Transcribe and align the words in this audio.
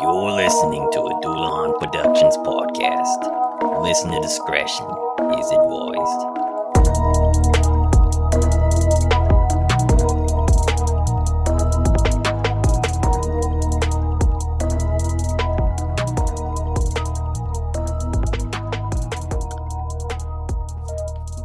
You're 0.00 0.30
listening 0.30 0.88
to 0.92 1.00
a 1.00 1.20
Dulahan 1.22 1.76
Productions 1.80 2.36
podcast. 2.38 3.82
Listener 3.82 4.20
discretion 4.20 4.86
is 5.34 5.50
advised. 5.50 6.22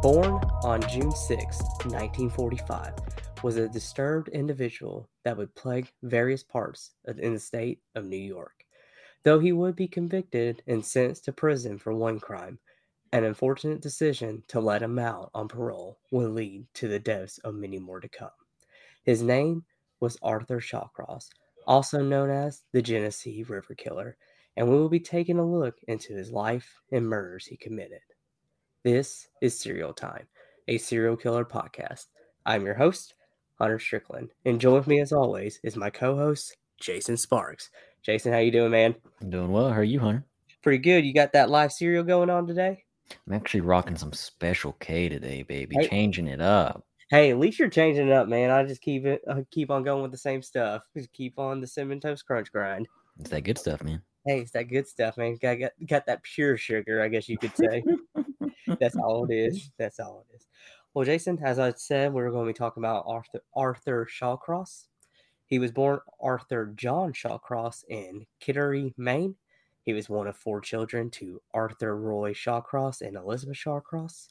Born 0.00 0.34
on 0.62 0.80
June 0.88 1.10
6, 1.10 1.58
1945, 1.86 2.92
was 3.44 3.58
a 3.58 3.68
disturbed 3.68 4.28
individual 4.30 5.06
that 5.22 5.36
would 5.36 5.54
plague 5.54 5.92
various 6.02 6.42
parts 6.42 6.92
of, 7.04 7.18
in 7.18 7.34
the 7.34 7.38
state 7.38 7.78
of 7.94 8.06
New 8.06 8.16
York. 8.16 8.64
Though 9.22 9.38
he 9.38 9.52
would 9.52 9.76
be 9.76 9.86
convicted 9.86 10.62
and 10.66 10.82
sentenced 10.82 11.26
to 11.26 11.32
prison 11.32 11.76
for 11.76 11.92
one 11.92 12.18
crime, 12.18 12.58
an 13.12 13.22
unfortunate 13.24 13.82
decision 13.82 14.42
to 14.48 14.60
let 14.60 14.82
him 14.82 14.98
out 14.98 15.30
on 15.34 15.46
parole 15.46 15.98
would 16.10 16.30
lead 16.30 16.64
to 16.72 16.88
the 16.88 16.98
deaths 16.98 17.36
of 17.44 17.54
many 17.54 17.78
more 17.78 18.00
to 18.00 18.08
come. 18.08 18.30
His 19.02 19.20
name 19.20 19.66
was 20.00 20.16
Arthur 20.22 20.58
Shawcross, 20.58 21.28
also 21.66 22.02
known 22.02 22.30
as 22.30 22.62
the 22.72 22.80
Genesee 22.80 23.42
River 23.42 23.74
Killer, 23.74 24.16
and 24.56 24.66
we 24.66 24.74
will 24.74 24.88
be 24.88 25.00
taking 25.00 25.38
a 25.38 25.44
look 25.44 25.76
into 25.86 26.14
his 26.14 26.30
life 26.30 26.80
and 26.92 27.06
murders 27.06 27.44
he 27.44 27.58
committed. 27.58 28.00
This 28.84 29.28
is 29.42 29.60
Serial 29.60 29.92
Time, 29.92 30.28
a 30.66 30.78
serial 30.78 31.18
killer 31.18 31.44
podcast. 31.44 32.06
I'm 32.46 32.64
your 32.64 32.74
host, 32.74 33.14
Hunter 33.58 33.78
Strickland, 33.78 34.30
and 34.44 34.60
join 34.60 34.74
with 34.74 34.86
me 34.86 35.00
as 35.00 35.12
always 35.12 35.60
is 35.62 35.76
my 35.76 35.90
co-host, 35.90 36.56
Jason 36.80 37.16
Sparks. 37.16 37.70
Jason, 38.02 38.32
how 38.32 38.38
you 38.38 38.50
doing, 38.50 38.70
man? 38.70 38.94
I'm 39.20 39.30
doing 39.30 39.50
well. 39.50 39.70
How 39.70 39.80
are 39.80 39.84
you, 39.84 40.00
Hunter? 40.00 40.24
Pretty 40.62 40.78
good. 40.78 41.04
You 41.04 41.14
got 41.14 41.32
that 41.32 41.50
live 41.50 41.72
serial 41.72 42.04
going 42.04 42.30
on 42.30 42.46
today? 42.46 42.84
I'm 43.26 43.32
actually 43.34 43.60
rocking 43.60 43.96
some 43.96 44.12
Special 44.12 44.72
K 44.80 45.08
today, 45.08 45.42
baby. 45.42 45.76
Hey. 45.78 45.88
Changing 45.88 46.26
it 46.26 46.40
up. 46.40 46.84
Hey, 47.10 47.30
at 47.30 47.38
least 47.38 47.58
you're 47.58 47.68
changing 47.68 48.08
it 48.08 48.12
up, 48.12 48.28
man. 48.28 48.50
I 48.50 48.64
just 48.64 48.80
keep 48.80 49.04
it, 49.04 49.22
I 49.30 49.44
keep 49.50 49.70
on 49.70 49.84
going 49.84 50.02
with 50.02 50.10
the 50.10 50.18
same 50.18 50.42
stuff. 50.42 50.82
Just 50.96 51.12
keep 51.12 51.38
on 51.38 51.60
the 51.60 51.66
cinnamon 51.66 52.00
toast 52.00 52.26
crunch 52.26 52.50
grind. 52.50 52.88
It's 53.20 53.30
that 53.30 53.42
good 53.42 53.58
stuff, 53.58 53.82
man. 53.82 54.02
Hey, 54.26 54.40
it's 54.40 54.52
that 54.52 54.64
good 54.64 54.88
stuff, 54.88 55.16
man. 55.18 55.36
Got 55.40 55.60
got, 55.60 55.72
got 55.86 56.06
that 56.06 56.22
pure 56.22 56.56
sugar, 56.56 57.02
I 57.02 57.08
guess 57.08 57.28
you 57.28 57.38
could 57.38 57.54
say. 57.56 57.84
That's 58.80 58.96
all 58.96 59.26
it 59.30 59.34
is. 59.34 59.70
That's 59.78 60.00
all 60.00 60.24
it 60.28 60.36
is. 60.36 60.46
Well, 60.94 61.04
Jason, 61.04 61.40
as 61.42 61.58
I 61.58 61.72
said, 61.72 62.12
we're 62.12 62.30
going 62.30 62.46
to 62.46 62.52
be 62.52 62.56
talking 62.56 62.80
about 62.80 63.02
Arthur 63.08 63.40
Arthur 63.56 64.06
Shawcross. 64.08 64.84
He 65.44 65.58
was 65.58 65.72
born 65.72 65.98
Arthur 66.20 66.72
John 66.76 67.12
Shawcross 67.12 67.82
in 67.88 68.24
Kittery, 68.38 68.94
Maine. 68.96 69.34
He 69.82 69.92
was 69.92 70.08
one 70.08 70.28
of 70.28 70.36
four 70.36 70.60
children 70.60 71.10
to 71.10 71.42
Arthur 71.52 71.96
Roy 71.96 72.32
Shawcross 72.32 73.00
and 73.00 73.16
Elizabeth 73.16 73.56
Shawcross. 73.56 74.28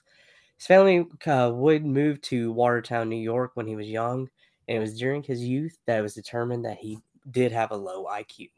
His 0.56 0.66
family 0.66 1.06
uh, 1.26 1.52
would 1.54 1.86
move 1.86 2.22
to 2.22 2.54
Watertown, 2.54 3.10
New 3.10 3.18
York 3.18 3.52
when 3.56 3.68
he 3.68 3.76
was 3.76 3.88
young, 3.88 4.30
and 4.70 4.78
it 4.78 4.80
was 4.80 4.98
during 4.98 5.22
his 5.22 5.44
youth 5.44 5.78
that 5.86 6.00
it 6.00 6.02
was 6.02 6.16
determined 6.16 6.64
that 6.64 6.78
he 6.78 6.98
did 7.30 7.52
have 7.52 7.72
a 7.72 7.76
low 7.78 8.06
IQ. 8.06 8.50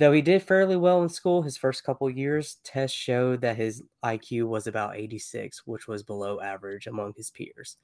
Though 0.00 0.12
he 0.12 0.22
did 0.22 0.42
fairly 0.42 0.78
well 0.78 1.02
in 1.02 1.10
school 1.10 1.42
his 1.42 1.58
first 1.58 1.84
couple 1.84 2.08
years, 2.08 2.56
tests 2.64 2.96
showed 2.96 3.42
that 3.42 3.58
his 3.58 3.82
IQ 4.02 4.48
was 4.48 4.66
about 4.66 4.96
86, 4.96 5.66
which 5.66 5.86
was 5.86 6.02
below 6.02 6.40
average 6.40 6.86
among 6.86 7.12
his 7.18 7.30
peers. 7.30 7.76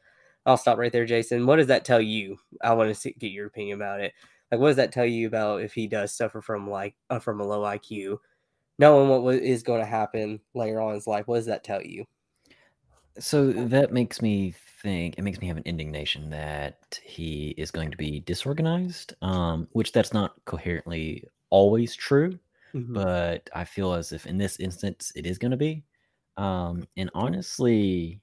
I'll 0.46 0.56
stop 0.56 0.78
right 0.78 0.90
there, 0.90 1.04
Jason. 1.04 1.44
What 1.44 1.56
does 1.56 1.66
that 1.66 1.84
tell 1.84 2.00
you? 2.00 2.38
I 2.62 2.72
want 2.72 2.88
to 2.88 2.94
see, 2.94 3.14
get 3.18 3.32
your 3.32 3.48
opinion 3.48 3.76
about 3.76 4.00
it. 4.00 4.14
Like, 4.50 4.60
what 4.62 4.68
does 4.68 4.76
that 4.76 4.92
tell 4.92 5.04
you 5.04 5.26
about 5.26 5.60
if 5.60 5.74
he 5.74 5.86
does 5.86 6.16
suffer 6.16 6.40
from 6.40 6.70
like 6.70 6.96
uh, 7.10 7.18
from 7.18 7.38
a 7.42 7.46
low 7.46 7.60
IQ, 7.64 8.16
knowing 8.78 9.22
what 9.22 9.34
is 9.34 9.62
going 9.62 9.80
to 9.80 9.86
happen 9.86 10.40
later 10.54 10.80
on 10.80 10.90
in 10.90 10.94
his 10.94 11.06
life? 11.06 11.28
What 11.28 11.36
does 11.36 11.46
that 11.46 11.64
tell 11.64 11.82
you? 11.82 12.06
So 13.18 13.52
that 13.52 13.92
makes 13.92 14.22
me 14.22 14.54
think, 14.82 15.18
it 15.18 15.22
makes 15.22 15.42
me 15.42 15.48
have 15.48 15.58
an 15.58 15.64
indignation 15.66 16.30
that 16.30 16.98
he 17.02 17.54
is 17.58 17.70
going 17.70 17.90
to 17.90 17.96
be 17.98 18.20
disorganized, 18.20 19.12
um, 19.20 19.68
which 19.72 19.92
that's 19.92 20.14
not 20.14 20.32
coherently 20.46 21.22
always 21.50 21.94
true, 21.94 22.38
Mhm. 22.74 22.94
but 22.94 23.48
I 23.54 23.64
feel 23.64 23.92
as 23.94 24.12
if 24.12 24.26
in 24.26 24.38
this 24.38 24.58
instance 24.60 25.12
it 25.16 25.26
is 25.26 25.38
going 25.38 25.52
to 25.52 25.56
be. 25.56 25.84
Um, 26.36 26.86
and 26.96 27.10
honestly, 27.14 28.20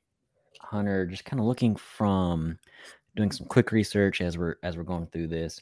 Hunter, 0.62 1.06
just 1.06 1.26
kind 1.26 1.40
of 1.40 1.46
looking 1.46 1.76
from 1.76 2.60
doing 3.16 3.32
some 3.32 3.48
quick 3.48 3.72
research 3.72 4.22
as 4.22 4.38
we're 4.38 4.56
as 4.64 4.78
we're 4.78 4.84
going 4.84 5.08
through 5.08 5.28
this. 5.28 5.62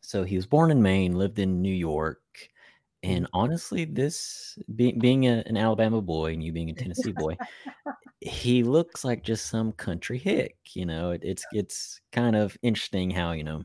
So 0.00 0.24
he 0.24 0.36
was 0.36 0.46
born 0.46 0.70
in 0.70 0.82
Maine, 0.82 1.14
lived 1.14 1.38
in 1.38 1.60
New 1.62 1.74
York, 1.74 2.22
and 3.02 3.26
honestly, 3.32 3.84
this 3.84 4.58
being 4.76 4.98
being 4.98 5.26
a, 5.26 5.42
an 5.46 5.56
Alabama 5.56 6.00
boy 6.00 6.32
and 6.32 6.42
you 6.42 6.52
being 6.52 6.70
a 6.70 6.74
Tennessee 6.74 7.12
boy, 7.12 7.36
he 8.20 8.62
looks 8.62 9.04
like 9.04 9.22
just 9.24 9.46
some 9.46 9.72
country 9.72 10.18
hick. 10.18 10.56
You 10.74 10.86
know, 10.86 11.12
it, 11.12 11.22
it's 11.24 11.46
it's 11.52 12.00
kind 12.12 12.36
of 12.36 12.56
interesting 12.62 13.10
how 13.10 13.32
you 13.32 13.44
know 13.44 13.64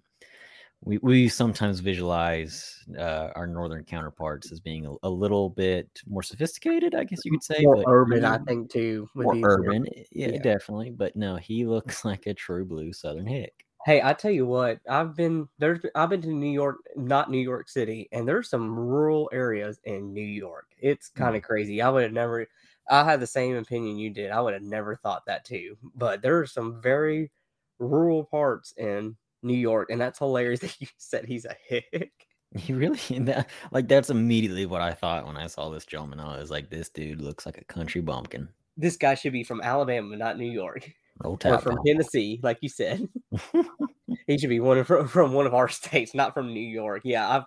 we 0.86 0.98
we 1.00 1.30
sometimes 1.30 1.80
visualize 1.80 2.84
uh, 2.98 3.30
our 3.36 3.48
northern 3.48 3.84
counterparts 3.84 4.52
as 4.52 4.60
being 4.60 4.86
a, 4.86 4.94
a 5.04 5.10
little 5.10 5.50
bit 5.50 5.88
more 6.08 6.24
sophisticated, 6.24 6.96
I 6.96 7.04
guess 7.04 7.24
you 7.24 7.32
could 7.32 7.44
say. 7.44 7.62
more 7.62 7.78
but 7.78 7.86
urban, 7.88 8.26
I 8.26 8.36
um, 8.36 8.46
think, 8.46 8.72
too. 8.72 9.08
would 9.16 9.38
more 9.38 9.40
urban, 9.44 9.86
eh, 9.96 10.04
yeah, 10.12 10.28
Yeah. 10.30 10.42
definitely. 10.42 10.92
But 10.92 11.16
no, 11.16 11.38
he 11.38 11.66
looks 11.66 12.04
like 12.06 12.28
a 12.28 12.34
true 12.34 12.66
blue 12.66 12.94
Southern 12.94 13.28
hick. 13.28 13.66
Hey, 13.86 14.02
I 14.02 14.14
tell 14.14 14.32
you 14.32 14.46
what, 14.46 14.80
I've 14.90 15.16
been 15.16 15.48
there's 15.60 15.80
I've 15.96 16.10
been 16.10 16.22
to 16.22 16.30
New 16.34 16.52
York, 16.52 16.78
not 16.96 17.32
New 17.32 17.40
York 17.40 17.70
City, 17.70 18.08
and 18.12 18.28
there's 18.28 18.50
some 18.50 18.74
rural 18.74 19.30
areas 19.34 19.80
in 19.84 20.14
New 20.14 20.22
York. 20.22 20.68
It's 20.80 21.10
kind 21.10 21.36
of 21.36 21.42
mm. 21.42 21.46
crazy. 21.46 21.82
I 21.82 21.90
would 21.90 22.04
have 22.04 22.14
never 22.14 22.48
I 22.90 23.04
had 23.04 23.20
the 23.20 23.28
same 23.28 23.56
opinion 23.56 23.98
you 23.98 24.10
did. 24.10 24.32
I 24.32 24.42
would 24.42 24.54
have 24.54 24.64
never 24.64 24.96
thought 24.96 25.26
that 25.28 25.46
too. 25.46 25.78
But 25.96 26.22
there 26.22 26.40
are 26.40 26.46
some 26.46 26.82
very 26.82 27.32
rural 27.80 28.24
parts 28.24 28.74
in 28.78 29.16
New 29.44 29.58
York, 29.58 29.90
and 29.90 30.00
that's 30.00 30.20
hilarious 30.20 30.60
that 30.62 30.80
you 30.80 30.88
said 30.98 31.26
he's 31.26 31.46
a 31.46 31.56
hick. 31.68 32.12
He 32.56 32.74
really 32.74 33.00
that, 33.22 33.50
like 33.72 33.88
that's 33.88 34.10
immediately 34.10 34.66
what 34.66 34.82
I 34.82 34.94
thought 34.94 35.26
when 35.26 35.38
I 35.38 35.48
saw 35.48 35.70
this 35.70 35.86
gentleman. 35.86 36.20
I 36.20 36.38
was 36.38 36.52
like, 36.52 36.70
this 36.70 36.90
dude 36.90 37.22
looks 37.22 37.46
like 37.46 37.58
a 37.58 37.66
country 37.66 38.02
bumpkin. 38.02 38.50
This 38.78 38.98
guy 38.98 39.16
should 39.16 39.34
be 39.34 39.44
from 39.44 39.62
Alabama, 39.62 40.16
not 40.18 40.38
New 40.38 40.52
York. 40.52 40.92
Roll 41.24 41.38
Or 41.46 41.60
from 41.60 41.78
Tennessee, 41.86 42.40
like 42.42 42.58
you 42.62 42.70
said. 42.70 43.08
he 44.28 44.38
should 44.38 44.50
be 44.50 44.60
one 44.60 44.80
of, 44.80 44.88
from, 44.88 45.08
from 45.08 45.34
one 45.34 45.46
of 45.46 45.54
our 45.54 45.70
states, 45.70 46.16
not 46.16 46.34
from 46.34 46.52
New 46.52 46.60
York. 46.60 47.02
Yeah, 47.06 47.30
I've 47.30 47.44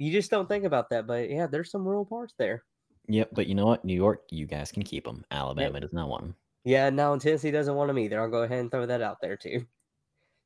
you 0.00 0.10
just 0.10 0.30
don't 0.30 0.48
think 0.48 0.64
about 0.64 0.88
that, 0.90 1.06
but 1.06 1.28
yeah, 1.28 1.46
there's 1.46 1.70
some 1.70 1.86
rural 1.86 2.06
parts 2.06 2.34
there. 2.38 2.64
Yep, 3.08 3.30
but 3.32 3.46
you 3.46 3.54
know 3.54 3.66
what? 3.66 3.84
New 3.84 3.94
York, 3.94 4.22
you 4.30 4.46
guys 4.46 4.72
can 4.72 4.82
keep 4.82 5.04
them. 5.04 5.24
Alabama 5.30 5.78
does 5.80 5.92
not 5.92 6.08
want 6.08 6.24
him. 6.24 6.34
Yeah, 6.64 6.88
no, 6.88 7.12
and 7.12 7.20
Tennessee 7.20 7.50
doesn't 7.50 7.74
want 7.74 7.88
them 7.88 7.98
either. 7.98 8.20
I'll 8.20 8.30
go 8.30 8.42
ahead 8.42 8.60
and 8.60 8.70
throw 8.70 8.86
that 8.86 9.02
out 9.02 9.18
there 9.20 9.36
too. 9.36 9.66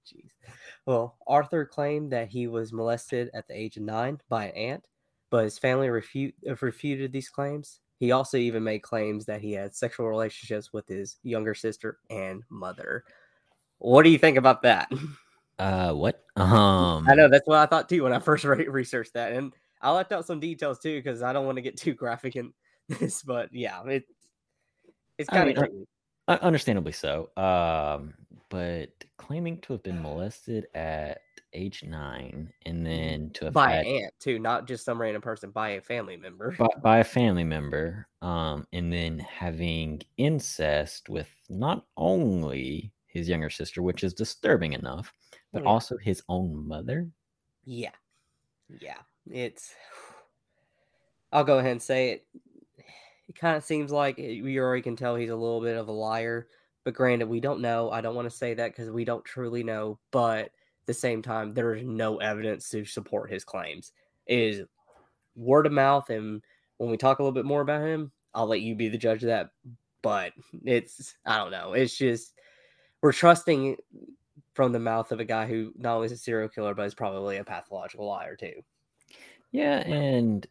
Jeez. 0.06 0.30
Well, 0.86 1.16
Arthur 1.26 1.64
claimed 1.64 2.12
that 2.12 2.28
he 2.28 2.46
was 2.46 2.72
molested 2.72 3.30
at 3.34 3.48
the 3.48 3.58
age 3.58 3.76
of 3.76 3.82
nine 3.82 4.20
by 4.28 4.46
an 4.46 4.56
aunt, 4.56 4.88
but 5.30 5.44
his 5.44 5.58
family 5.58 5.88
refute, 5.88 6.34
uh, 6.48 6.54
refuted 6.60 7.12
these 7.12 7.28
claims. 7.28 7.80
He 7.98 8.12
also 8.12 8.36
even 8.36 8.62
made 8.62 8.80
claims 8.80 9.24
that 9.26 9.40
he 9.40 9.52
had 9.52 9.74
sexual 9.74 10.08
relationships 10.08 10.72
with 10.72 10.86
his 10.86 11.16
younger 11.22 11.54
sister 11.54 11.98
and 12.10 12.42
mother. 12.50 13.04
What 13.78 14.02
do 14.02 14.10
you 14.10 14.18
think 14.18 14.36
about 14.36 14.62
that? 14.62 14.90
Uh, 15.58 15.92
what? 15.92 16.24
Um, 16.36 17.06
I 17.08 17.14
know 17.14 17.28
that's 17.28 17.46
what 17.46 17.58
I 17.58 17.66
thought 17.66 17.88
too 17.88 18.02
when 18.02 18.12
I 18.12 18.18
first 18.18 18.44
re- 18.44 18.68
researched 18.68 19.14
that, 19.14 19.32
and 19.32 19.52
I 19.80 19.92
left 19.92 20.12
out 20.12 20.26
some 20.26 20.40
details 20.40 20.78
too 20.78 20.98
because 20.98 21.22
I 21.22 21.32
don't 21.32 21.46
want 21.46 21.56
to 21.56 21.62
get 21.62 21.76
too 21.76 21.94
graphic 21.94 22.36
in 22.36 22.52
this. 22.88 23.22
But 23.22 23.50
yeah, 23.52 23.82
it 23.84 24.04
it's 25.18 25.28
kind 25.28 25.56
of 25.56 26.40
understandably 26.40 26.92
so. 26.92 27.30
Um, 27.36 28.14
but 28.54 29.04
claiming 29.18 29.60
to 29.62 29.72
have 29.74 29.82
been 29.82 30.00
molested 30.02 30.66
at 30.74 31.22
age 31.52 31.82
nine 31.84 32.52
and 32.66 32.86
mm, 32.92 33.14
then 33.14 33.30
to 33.32 33.44
have 33.46 33.56
by 33.56 33.72
had 33.72 33.84
an 33.84 33.86
aunt 33.86 34.14
too, 34.20 34.38
not 34.38 34.66
just 34.66 34.84
some 34.84 35.00
random 35.00 35.22
person, 35.22 35.50
by 35.50 35.70
a 35.70 35.80
family 35.80 36.16
member. 36.16 36.56
by, 36.56 36.68
by 36.82 36.98
a 36.98 37.04
family 37.04 37.44
member, 37.44 38.06
um, 38.22 38.66
and 38.72 38.92
then 38.92 39.18
having 39.18 40.00
incest 40.16 41.08
with 41.08 41.28
not 41.48 41.86
only 41.96 42.92
his 43.06 43.28
younger 43.28 43.50
sister, 43.50 43.82
which 43.82 44.04
is 44.04 44.14
disturbing 44.14 44.72
enough, 44.72 45.12
but 45.52 45.62
Yeah. 45.62 45.64
also 45.64 45.96
his 45.98 46.22
own 46.28 46.66
mother. 46.66 47.10
Yeah, 47.64 47.94
yeah, 48.68 49.02
it's. 49.30 49.74
I'll 51.32 51.44
go 51.44 51.58
ahead 51.58 51.72
and 51.72 51.82
say 51.82 52.10
it. 52.10 52.26
It 53.26 53.36
kind 53.36 53.56
of 53.56 53.64
seems 53.64 53.90
like 53.90 54.18
eh, 54.18 54.22
it- 54.38 54.42
we 54.42 54.58
already 54.58 54.82
can 54.82 54.96
tell 54.96 55.16
he's 55.16 55.30
a 55.30 55.36
little 55.36 55.62
bit 55.62 55.78
of 55.78 55.88
a 55.88 55.92
liar. 55.92 56.46
But 56.84 56.94
granted, 56.94 57.28
we 57.28 57.40
don't 57.40 57.60
know. 57.60 57.90
I 57.90 58.00
don't 58.00 58.14
want 58.14 58.30
to 58.30 58.36
say 58.36 58.54
that 58.54 58.70
because 58.70 58.90
we 58.90 59.04
don't 59.04 59.24
truly 59.24 59.62
know. 59.62 59.98
But 60.10 60.46
at 60.46 60.50
the 60.86 60.94
same 60.94 61.22
time, 61.22 61.52
there 61.52 61.74
is 61.74 61.82
no 61.82 62.18
evidence 62.18 62.68
to 62.70 62.84
support 62.84 63.32
his 63.32 63.44
claims. 63.44 63.92
It 64.26 64.38
is 64.38 64.62
word 65.34 65.66
of 65.66 65.72
mouth, 65.72 66.10
and 66.10 66.42
when 66.76 66.90
we 66.90 66.96
talk 66.96 67.18
a 67.18 67.22
little 67.22 67.32
bit 67.34 67.46
more 67.46 67.62
about 67.62 67.86
him, 67.86 68.12
I'll 68.34 68.46
let 68.46 68.60
you 68.60 68.74
be 68.74 68.88
the 68.88 68.98
judge 68.98 69.22
of 69.22 69.28
that. 69.28 69.50
But 70.02 70.32
it's 70.64 71.14
I 71.24 71.38
don't 71.38 71.50
know. 71.50 71.72
It's 71.72 71.96
just 71.96 72.34
we're 73.00 73.12
trusting 73.12 73.76
from 74.54 74.72
the 74.72 74.78
mouth 74.78 75.10
of 75.12 75.20
a 75.20 75.24
guy 75.24 75.46
who 75.46 75.72
not 75.76 75.96
only 75.96 76.06
is 76.06 76.12
a 76.12 76.16
serial 76.16 76.48
killer, 76.48 76.74
but 76.74 76.86
is 76.86 76.94
probably 76.94 77.38
a 77.38 77.44
pathological 77.44 78.06
liar 78.06 78.36
too. 78.36 78.62
Yeah, 79.52 79.78
and 79.78 80.46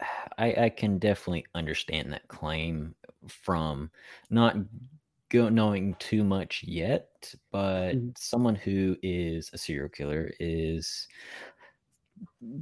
I, 0.38 0.54
I 0.64 0.68
can 0.70 0.98
definitely 0.98 1.46
understand 1.54 2.12
that 2.12 2.28
claim 2.28 2.94
from 3.28 3.90
not 4.30 4.56
go 5.36 5.48
knowing 5.48 5.94
too 5.96 6.24
much 6.24 6.62
yet, 6.64 7.34
but 7.50 7.98
Mhm. 7.98 8.16
someone 8.16 8.54
who 8.54 8.96
is 9.02 9.50
a 9.52 9.58
serial 9.58 9.88
killer 9.88 10.32
is 10.40 11.08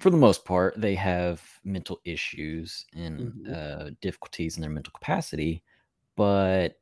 for 0.00 0.11
the 0.11 0.17
most 0.17 0.44
part 0.44 0.75
they 0.81 0.94
have 0.94 1.43
mental 1.65 2.00
issues 2.05 2.87
and 2.94 3.35
Mhm. 3.35 3.55
uh, 3.55 3.91
difficulties 4.00 4.56
in 4.56 4.61
their 4.62 4.71
mental 4.71 4.93
capacity, 4.93 5.62
but 6.17 6.81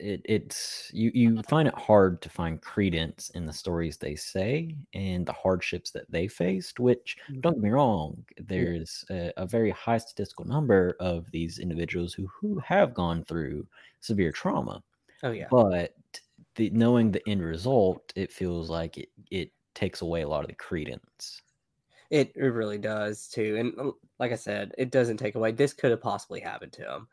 it, 0.00 0.22
it's 0.24 0.90
you 0.94 1.12
you 1.14 1.42
find 1.44 1.68
it 1.68 1.74
hard 1.74 2.22
to 2.22 2.30
find 2.30 2.62
credence 2.62 3.30
in 3.30 3.46
the 3.46 3.52
stories 3.52 3.98
they 3.98 4.16
say 4.16 4.76
and 4.94 5.26
the 5.26 5.32
hardships 5.34 5.92
that 5.92 6.10
they 6.10 6.28
faced 6.28 6.80
which 6.80 7.18
don't 7.42 7.54
get 7.56 7.62
me 7.64 7.70
wrong 7.70 8.24
there's 8.38 9.04
a, 9.10 9.32
a 9.36 9.46
very 9.46 9.70
high 9.70 9.98
statistical 9.98 10.46
number 10.46 10.96
of 11.00 11.30
these 11.32 11.58
individuals 11.60 12.14
who 12.14 12.26
who 12.28 12.58
have 12.60 12.94
gone 12.94 13.24
through 13.24 13.68
severe 14.00 14.32
trauma 14.32 14.82
Oh 15.22 15.30
yeah. 15.32 15.50
but 15.50 15.94
the 16.56 16.70
knowing 16.70 17.10
the 17.12 17.26
end 17.28 17.42
result 17.42 18.12
it 18.16 18.32
feels 18.32 18.70
like 18.70 18.98
it 18.98 19.10
it 19.30 19.52
takes 19.74 20.02
away 20.02 20.22
a 20.22 20.28
lot 20.28 20.42
of 20.42 20.48
the 20.48 20.54
credence 20.56 21.42
It 22.10 22.32
it 22.34 22.48
really 22.48 22.78
does 22.78 23.28
too. 23.28 23.56
And 23.58 23.78
uh, 23.78 23.92
like 24.18 24.32
I 24.32 24.36
said, 24.36 24.72
it 24.78 24.90
doesn't 24.90 25.18
take 25.18 25.34
away. 25.34 25.52
This 25.52 25.72
could 25.72 25.90
have 25.90 26.00
possibly 26.00 26.40
happened 26.40 26.72
to 26.74 26.82
him. 26.82 27.08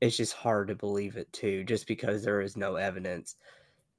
It's 0.00 0.16
just 0.16 0.34
hard 0.34 0.68
to 0.68 0.76
believe 0.76 1.16
it 1.16 1.32
too, 1.32 1.64
just 1.64 1.86
because 1.88 2.24
there 2.24 2.40
is 2.42 2.56
no 2.56 2.76
evidence. 2.76 3.36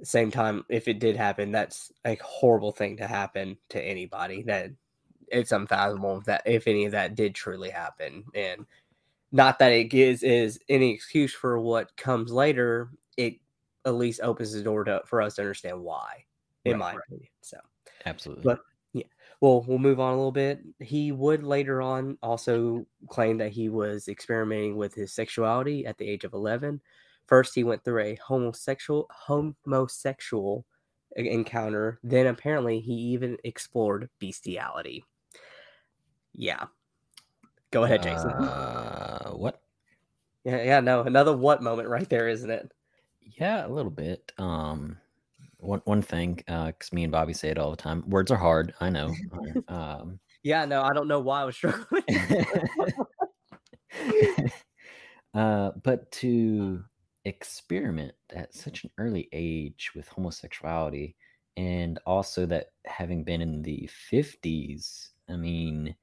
Same 0.03 0.31
time, 0.31 0.65
if 0.69 0.87
it 0.89 0.99
did 0.99 1.17
happen, 1.17 1.51
that's 1.51 1.91
a 2.05 2.17
horrible 2.23 2.71
thing 2.73 2.97
to 2.97 3.07
happen 3.07 3.57
to 3.69 3.81
anybody. 3.83 4.43
That 4.43 4.71
it's 5.29 5.51
unfathomable 5.53 6.21
that 6.27 6.43
if 6.45 6.67
any 6.67 6.85
of 6.85 6.93
that 6.93 7.15
did 7.15 7.35
truly 7.35 7.71
happen. 7.71 8.25
And 8.35 8.65
not 9.31 9.59
that 9.59 9.71
it 9.73 9.85
gives 9.85 10.23
is 10.23 10.59
any 10.69 10.91
excuse 10.93 11.33
for 11.33 11.59
what 11.59 11.95
comes 11.97 12.31
later, 12.31 12.91
at 13.85 13.95
least 13.95 14.21
opens 14.21 14.53
the 14.53 14.61
door 14.63 14.83
to 14.85 15.01
for 15.05 15.21
us 15.21 15.35
to 15.35 15.41
understand 15.41 15.81
why, 15.81 16.25
in 16.65 16.73
Right, 16.73 16.79
my 16.79 16.91
right. 16.93 16.99
opinion. 17.07 17.29
So 17.41 17.57
absolutely 18.05 18.43
But 18.43 18.59
yeah, 18.93 19.03
well, 19.41 19.63
we'll 19.67 19.79
move 19.79 19.99
on 19.99 20.13
a 20.13 20.17
little 20.17 20.31
bit. 20.31 20.61
He 20.79 21.11
would 21.11 21.43
later 21.43 21.81
on 21.81 22.17
also 22.21 22.85
claim 23.09 23.37
that 23.39 23.51
he 23.51 23.69
was 23.69 24.07
experimenting 24.07 24.77
with 24.77 24.93
his 24.93 25.11
sexuality 25.13 25.85
at 25.85 25.97
the 25.97 26.07
age 26.07 26.23
of 26.23 26.33
11. 26.33 26.81
First, 27.27 27.55
he 27.55 27.63
went 27.63 27.83
through 27.83 28.01
a 28.03 28.15
homosexual 28.15 29.09
homosexual 29.09 30.65
encounter. 31.15 31.99
Then, 32.03 32.27
apparently, 32.27 32.79
he 32.81 32.93
even 32.93 33.37
explored 33.43 34.09
bestiality. 34.19 35.03
Yeah. 36.33 36.65
Go 37.71 37.83
ahead, 37.85 38.03
Jason. 38.03 38.31
uh, 38.31 39.31
what 39.31 39.61
yeah, 40.43 40.63
yeah, 40.63 40.79
no, 40.81 41.01
another 41.03 41.35
what 41.35 41.63
moment 41.63 41.87
right 41.89 42.07
there, 42.09 42.27
isn't 42.27 42.49
it? 42.49 42.71
Yeah, 43.25 43.65
a 43.65 43.69
little 43.69 43.91
bit. 43.91 44.31
Um, 44.37 44.97
one 45.57 45.81
one 45.85 46.01
thing, 46.01 46.43
uh, 46.47 46.67
because 46.67 46.93
me 46.93 47.03
and 47.03 47.11
Bobby 47.11 47.33
say 47.33 47.49
it 47.49 47.57
all 47.57 47.71
the 47.71 47.77
time. 47.77 48.07
Words 48.09 48.31
are 48.31 48.37
hard. 48.37 48.73
I 48.79 48.89
know. 48.89 49.13
um, 49.67 50.19
Yeah, 50.43 50.65
no, 50.65 50.81
I 50.81 50.93
don't 50.93 51.07
know 51.07 51.19
why 51.19 51.41
I 51.41 51.45
was 51.45 51.55
struggling. 51.55 52.03
uh, 55.33 55.71
but 55.83 56.11
to 56.11 56.83
experiment 57.25 58.13
at 58.31 58.53
such 58.53 58.83
an 58.83 58.89
early 58.97 59.29
age 59.31 59.91
with 59.95 60.07
homosexuality, 60.09 61.15
and 61.55 61.99
also 62.05 62.45
that 62.47 62.67
having 62.85 63.23
been 63.23 63.41
in 63.41 63.61
the 63.61 63.89
fifties, 63.91 65.11
I 65.29 65.37
mean, 65.37 65.95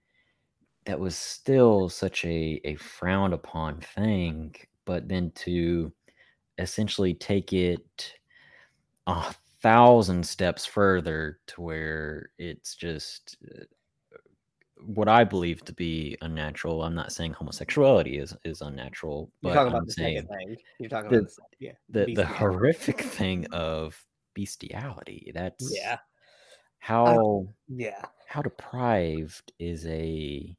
that 0.86 0.98
was 0.98 1.16
still 1.16 1.88
such 1.88 2.24
a 2.24 2.60
a 2.64 2.74
frowned 2.76 3.34
upon 3.34 3.80
thing. 3.80 4.54
But 4.86 5.08
then 5.08 5.30
to 5.36 5.92
essentially 6.60 7.14
take 7.14 7.52
it 7.52 8.14
a 9.06 9.34
thousand 9.62 10.24
steps 10.26 10.64
further 10.66 11.40
to 11.48 11.60
where 11.60 12.30
it's 12.38 12.74
just 12.74 13.36
uh, 13.54 13.64
what 14.82 15.08
I 15.08 15.24
believe 15.24 15.62
to 15.64 15.72
be 15.72 16.16
unnatural. 16.22 16.82
I'm 16.82 16.94
not 16.94 17.12
saying 17.12 17.32
homosexuality 17.34 18.18
is 18.18 18.34
is 18.44 18.60
unnatural, 18.62 19.30
You're 19.42 19.52
but 19.54 19.64
talking 19.64 19.74
I'm 19.76 19.88
saying. 19.90 20.26
You're 20.78 20.88
talking 20.88 21.10
the- 21.10 21.18
about 21.18 21.30
the, 21.36 21.42
yeah, 21.66 21.72
the 21.90 22.14
the 22.14 22.24
horrific 22.26 23.00
thing 23.00 23.46
of 23.52 24.02
bestiality. 24.34 25.32
That's 25.34 25.74
Yeah, 25.76 25.98
how 26.78 27.48
yeah. 27.68 28.04
how 28.26 28.40
deprived 28.42 29.52
is 29.58 29.86
a 29.86 30.56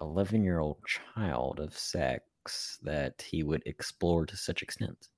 11 0.00 0.42
year 0.42 0.58
old 0.58 0.78
child 0.86 1.60
of 1.60 1.76
sex 1.78 2.78
that 2.82 3.20
he 3.22 3.42
would 3.44 3.62
explore 3.66 4.26
to 4.26 4.36
such 4.36 4.62
extent. 4.62 5.08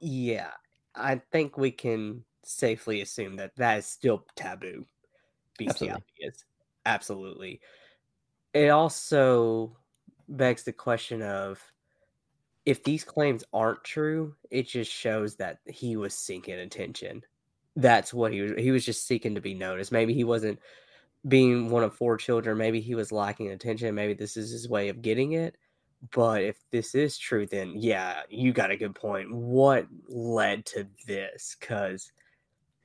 Yeah, 0.00 0.50
I 0.94 1.20
think 1.32 1.56
we 1.56 1.70
can 1.70 2.24
safely 2.44 3.00
assume 3.00 3.36
that 3.36 3.56
that 3.56 3.78
is 3.78 3.86
still 3.86 4.24
taboo. 4.36 4.86
Bestiality 5.58 6.04
is 6.20 6.44
absolutely. 6.86 7.60
It 8.54 8.68
also 8.68 9.76
begs 10.28 10.62
the 10.62 10.72
question 10.72 11.22
of 11.22 11.60
if 12.64 12.84
these 12.84 13.02
claims 13.02 13.44
aren't 13.52 13.82
true, 13.82 14.34
it 14.50 14.68
just 14.68 14.92
shows 14.92 15.36
that 15.36 15.58
he 15.66 15.96
was 15.96 16.14
seeking 16.14 16.54
attention. 16.54 17.22
That's 17.76 18.12
what 18.12 18.32
he 18.32 18.42
was. 18.42 18.52
He 18.58 18.70
was 18.70 18.84
just 18.84 19.06
seeking 19.06 19.34
to 19.34 19.40
be 19.40 19.54
noticed. 19.54 19.92
Maybe 19.92 20.12
he 20.12 20.24
wasn't 20.24 20.58
being 21.26 21.70
one 21.70 21.82
of 21.82 21.94
four 21.94 22.16
children. 22.16 22.58
Maybe 22.58 22.80
he 22.80 22.94
was 22.94 23.10
lacking 23.12 23.50
attention. 23.50 23.94
Maybe 23.94 24.14
this 24.14 24.36
is 24.36 24.50
his 24.50 24.68
way 24.68 24.88
of 24.88 25.02
getting 25.02 25.32
it. 25.32 25.56
But 26.12 26.42
if 26.42 26.58
this 26.70 26.94
is 26.94 27.18
true, 27.18 27.46
then 27.46 27.74
yeah, 27.76 28.22
you 28.28 28.52
got 28.52 28.70
a 28.70 28.76
good 28.76 28.94
point. 28.94 29.32
What 29.34 29.86
led 30.08 30.64
to 30.66 30.88
this? 31.06 31.56
Because 31.58 32.12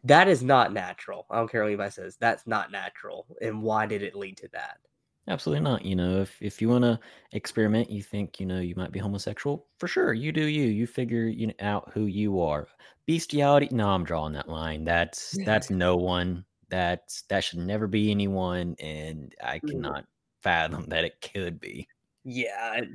that 0.03 0.27
is 0.27 0.43
not 0.43 0.73
natural. 0.73 1.25
I 1.29 1.37
don't 1.37 1.49
care 1.51 1.61
what 1.63 1.67
anybody 1.69 1.91
says. 1.91 2.17
That's 2.17 2.47
not 2.47 2.71
natural. 2.71 3.27
And 3.41 3.63
why 3.63 3.85
did 3.87 4.03
it 4.03 4.15
lead 4.15 4.37
to 4.37 4.49
that? 4.49 4.79
Absolutely 5.27 5.63
not. 5.63 5.85
You 5.85 5.95
know, 5.95 6.21
if 6.21 6.41
if 6.41 6.61
you 6.61 6.67
want 6.69 6.83
to 6.83 6.99
experiment, 7.31 7.89
you 7.89 8.03
think 8.03 8.39
you 8.39 8.45
know 8.45 8.59
you 8.59 8.75
might 8.75 8.91
be 8.91 8.99
homosexual. 8.99 9.67
For 9.79 9.87
sure, 9.87 10.13
you 10.13 10.31
do 10.33 10.45
you. 10.45 10.63
You 10.65 10.85
figure 10.85 11.27
you 11.27 11.47
know, 11.47 11.53
out 11.61 11.91
who 11.93 12.05
you 12.05 12.41
are. 12.41 12.67
Bestiality? 13.07 13.69
No, 13.71 13.89
I'm 13.89 14.03
drawing 14.03 14.33
that 14.33 14.49
line. 14.49 14.83
That's 14.83 15.39
that's 15.45 15.69
no 15.69 15.95
one. 15.95 16.45
That's 16.69 17.21
that 17.23 17.43
should 17.43 17.59
never 17.59 17.87
be 17.87 18.11
anyone, 18.11 18.75
and 18.79 19.33
I 19.41 19.59
Mhm. 19.63 19.69
cannot 19.69 20.05
fathom 20.41 20.87
that 20.89 21.05
it 21.05 21.21
could 21.21 21.59
be. 21.59 21.87
Yeah, 22.23 22.75
it, 22.75 22.89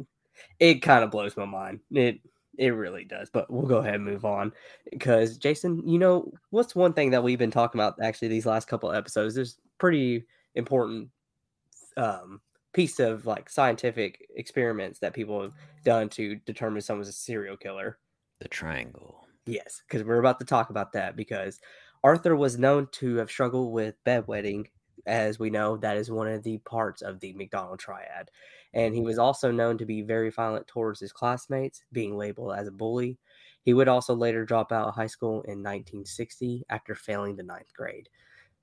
it 0.58 0.82
kind 0.82 1.04
of 1.04 1.10
blows 1.10 1.36
my 1.36 1.44
mind. 1.44 1.80
It 1.90 2.20
it 2.56 2.70
really 2.70 3.04
does. 3.04 3.30
But 3.30 3.50
we'll 3.50 3.66
go 3.66 3.78
ahead 3.78 3.94
and 3.94 4.04
move 4.04 4.24
on 4.24 4.52
because 4.90 5.38
Jason, 5.38 5.86
you 5.88 5.98
know, 5.98 6.32
what's 6.50 6.74
one 6.74 6.92
thing 6.92 7.10
that 7.10 7.22
we've 7.22 7.38
been 7.38 7.50
talking 7.50 7.80
about 7.80 8.02
actually 8.02 8.28
these 8.28 8.46
last 8.46 8.68
couple 8.68 8.92
episodes? 8.92 9.34
There's 9.34 9.58
pretty 9.78 10.24
important 10.54 11.08
um 11.96 12.40
piece 12.72 13.00
of 13.00 13.26
like 13.26 13.48
scientific 13.48 14.26
experiments 14.36 14.98
that 15.00 15.14
people 15.14 15.40
have 15.42 15.52
done 15.84 16.08
to 16.08 16.36
determine 16.46 16.82
someone's 16.82 17.08
a 17.08 17.12
serial 17.12 17.56
killer. 17.56 17.98
The 18.40 18.48
triangle. 18.48 19.26
Yes, 19.46 19.82
because 19.86 20.04
we're 20.06 20.18
about 20.18 20.38
to 20.40 20.44
talk 20.46 20.70
about 20.70 20.92
that 20.92 21.16
because 21.16 21.60
Arthur 22.04 22.36
was 22.36 22.58
known 22.58 22.86
to 22.92 23.16
have 23.16 23.30
struggled 23.30 23.72
with 23.72 23.94
bedwetting. 24.04 24.66
As 25.08 25.38
we 25.38 25.50
know, 25.50 25.76
that 25.78 25.96
is 25.96 26.10
one 26.10 26.28
of 26.28 26.42
the 26.42 26.58
parts 26.58 27.02
of 27.02 27.18
the 27.20 27.32
McDonald 27.32 27.78
triad. 27.78 28.30
And 28.74 28.94
he 28.94 29.00
was 29.00 29.18
also 29.18 29.50
known 29.50 29.78
to 29.78 29.86
be 29.86 30.02
very 30.02 30.30
violent 30.30 30.66
towards 30.66 31.00
his 31.00 31.12
classmates, 31.12 31.82
being 31.92 32.16
labeled 32.16 32.54
as 32.56 32.68
a 32.68 32.72
bully. 32.72 33.18
He 33.62 33.74
would 33.74 33.88
also 33.88 34.14
later 34.14 34.44
drop 34.44 34.70
out 34.70 34.88
of 34.88 34.94
high 34.94 35.06
school 35.06 35.42
in 35.42 35.62
1960 35.62 36.64
after 36.68 36.94
failing 36.94 37.36
the 37.36 37.42
ninth 37.42 37.72
grade. 37.74 38.08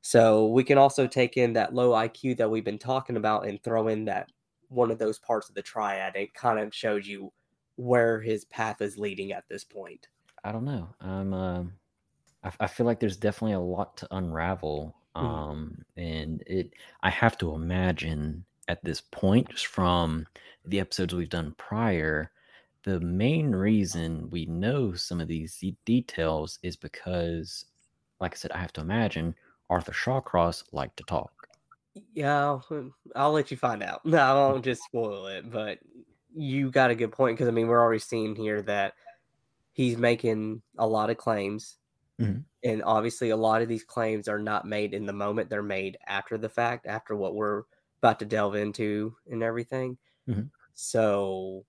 So 0.02 0.48
we 0.48 0.64
can 0.64 0.78
also 0.78 1.08
take 1.08 1.36
in 1.36 1.54
that 1.54 1.74
low 1.74 1.92
IQ 1.92 2.38
that 2.38 2.50
we've 2.50 2.64
been 2.64 2.78
talking 2.78 3.18
about 3.18 3.48
and 3.48 3.62
throw 3.64 3.88
in 3.88 4.06
that 4.06 4.32
one 4.70 4.92
of 4.92 5.00
those 5.00 5.18
parts 5.20 5.50
of 5.50 5.56
the 5.56 5.62
triad. 5.64 6.16
It 6.16 6.34
kind 6.36 6.60
of 6.60 6.74
shows 6.74 7.08
you 7.08 7.34
where 7.76 8.22
his 8.22 8.46
path 8.46 8.82
is 8.82 8.98
leading 9.00 9.32
at 9.32 9.50
this 9.50 9.64
point. 9.64 10.08
I 10.44 10.52
don't 10.52 10.66
know. 10.66 10.94
I'm. 11.02 11.34
um 11.34 11.74
I, 12.46 12.52
I 12.62 12.68
feel 12.68 12.86
like 12.86 13.00
there's 13.00 13.18
definitely 13.18 13.56
a 13.56 13.60
lot 13.60 13.98
to 13.98 14.08
unravel. 14.16 14.96
Mhm. 15.20 15.46
Um, 15.50 15.86
and 15.96 16.44
it. 16.48 16.74
I 17.04 17.10
have 17.10 17.38
to 17.40 17.54
imagine 17.54 18.46
at 18.68 18.84
this 18.84 19.02
point, 19.02 19.50
just 19.50 19.68
from 19.68 20.28
the 20.66 20.80
episodes 20.80 21.14
we've 21.16 21.30
done 21.30 21.54
prior, 21.56 22.32
the 22.84 23.00
main 23.00 23.52
reason 23.56 24.30
we 24.30 24.46
know 24.46 24.94
some 24.94 25.22
of 25.22 25.28
these 25.28 25.58
de- 25.60 25.78
details 25.86 26.60
is 26.64 26.76
because, 26.76 27.66
like 28.20 28.34
I 28.34 28.38
said, 28.38 28.52
I 28.52 28.58
have 28.60 28.74
to 28.74 28.82
imagine 28.82 29.36
Arthur 29.70 29.94
Shawcross 29.94 30.64
liked 30.74 30.98
to 30.98 31.04
talk. 31.04 31.48
Yeah, 32.14 32.60
hmm, 32.60 32.90
I'll 33.16 33.32
let 33.32 33.52
you 33.52 33.58
find 33.58 33.82
out. 33.84 34.02
No, 34.06 34.18
I 34.18 34.34
won't 34.34 34.66
just 34.66 34.84
spoil 34.84 35.28
it, 35.28 35.50
but 35.50 35.80
you 36.34 36.70
got 36.72 36.92
a 36.92 36.96
good 36.96 37.12
point 37.14 37.38
because 37.38 37.48
I 37.48 37.52
mean 37.52 37.68
we're 37.68 37.82
already 37.82 38.00
seeing 38.00 38.36
here 38.36 38.62
that 38.64 38.96
he's 39.74 39.98
making 39.98 40.64
a 40.78 40.88
lot 40.88 41.10
of 41.12 41.18
claims, 41.18 41.80
Mhm. 42.20 42.46
and 42.64 42.84
obviously 42.84 43.30
a 43.30 43.38
lot 43.38 43.62
of 43.62 43.68
these 43.70 43.84
claims 43.84 44.28
are 44.28 44.40
not 44.40 44.66
made 44.68 44.94
in 44.94 45.06
the 45.06 45.14
moment; 45.14 45.50
they're 45.50 45.64
made 45.64 45.98
after 46.08 46.38
the 46.38 46.50
fact, 46.50 46.88
after 46.88 47.16
what 47.16 47.36
we're 47.36 47.64
about 48.00 48.20
to 48.20 48.26
delve 48.26 48.56
into 48.56 49.16
and 49.28 49.44
everything. 49.44 49.98
Mhm. 50.28 50.52
So 50.76 51.66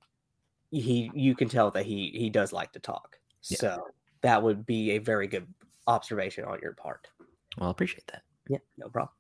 he 0.70 1.10
you 1.14 1.34
can 1.36 1.48
tell 1.50 1.70
that 1.72 1.86
he 1.86 2.10
he 2.12 2.30
does 2.30 2.52
like 2.52 2.72
to 2.74 2.80
talk. 2.80 3.20
Yeah. 3.48 3.58
So 3.58 3.88
that 4.22 4.42
would 4.44 4.66
be 4.66 4.92
a 4.92 4.98
very 4.98 5.28
good 5.28 5.54
observation 5.88 6.44
on 6.46 6.60
your 6.62 6.74
part. 6.74 7.08
Well, 7.58 7.68
I 7.68 7.70
appreciate 7.70 8.06
that. 8.08 8.22
Yeah, 8.48 8.58
no 8.76 8.88
problem. 8.88 9.14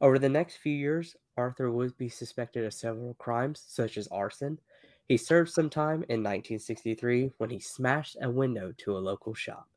Over 0.00 0.18
the 0.18 0.28
next 0.28 0.56
few 0.58 0.74
years, 0.74 1.16
Arthur 1.36 1.70
would 1.70 1.96
be 1.96 2.08
suspected 2.08 2.64
of 2.64 2.74
several 2.74 3.14
crimes, 3.14 3.60
such 3.60 3.98
as 3.98 4.08
arson. 4.08 4.60
He 5.08 5.16
served 5.18 5.50
some 5.52 5.70
time 5.70 6.04
in 6.08 6.22
1963 6.22 7.34
when 7.38 7.50
he 7.50 7.60
smashed 7.60 8.16
a 8.20 8.30
window 8.30 8.72
to 8.78 8.96
a 8.96 9.00
local 9.00 9.34
shop. 9.34 9.68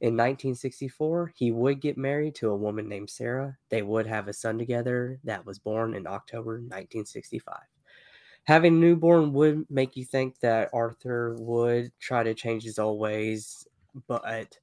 In 0.00 0.14
1964, 0.14 1.32
he 1.34 1.50
would 1.50 1.80
get 1.80 1.98
married 1.98 2.36
to 2.36 2.50
a 2.50 2.56
woman 2.56 2.88
named 2.88 3.10
Sarah. 3.10 3.58
They 3.68 3.82
would 3.82 4.06
have 4.06 4.28
a 4.28 4.32
son 4.32 4.56
together 4.56 5.18
that 5.24 5.44
was 5.44 5.58
born 5.58 5.94
in 5.94 6.06
October 6.06 6.52
1965. 6.52 7.56
Having 8.44 8.76
a 8.76 8.78
newborn 8.78 9.32
would 9.32 9.66
make 9.68 9.96
you 9.96 10.04
think 10.04 10.38
that 10.40 10.70
Arthur 10.72 11.34
would 11.38 11.90
try 11.98 12.22
to 12.22 12.32
change 12.32 12.62
his 12.62 12.78
old 12.78 13.00
ways, 13.00 13.66
but 14.06 14.56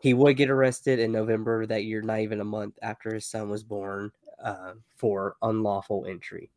he 0.00 0.14
would 0.14 0.38
get 0.38 0.50
arrested 0.50 0.98
in 0.98 1.12
November 1.12 1.66
that 1.66 1.84
year, 1.84 2.00
not 2.00 2.20
even 2.20 2.40
a 2.40 2.44
month 2.44 2.78
after 2.80 3.12
his 3.14 3.26
son 3.26 3.50
was 3.50 3.62
born, 3.62 4.10
uh, 4.42 4.72
for 4.96 5.36
unlawful 5.42 6.06
entry. 6.06 6.50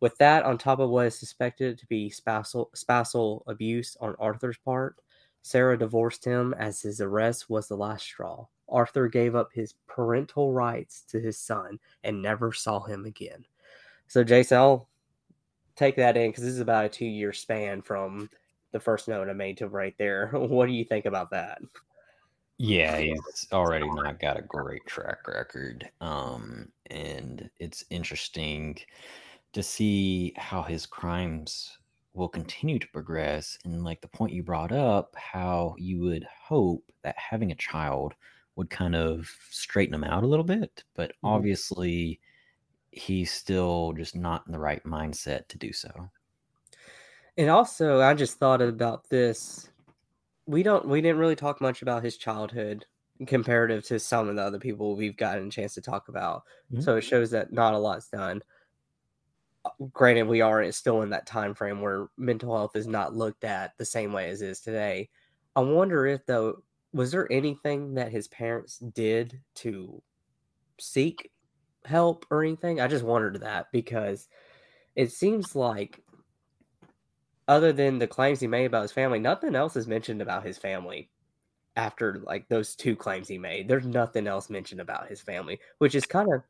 With 0.00 0.16
that, 0.18 0.44
on 0.44 0.58
top 0.58 0.80
of 0.80 0.90
what 0.90 1.06
is 1.06 1.18
suspected 1.18 1.78
to 1.78 1.86
be 1.86 2.10
spousal, 2.10 2.70
spousal 2.74 3.44
abuse 3.46 3.96
on 4.00 4.16
Arthur's 4.18 4.58
part, 4.58 4.96
Sarah 5.42 5.78
divorced 5.78 6.24
him 6.24 6.54
as 6.54 6.82
his 6.82 7.00
arrest 7.00 7.48
was 7.48 7.68
the 7.68 7.76
last 7.76 8.04
straw. 8.04 8.46
Arthur 8.68 9.08
gave 9.08 9.34
up 9.34 9.50
his 9.52 9.74
parental 9.86 10.52
rights 10.52 11.02
to 11.08 11.20
his 11.20 11.38
son 11.38 11.78
and 12.04 12.22
never 12.22 12.52
saw 12.52 12.80
him 12.80 13.04
again. 13.04 13.44
So, 14.06 14.22
Jason, 14.22 14.58
I'll 14.58 14.88
take 15.76 15.96
that 15.96 16.16
in 16.16 16.30
because 16.30 16.44
this 16.44 16.54
is 16.54 16.60
about 16.60 16.84
a 16.84 16.88
two 16.88 17.06
year 17.06 17.32
span 17.32 17.82
from 17.82 18.28
the 18.72 18.80
first 18.80 19.08
note 19.08 19.28
I 19.28 19.32
made 19.32 19.56
to 19.58 19.68
right 19.68 19.94
there. 19.98 20.28
What 20.32 20.66
do 20.66 20.72
you 20.72 20.84
think 20.84 21.06
about 21.06 21.30
that? 21.30 21.60
Yeah, 22.58 22.98
he's 22.98 23.46
already 23.52 23.88
not 23.88 24.20
got 24.20 24.38
a 24.38 24.42
great 24.42 24.84
track 24.86 25.26
record. 25.26 25.90
Um, 26.02 26.68
and 26.90 27.48
it's 27.58 27.84
interesting 27.88 28.78
to 29.54 29.62
see 29.62 30.34
how 30.36 30.62
his 30.62 30.84
crimes 30.84 31.78
will 32.20 32.28
continue 32.28 32.78
to 32.78 32.88
progress. 32.88 33.58
And 33.64 33.84
like 33.84 34.00
the 34.02 34.08
point 34.08 34.32
you 34.34 34.42
brought 34.44 34.72
up, 34.72 35.16
how 35.16 35.74
you 35.78 36.00
would 36.02 36.24
hope 36.24 36.92
that 37.02 37.18
having 37.18 37.50
a 37.52 37.56
child 37.56 38.14
would 38.56 38.70
kind 38.70 38.96
of 38.96 39.28
straighten 39.50 39.94
him 39.94 40.04
out 40.04 40.24
a 40.24 40.28
little 40.28 40.44
bit. 40.44 40.84
But 40.94 41.14
Mhm. 41.22 41.50
obviously, 41.50 42.20
he's 42.92 43.32
still 43.32 43.92
just 43.94 44.16
not 44.16 44.46
in 44.46 44.52
the 44.52 44.60
right 44.60 44.84
mindset 44.84 45.48
to 45.48 45.58
do 45.58 45.72
so. 45.72 46.10
And 47.36 47.48
also, 47.50 48.00
I 48.00 48.14
just 48.14 48.38
thought 48.38 48.60
about 48.62 49.08
this. 49.08 49.70
We 50.46 50.62
don't 50.62 50.88
we 50.88 51.00
didn't 51.02 51.18
really 51.20 51.36
talk 51.36 51.60
much 51.60 51.82
about 51.82 52.04
his 52.04 52.18
childhood 52.18 52.86
comparative 53.26 53.84
to 53.86 54.00
some 54.00 54.28
of 54.28 54.36
the 54.36 54.42
other 54.42 54.58
people 54.60 54.96
we've 54.96 55.16
gotten 55.16 55.48
a 55.48 55.50
chance 55.52 55.74
to 55.74 55.82
talk 55.82 56.08
about. 56.08 56.44
Mhm. 56.70 56.80
So 56.80 56.96
it 56.96 57.02
shows 57.02 57.30
that 57.32 57.52
not 57.52 57.74
a 57.74 57.78
lot's 57.78 58.08
done. 58.10 58.42
Granted, 59.92 60.26
we 60.26 60.40
are 60.40 60.70
still 60.72 61.02
in 61.02 61.10
that 61.10 61.26
time 61.26 61.54
frame 61.54 61.80
where 61.80 62.08
mental 62.16 62.56
health 62.56 62.76
is 62.76 62.86
not 62.86 63.14
looked 63.14 63.44
at 63.44 63.76
the 63.76 63.84
same 63.84 64.12
way 64.12 64.30
as 64.30 64.42
it 64.42 64.48
is 64.48 64.60
today. 64.60 65.10
I 65.54 65.60
wonder 65.60 66.06
if 66.06 66.24
though 66.26 66.62
was 66.92 67.12
there 67.12 67.30
anything 67.30 67.94
that 67.94 68.10
his 68.10 68.28
parents 68.28 68.78
did 68.78 69.40
to 69.56 70.02
seek 70.78 71.30
help 71.84 72.26
or 72.30 72.42
anything? 72.42 72.80
I 72.80 72.88
just 72.88 73.04
wondered 73.04 73.40
that 73.40 73.70
because 73.72 74.28
it 74.96 75.12
seems 75.12 75.54
like 75.54 76.02
other 77.48 77.72
than 77.72 77.98
the 77.98 78.06
claims 78.06 78.40
he 78.40 78.46
made 78.46 78.66
about 78.66 78.82
his 78.82 78.92
family, 78.92 79.18
nothing 79.18 79.54
else 79.54 79.76
is 79.76 79.86
mentioned 79.86 80.22
about 80.22 80.44
his 80.44 80.58
family 80.58 81.10
after 81.76 82.20
like 82.24 82.48
those 82.48 82.74
two 82.74 82.96
claims 82.96 83.28
he 83.28 83.38
made. 83.38 83.68
There's 83.68 83.86
nothing 83.86 84.26
else 84.26 84.50
mentioned 84.50 84.80
about 84.80 85.08
his 85.08 85.20
family, 85.20 85.60
which 85.78 85.94
is 85.94 86.06
kind 86.06 86.32
of 86.32 86.42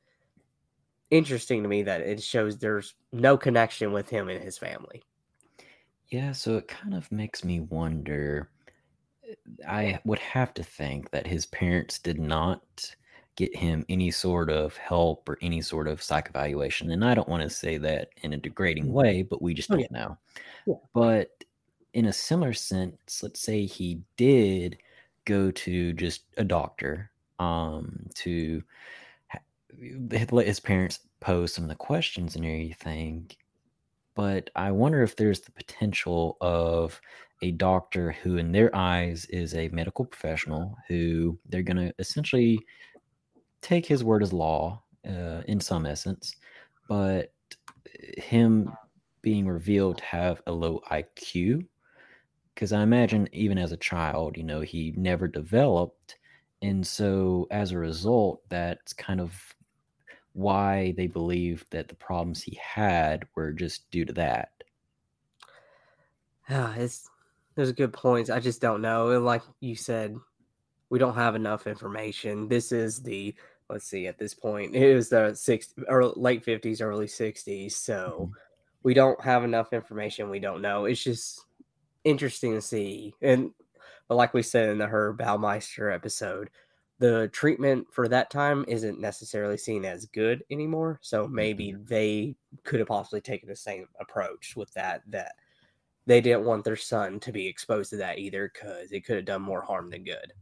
interesting 1.11 1.63
to 1.63 1.69
me 1.69 1.83
that 1.85 2.01
it 2.03 2.23
shows 2.23 2.59
there's 2.59 2.95
no 3.13 3.37
connection 3.39 3.93
with 3.93 4.09
him 4.11 4.29
and 4.29 4.43
his 4.43 4.59
family. 4.59 5.03
Yeah, 6.09 6.33
so 6.33 6.57
it 6.57 6.69
kind 6.69 6.95
of 6.95 7.11
makes 7.13 7.45
me 7.45 7.61
wonder. 7.61 8.51
eh, 9.25 9.35
I 9.67 10.01
would 10.05 10.19
have 10.19 10.55
to 10.55 10.63
think 10.65 11.11
that 11.11 11.27
his 11.27 11.47
parents 11.47 11.99
did 11.99 12.19
not 12.19 12.95
get 13.37 13.55
him 13.57 13.85
any 13.89 14.11
sort 14.11 14.51
of 14.51 14.77
help 14.77 15.29
or 15.29 15.39
any 15.43 15.61
sort 15.63 15.89
of 15.89 16.03
psych 16.03 16.29
evaluation. 16.29 16.91
And 16.91 17.05
I 17.05 17.15
don't 17.15 17.29
want 17.29 17.43
to 17.43 17.51
say 17.51 17.79
that 17.79 18.11
in 18.23 18.33
a 18.33 18.37
degrading 18.39 18.89
Mhm. 18.89 18.93
way, 18.93 19.23
but 19.23 19.43
we 19.43 19.55
just 19.55 19.71
Oh, 19.71 19.77
don't 19.77 19.81
yeah. 19.81 19.89
know. 19.91 20.19
Yeah. 20.67 20.77
But 20.95 21.45
in 21.95 22.07
a 22.07 22.13
similar 22.13 22.53
sense, 22.55 23.23
let's 23.23 23.41
say 23.41 23.67
he 23.67 24.03
did 24.17 24.79
go 25.27 25.51
to 25.53 25.93
just 25.95 26.25
a 26.39 26.45
doctor 26.45 27.13
um, 27.41 28.09
to 28.17 28.63
let 30.31 30.47
his 30.47 30.61
parents 30.61 31.01
pose 31.21 31.53
some 31.55 31.65
of 31.65 31.71
the 31.71 31.77
questions 31.77 32.37
and 32.37 32.45
everything 32.45 33.31
but 34.15 34.51
I 34.57 34.71
wonder 34.71 35.03
if 35.03 35.17
there's 35.17 35.41
the 35.41 35.53
potential 35.53 36.37
of 36.41 37.01
a 37.43 37.53
doctor 37.53 38.13
who, 38.13 38.37
in 38.37 38.53
their 38.53 38.75
eyes, 38.75 39.25
is 39.27 39.55
a 39.55 39.69
medical 39.69 40.05
professional 40.05 40.77
who 40.89 41.39
they're 41.49 41.63
going 41.63 41.77
to 41.77 41.95
essentially 41.99 42.59
take 43.63 43.87
his 43.87 44.05
word 44.05 44.23
as 44.23 44.33
law 44.33 44.83
uh, 45.09 45.43
in 45.47 45.61
some 45.61 45.87
essence, 45.87 46.35
but 46.89 47.33
him 48.19 48.71
being 49.23 49.47
revealed 49.47 49.99
to 49.99 50.05
have 50.05 50.43
a 50.47 50.53
low 50.53 50.81
IQ. 50.91 51.67
Because 52.55 52.73
I 52.73 52.83
imagine 52.83 53.29
even 53.33 53.57
as 53.57 53.73
a 53.73 53.77
child, 53.79 54.37
you 54.37 54.43
know, 54.43 54.61
he 54.61 54.93
never 54.97 55.29
developed. 55.29 56.19
And 56.63 56.87
so 56.87 57.47
as 57.51 57.73
a 57.73 57.79
result, 57.79 58.43
that's 58.51 58.93
kind 58.93 59.21
of 59.21 59.33
why 60.35 60.93
they 60.93 61.07
believe 61.07 61.67
that 61.71 61.89
the 61.89 61.95
problems 61.97 62.43
he 62.43 62.57
had 62.57 63.27
were 63.35 63.53
just 63.53 63.91
due 63.91 64.05
to 64.05 64.13
that. 64.15 64.53
Ah, 66.49 66.75
it's 66.77 67.09
there's 67.55 67.73
good 67.73 67.93
points. 67.93 68.31
I 68.31 68.41
just 68.41 68.61
don't 68.61 68.83
know. 68.83 69.11
And 69.11 69.25
like 69.25 69.43
you 69.61 69.75
said, 69.77 70.17
we 70.91 70.99
don't 70.99 71.15
have 71.15 71.37
enough 71.37 71.67
information. 71.67 72.49
This 72.49 72.73
is 72.73 73.03
the 73.03 73.35
let's 73.71 73.87
see 73.87 74.07
at 74.09 74.19
this 74.19 74.35
point 74.35 74.77
it 74.77 74.95
was 74.95 75.11
the 75.11 75.35
six 75.35 75.75
or 75.89 76.05
late 76.07 76.45
50s 76.45 76.83
early 76.83 77.07
60s 77.09 77.77
so 77.77 78.29
Mhm. 78.29 78.35
we 78.85 78.95
don't 78.95 79.21
have 79.23 79.45
enough 79.45 79.73
information 79.73 80.31
we 80.31 80.41
don't 80.41 80.63
know 80.63 80.87
it's 80.87 81.03
just 81.05 81.47
interesting 82.05 82.53
to 82.55 82.61
see 82.63 83.15
and 83.23 83.53
but 84.09 84.17
like 84.17 84.35
we 84.35 84.43
said 84.43 84.71
in 84.71 84.79
the 84.79 84.87
herb 84.87 85.19
baumeister 85.19 85.95
episode 85.95 86.51
the 87.01 87.29
treatment 87.33 87.87
for 87.93 88.09
that 88.09 88.31
time 88.31 88.65
isn't 88.69 89.01
necessarily 89.01 89.59
seen 89.59 89.85
as 89.85 90.07
good 90.07 90.45
anymore 90.51 90.99
so 91.03 91.27
maybe 91.29 91.73
they 91.73 92.37
could 92.65 92.81
have 92.81 92.89
possibly 92.89 93.21
taken 93.23 93.49
the 93.49 93.57
same 93.57 93.87
approach 94.01 94.55
with 94.57 94.73
that 94.75 95.03
that 95.09 95.33
they 96.07 96.21
didn't 96.21 96.45
want 96.45 96.65
their 96.65 96.77
son 96.77 97.21
to 97.21 97.33
be 97.33 97.47
exposed 97.49 97.91
to 97.91 97.97
that 97.97 98.19
either 98.19 98.51
because 98.55 98.93
it 98.93 99.05
could 99.07 99.17
have 99.17 99.27
done 99.27 99.43
more 99.43 99.63
harm 99.63 99.91
than 99.91 100.05
good 100.05 100.33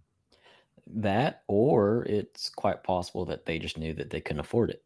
That, 0.88 1.44
or 1.46 2.04
it's 2.06 2.50
quite 2.50 2.82
possible 2.82 3.24
that 3.26 3.46
they 3.46 3.58
just 3.60 3.78
knew 3.78 3.94
that 3.94 4.10
they 4.10 4.20
couldn't 4.20 4.40
afford 4.40 4.70
it. 4.70 4.84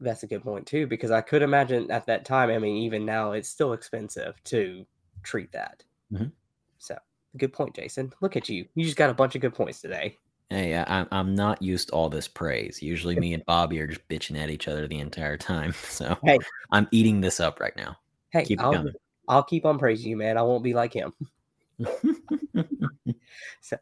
That's 0.00 0.22
a 0.22 0.26
good 0.26 0.42
point 0.42 0.66
too, 0.66 0.86
because 0.86 1.10
I 1.10 1.20
could 1.20 1.42
imagine 1.42 1.90
at 1.90 2.06
that 2.06 2.24
time. 2.24 2.50
I 2.50 2.58
mean, 2.58 2.76
even 2.76 3.04
now, 3.04 3.32
it's 3.32 3.48
still 3.48 3.72
expensive 3.72 4.42
to 4.44 4.86
treat 5.22 5.52
that. 5.52 5.84
Mhm. 6.10 6.32
So, 6.78 6.98
good 7.36 7.52
point, 7.52 7.74
Jason. 7.76 8.12
Look 8.20 8.36
at 8.36 8.48
you. 8.48 8.68
You 8.74 8.84
just 8.84 8.96
got 8.96 9.10
a 9.10 9.14
bunch 9.14 9.34
of 9.34 9.40
good 9.40 9.54
points 9.54 9.80
today. 9.80 10.18
Hey, 10.50 10.76
I, 10.76 11.00
I'm 11.00 11.08
I'm 11.10 11.34
not 11.34 11.62
used 11.62 11.88
to 11.88 11.94
all 11.94 12.08
this 12.08 12.28
praise. 12.28 12.82
Usually, 12.82 13.16
me 13.16 13.34
and 13.34 13.44
Bobby 13.46 13.80
are 13.80 13.86
just 13.86 14.06
bitching 14.08 14.38
at 14.38 14.50
each 14.50 14.68
other 14.68 14.86
the 14.86 14.98
entire 14.98 15.36
time. 15.36 15.74
So 15.84 16.16
Hey. 16.24 16.38
I'm 16.70 16.88
eating 16.90 17.20
this 17.20 17.40
up 17.40 17.60
right 17.60 17.76
now. 17.76 17.96
Hey, 18.30 18.44
Keep 18.44 18.60
I'll. 18.60 18.84
I'll 19.26 19.42
keep 19.42 19.64
on 19.64 19.78
praising 19.78 20.10
you, 20.10 20.16
man. 20.18 20.36
I 20.36 20.42
won't 20.42 20.62
be 20.62 20.74
like 20.74 20.92
him. 20.92 21.14
uh, 23.72 23.76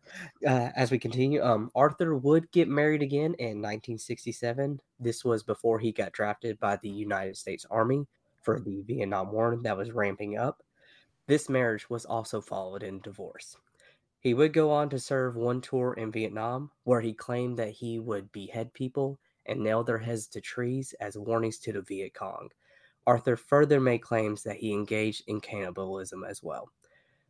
as 0.44 0.90
we 0.90 0.98
continue, 0.98 1.42
um, 1.42 1.70
Arthur 1.74 2.16
would 2.16 2.50
get 2.52 2.68
married 2.68 3.02
again 3.02 3.34
in 3.38 3.60
1967. 3.60 4.80
This 5.00 5.24
was 5.24 5.42
before 5.42 5.78
he 5.78 5.92
got 5.92 6.12
drafted 6.12 6.58
by 6.60 6.76
the 6.76 6.88
United 6.88 7.36
States 7.36 7.66
Army 7.70 8.06
for 8.40 8.60
the 8.60 8.82
Vietnam 8.82 9.32
War 9.32 9.58
that 9.62 9.76
was 9.76 9.92
ramping 9.92 10.38
up. 10.38 10.62
This 11.26 11.48
marriage 11.48 11.88
was 11.88 12.04
also 12.04 12.40
followed 12.40 12.82
in 12.82 13.00
divorce. 13.00 13.56
He 14.22 14.34
would 14.34 14.52
go 14.52 14.70
on 14.70 14.88
to 14.90 15.00
serve 15.00 15.34
one 15.34 15.60
tour 15.60 15.94
in 15.94 16.12
Vietnam 16.12 16.70
where 16.84 17.00
he 17.00 17.12
claimed 17.12 17.56
that 17.58 17.70
he 17.70 17.98
would 17.98 18.30
behead 18.30 18.72
people 18.72 19.18
and 19.46 19.60
nail 19.60 19.82
their 19.82 19.98
heads 19.98 20.28
to 20.28 20.40
trees 20.40 20.94
as 21.00 21.18
warnings 21.18 21.58
to 21.58 21.72
the 21.72 21.82
Viet 21.82 22.14
Cong. 22.14 22.48
Arthur 23.04 23.36
further 23.36 23.80
made 23.80 23.98
claims 23.98 24.44
that 24.44 24.56
he 24.56 24.72
engaged 24.72 25.24
in 25.26 25.40
cannibalism 25.40 26.22
as 26.22 26.40
well. 26.40 26.70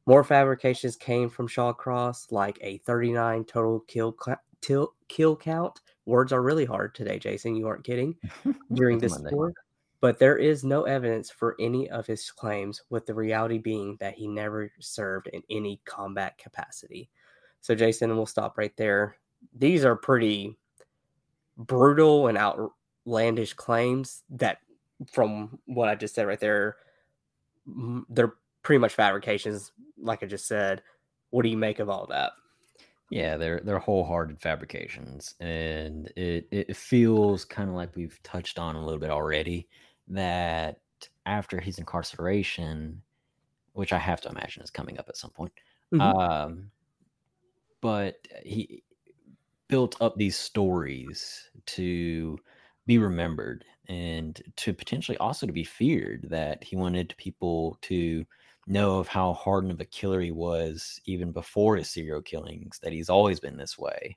More 0.05 0.23
fabrications 0.23 0.97
came 0.97 1.31
from 1.31 1.49
Shawcross, 1.49 2.31
like 2.31 2.59
a 2.61 2.77
39 2.79 3.45
total 3.45 3.81
kill, 3.81 4.15
til- 4.61 4.93
kill 5.09 5.37
count. 5.37 5.81
Words 6.05 6.33
are 6.33 6.43
really 6.43 6.67
hard 6.67 6.95
today, 6.95 7.19
Jason. 7.19 7.57
You 7.57 7.69
aren't 7.69 7.85
kidding. 7.85 8.17
During 8.75 8.99
this 8.99 9.19
tour, 9.31 9.55
but 10.03 10.19
there 10.19 10.37
is 10.37 10.65
no 10.65 10.83
evidence 10.83 11.31
for 11.31 11.55
any 11.61 11.89
of 11.89 12.09
his 12.09 12.29
claims, 12.29 12.83
with 12.91 13.07
the 13.07 13.15
reality 13.15 13.59
being 13.59 13.97
that 14.01 14.15
he 14.15 14.27
never 14.27 14.69
served 14.81 15.29
in 15.29 15.45
any 15.49 15.81
combat 15.85 16.37
capacity. 16.39 17.09
So, 17.61 17.77
Jason, 17.77 18.15
we'll 18.17 18.27
stop 18.27 18.59
right 18.59 18.77
there. 18.77 19.17
These 19.57 19.85
are 19.85 19.95
pretty 19.95 20.59
brutal 21.57 22.27
and 22.27 22.37
outlandish 22.37 23.55
claims 23.55 24.25
that, 24.31 24.59
from 25.09 25.61
what 25.67 25.89
I 25.89 25.95
just 25.95 26.17
said 26.17 26.27
right 26.27 26.41
there, 26.41 26.79
they're 28.11 28.35
pretty 28.65 28.81
much 28.81 28.95
fabrications, 28.95 29.71
like 29.97 30.25
I 30.25 30.27
just 30.27 30.49
said. 30.49 30.83
What 31.31 31.45
do 31.45 31.49
you 31.49 31.57
make 31.57 31.79
of 31.79 31.89
all 31.89 32.09
that? 32.09 32.33
Yeah, 33.11 33.37
they're 33.37 33.61
they're 33.61 33.79
wholehearted 33.79 34.41
fabrications, 34.41 35.35
and 35.39 36.11
it 36.17 36.49
it 36.51 36.77
feels 36.77 37.45
kind 37.45 37.69
of 37.69 37.77
like 37.77 37.95
we've 37.95 38.19
touched 38.25 38.59
on 38.59 38.75
a 38.75 38.85
little 38.85 38.99
bit 38.99 39.11
already 39.11 39.69
that 40.09 40.81
after 41.27 41.61
his 41.61 41.79
incarceration, 41.79 43.03
which 43.73 43.93
I 43.93 43.99
have 43.99 44.21
to 44.23 44.29
imagine 44.29 44.63
is 44.63 44.71
coming 44.71 44.99
up 44.99 45.09
at 45.09 45.17
some 45.17 45.31
point, 45.31 45.53
mm-hmm. 45.93 46.01
um, 46.01 46.71
but 47.81 48.17
he 48.45 48.83
built 49.69 49.97
up 50.01 50.17
these 50.17 50.37
stories 50.37 51.51
to 51.67 52.39
be 52.87 52.99
remembered 52.99 53.65
and 53.89 54.43
to 54.57 54.73
potentially 54.73 55.17
also 55.19 55.47
to 55.47 55.53
be 55.53 55.65
feared 55.65 56.27
that 56.31 56.63
he 56.63 56.77
wanted 56.77 57.15
people 57.17 57.79
to 57.83 58.25
know 58.67 58.99
of 58.99 59.09
how 59.09 59.33
hardened 59.33 59.73
of 59.73 59.81
a 59.81 59.85
killer 59.85 60.21
he 60.21 60.31
was 60.31 61.01
even 61.05 61.33
before 61.33 61.77
his 61.77 61.91
serial 61.91 62.23
killings 62.23 62.79
that 62.83 62.93
he's 62.93 63.09
always 63.09 63.41
been 63.41 63.57
this 63.57 63.79
way 63.79 64.17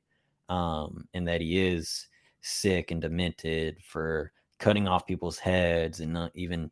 um, 0.50 1.08
and 1.14 1.28
that 1.28 1.42
he 1.42 1.60
is 1.60 2.08
sick 2.42 2.92
and 2.92 3.02
demented 3.02 3.78
for 3.84 4.32
cutting 4.60 4.88
off 4.88 5.08
people's 5.08 5.40
heads 5.40 6.00
and 6.00 6.14
not 6.14 6.32
even 6.36 6.72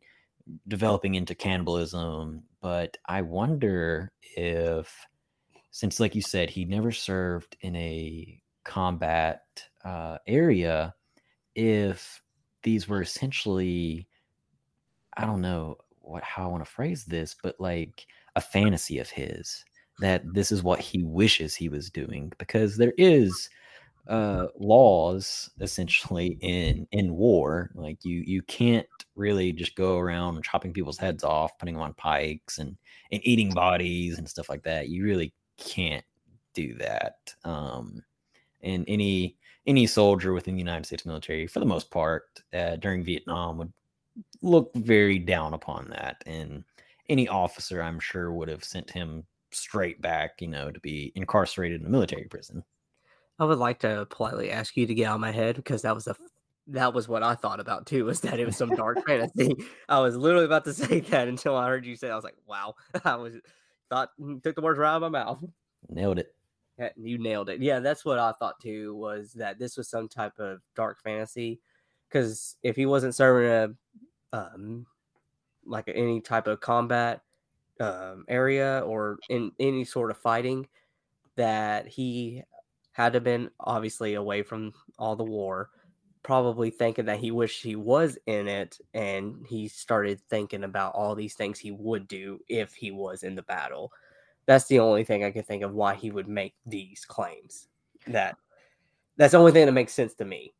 developing 0.68 1.14
into 1.14 1.34
cannibalism. 1.34 2.42
But 2.60 2.96
I 3.06 3.22
wonder 3.22 4.12
if, 4.36 4.94
since, 5.70 6.00
like 6.00 6.14
you 6.14 6.22
said, 6.22 6.50
he 6.50 6.64
never 6.64 6.92
served 6.92 7.56
in 7.60 7.76
a 7.76 8.40
combat 8.64 9.42
uh, 9.84 10.18
area, 10.26 10.94
if 11.54 12.22
these 12.62 12.88
were 12.88 13.02
essentially, 13.02 14.08
I 15.16 15.26
don't 15.26 15.42
know 15.42 15.76
what 16.00 16.22
how 16.22 16.44
I 16.44 16.46
want 16.48 16.64
to 16.64 16.70
phrase 16.70 17.04
this, 17.04 17.36
but 17.42 17.56
like 17.60 18.06
a 18.36 18.40
fantasy 18.40 18.98
of 18.98 19.10
his 19.10 19.64
that 20.00 20.22
this 20.34 20.50
is 20.50 20.62
what 20.62 20.80
he 20.80 21.04
wishes 21.04 21.54
he 21.54 21.68
was 21.68 21.88
doing 21.88 22.32
because 22.38 22.76
there 22.76 22.94
is 22.98 23.48
uh, 24.08 24.48
laws 24.58 25.50
essentially 25.60 26.38
in 26.40 26.86
in 26.92 27.14
war. 27.14 27.70
Like 27.74 28.04
you 28.04 28.22
you 28.26 28.42
can't 28.42 28.86
really 29.16 29.52
just 29.52 29.74
go 29.76 29.98
around 29.98 30.44
chopping 30.44 30.72
people's 30.72 30.98
heads 30.98 31.24
off, 31.24 31.56
putting 31.58 31.74
them 31.74 31.82
on 31.82 31.94
pikes, 31.94 32.58
and 32.58 32.76
and 33.12 33.20
eating 33.26 33.50
bodies 33.50 34.18
and 34.18 34.28
stuff 34.28 34.48
like 34.48 34.62
that. 34.64 34.88
You 34.88 35.04
really 35.04 35.32
can't 35.56 36.04
do 36.54 36.74
that. 36.74 37.34
Um, 37.44 38.02
and 38.62 38.84
any 38.88 39.36
any 39.66 39.86
soldier 39.86 40.32
within 40.32 40.54
the 40.54 40.60
United 40.60 40.86
States 40.86 41.06
military, 41.06 41.46
for 41.46 41.60
the 41.60 41.66
most 41.66 41.90
part, 41.90 42.24
uh, 42.52 42.76
during 42.76 43.02
Vietnam 43.04 43.58
would 43.58 43.72
look 44.42 44.70
very 44.74 45.18
down 45.18 45.54
upon 45.54 45.88
that, 45.90 46.22
and 46.26 46.64
any 47.08 47.28
officer, 47.28 47.82
I'm 47.82 48.00
sure, 48.00 48.32
would 48.32 48.48
have 48.48 48.64
sent 48.64 48.90
him 48.90 49.24
straight 49.50 50.00
back, 50.02 50.40
you 50.40 50.48
know, 50.48 50.70
to 50.70 50.80
be 50.80 51.12
incarcerated 51.14 51.80
in 51.80 51.86
a 51.86 51.90
military 51.90 52.24
prison. 52.24 52.62
I 53.38 53.44
would 53.44 53.58
like 53.58 53.80
to 53.80 54.06
politely 54.10 54.50
ask 54.50 54.76
you 54.76 54.86
to 54.86 54.94
get 54.94 55.08
out 55.08 55.16
of 55.16 55.20
my 55.20 55.32
head 55.32 55.56
because 55.56 55.82
that 55.82 55.94
was 55.94 56.06
a 56.06 56.14
that 56.68 56.94
was 56.94 57.08
what 57.08 57.22
I 57.22 57.34
thought 57.34 57.60
about 57.60 57.86
too. 57.86 58.04
Was 58.04 58.20
that 58.20 58.40
it 58.40 58.46
was 58.46 58.56
some 58.56 58.70
dark 58.70 58.98
fantasy? 59.06 59.56
I 59.88 60.00
was 60.00 60.16
literally 60.16 60.46
about 60.46 60.64
to 60.64 60.74
say 60.74 61.00
that 61.00 61.28
until 61.28 61.56
I 61.56 61.68
heard 61.68 61.84
you 61.84 61.96
say. 61.96 62.08
It. 62.08 62.12
I 62.12 62.14
was 62.14 62.24
like, 62.24 62.36
"Wow!" 62.46 62.74
I 63.04 63.16
was 63.16 63.34
thought 63.90 64.10
mm, 64.20 64.42
took 64.42 64.54
the 64.54 64.62
words 64.62 64.78
right 64.78 64.90
out 64.90 65.02
of 65.02 65.12
my 65.12 65.24
mouth. 65.24 65.44
Nailed 65.88 66.18
it. 66.18 66.34
Yeah, 66.78 66.88
you 66.96 67.18
nailed 67.18 67.50
it. 67.50 67.60
Yeah, 67.60 67.80
that's 67.80 68.04
what 68.04 68.18
I 68.18 68.32
thought 68.32 68.60
too. 68.60 68.94
Was 68.96 69.32
that 69.34 69.58
this 69.58 69.76
was 69.76 69.88
some 69.88 70.08
type 70.08 70.38
of 70.38 70.60
dark 70.74 71.02
fantasy? 71.02 71.60
Because 72.08 72.56
if 72.62 72.76
he 72.76 72.86
wasn't 72.86 73.14
serving 73.14 73.50
a 73.50 74.36
um, 74.36 74.86
like 75.66 75.90
any 75.92 76.20
type 76.20 76.46
of 76.46 76.60
combat 76.60 77.22
um, 77.80 78.24
area 78.28 78.82
or 78.86 79.18
in 79.28 79.52
any 79.60 79.84
sort 79.84 80.10
of 80.10 80.16
fighting, 80.16 80.66
that 81.36 81.86
he 81.86 82.42
had 82.94 83.12
to 83.12 83.20
been 83.20 83.50
obviously 83.58 84.14
away 84.14 84.42
from 84.42 84.72
all 85.00 85.16
the 85.16 85.24
war, 85.24 85.70
probably 86.22 86.70
thinking 86.70 87.04
that 87.04 87.18
he 87.18 87.32
wished 87.32 87.62
he 87.62 87.74
was 87.74 88.16
in 88.26 88.46
it, 88.46 88.78
and 88.94 89.44
he 89.48 89.66
started 89.66 90.20
thinking 90.30 90.62
about 90.62 90.94
all 90.94 91.16
these 91.16 91.34
things 91.34 91.58
he 91.58 91.72
would 91.72 92.06
do 92.06 92.38
if 92.48 92.72
he 92.72 92.92
was 92.92 93.24
in 93.24 93.34
the 93.34 93.42
battle. 93.42 93.92
That's 94.46 94.66
the 94.66 94.78
only 94.78 95.02
thing 95.02 95.24
I 95.24 95.32
can 95.32 95.42
think 95.42 95.64
of 95.64 95.74
why 95.74 95.96
he 95.96 96.12
would 96.12 96.28
make 96.28 96.54
these 96.66 97.04
claims. 97.04 97.66
That 98.06 98.36
that's 99.16 99.32
the 99.32 99.38
only 99.38 99.52
thing 99.52 99.66
that 99.66 99.72
makes 99.72 99.92
sense 99.92 100.14
to 100.14 100.24
me. 100.24 100.54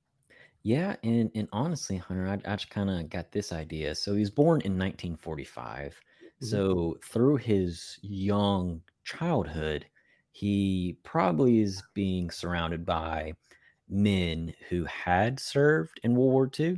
Yeah, 0.64 0.96
and 1.04 1.30
and 1.36 1.46
honestly, 1.52 1.98
Hunter, 1.98 2.26
I, 2.26 2.52
I 2.52 2.56
just 2.56 2.70
kind 2.70 2.90
of 2.90 3.08
got 3.10 3.30
this 3.30 3.52
idea. 3.52 3.94
So 3.94 4.14
he 4.14 4.20
was 4.20 4.30
born 4.30 4.60
in 4.62 4.72
1945. 4.72 5.92
Mm-hmm. 5.92 6.46
So 6.46 6.98
through 7.04 7.36
his 7.36 7.96
young 8.02 8.80
childhood, 9.04 9.86
he 10.34 10.96
probably 11.04 11.60
is 11.60 11.80
being 11.94 12.28
surrounded 12.28 12.84
by 12.84 13.32
men 13.88 14.52
who 14.68 14.84
had 14.84 15.38
served 15.38 16.00
in 16.02 16.16
World 16.16 16.32
War 16.32 16.50
II 16.58 16.72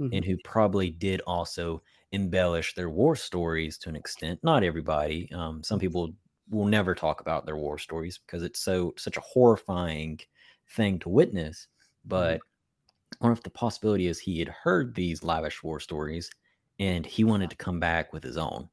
mm-hmm. 0.00 0.08
and 0.12 0.24
who 0.24 0.36
probably 0.44 0.90
did 0.90 1.20
also 1.22 1.82
embellish 2.12 2.72
their 2.74 2.88
war 2.88 3.16
stories 3.16 3.78
to 3.78 3.88
an 3.88 3.96
extent. 3.96 4.38
Not 4.44 4.62
everybody. 4.62 5.28
Um, 5.32 5.60
some 5.64 5.76
mm-hmm. 5.76 5.86
people 5.86 6.14
will 6.50 6.66
never 6.66 6.94
talk 6.94 7.20
about 7.20 7.46
their 7.46 7.56
war 7.56 7.78
stories 7.78 8.20
because 8.24 8.44
it's 8.44 8.60
so 8.60 8.94
such 8.96 9.16
a 9.16 9.22
horrifying 9.22 10.20
thing 10.76 11.00
to 11.00 11.08
witness. 11.08 11.66
But 12.04 12.36
mm-hmm. 12.36 13.26
what 13.26 13.32
if 13.32 13.42
the 13.42 13.50
possibility 13.50 14.06
is 14.06 14.20
he 14.20 14.38
had 14.38 14.50
heard 14.50 14.94
these 14.94 15.24
lavish 15.24 15.64
war 15.64 15.80
stories 15.80 16.30
and 16.78 17.04
he 17.04 17.24
wanted 17.24 17.50
to 17.50 17.56
come 17.56 17.80
back 17.80 18.12
with 18.12 18.22
his 18.22 18.36
own? 18.36 18.68